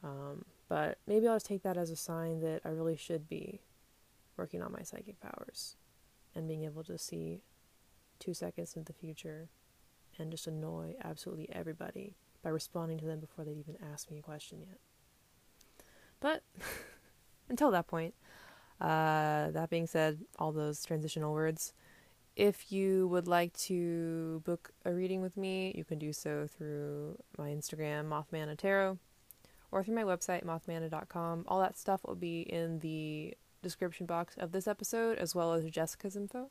Um, 0.03 0.45
but 0.69 0.99
maybe 1.07 1.27
I'll 1.27 1.35
just 1.35 1.47
take 1.47 1.65
that 1.65 1.77
as 1.77 1.91
a 1.91 1.97
sign 1.97 2.41
that 2.41 2.61
I 2.65 2.69
really 2.69 2.97
should 2.97 3.29
be 3.29 3.61
working 4.37 4.63
on 4.63 4.73
my 4.73 4.83
psychic 4.83 5.21
powers 5.21 5.77
and 6.35 6.47
being 6.47 6.65
able 6.65 6.85
to 6.85 6.97
see 6.97 7.43
two 8.21 8.33
seconds 8.33 8.77
into 8.77 8.93
the 8.93 8.99
future 8.99 9.49
and 10.19 10.31
just 10.31 10.47
annoy 10.47 10.95
absolutely 11.03 11.49
everybody 11.53 12.15
by 12.43 12.51
responding 12.51 12.99
to 12.99 13.05
them 13.05 13.19
before 13.19 13.45
they'd 13.45 13.59
even 13.59 13.77
ask 13.93 14.11
me 14.11 14.19
a 14.19 14.23
question 14.23 14.61
yet. 14.61 14.79
But 16.21 16.43
until 17.49 17.71
that 17.73 17.89
point, 17.89 18.15
uh, 18.81 19.51
that 19.51 19.68
being 19.70 19.87
said, 19.87 20.20
all 20.39 20.53
those 20.53 20.85
transitional 20.85 21.33
words. 21.33 21.72
If 22.37 22.72
you 22.72 23.09
would 23.09 23.28
like 23.28 23.53
to 23.64 24.41
book 24.45 24.70
a 24.85 24.93
reading 24.93 25.20
with 25.20 25.37
me, 25.37 25.74
you 25.76 25.85
can 25.85 25.99
do 25.99 26.12
so 26.12 26.47
through 26.47 27.18
my 27.37 27.49
Instagram, 27.49 28.09
Mothmana 28.09 28.57
Tarot, 28.57 28.99
or 29.70 29.85
through 29.85 29.97
my 29.97 30.05
website, 30.05 30.45
mothmana.com. 30.45 31.45
All 31.49 31.61
that 31.61 31.76
stuff 31.76 32.01
will 32.07 32.14
be 32.14 32.43
in 32.43 32.78
the 32.78 33.37
description 33.62 34.07
box 34.07 34.37
of 34.39 34.53
this 34.53 34.66
episode, 34.66 35.18
as 35.18 35.35
well 35.35 35.53
as 35.53 35.68
Jessica's 35.70 36.16
info. 36.16 36.51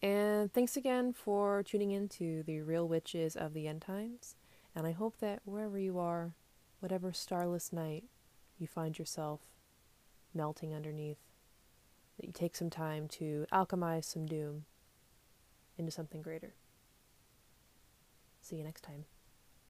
And 0.00 0.52
thanks 0.52 0.76
again 0.76 1.12
for 1.12 1.62
tuning 1.62 1.92
in 1.92 2.08
to 2.10 2.42
the 2.44 2.62
Real 2.62 2.88
Witches 2.88 3.36
of 3.36 3.54
the 3.54 3.68
End 3.68 3.82
Times. 3.82 4.34
And 4.74 4.86
I 4.86 4.92
hope 4.92 5.18
that 5.18 5.42
wherever 5.44 5.78
you 5.78 5.98
are, 5.98 6.32
whatever 6.80 7.12
starless 7.12 7.72
night 7.72 8.04
you 8.58 8.66
find 8.66 8.98
yourself 8.98 9.40
melting 10.34 10.74
underneath, 10.74 11.18
that 12.16 12.26
you 12.26 12.32
take 12.32 12.56
some 12.56 12.70
time 12.70 13.08
to 13.08 13.46
alchemize 13.52 14.04
some 14.04 14.26
doom 14.26 14.64
into 15.78 15.90
something 15.90 16.22
greater. 16.22 16.54
See 18.40 18.56
you 18.56 18.64
next 18.64 18.82
time. 18.82 19.04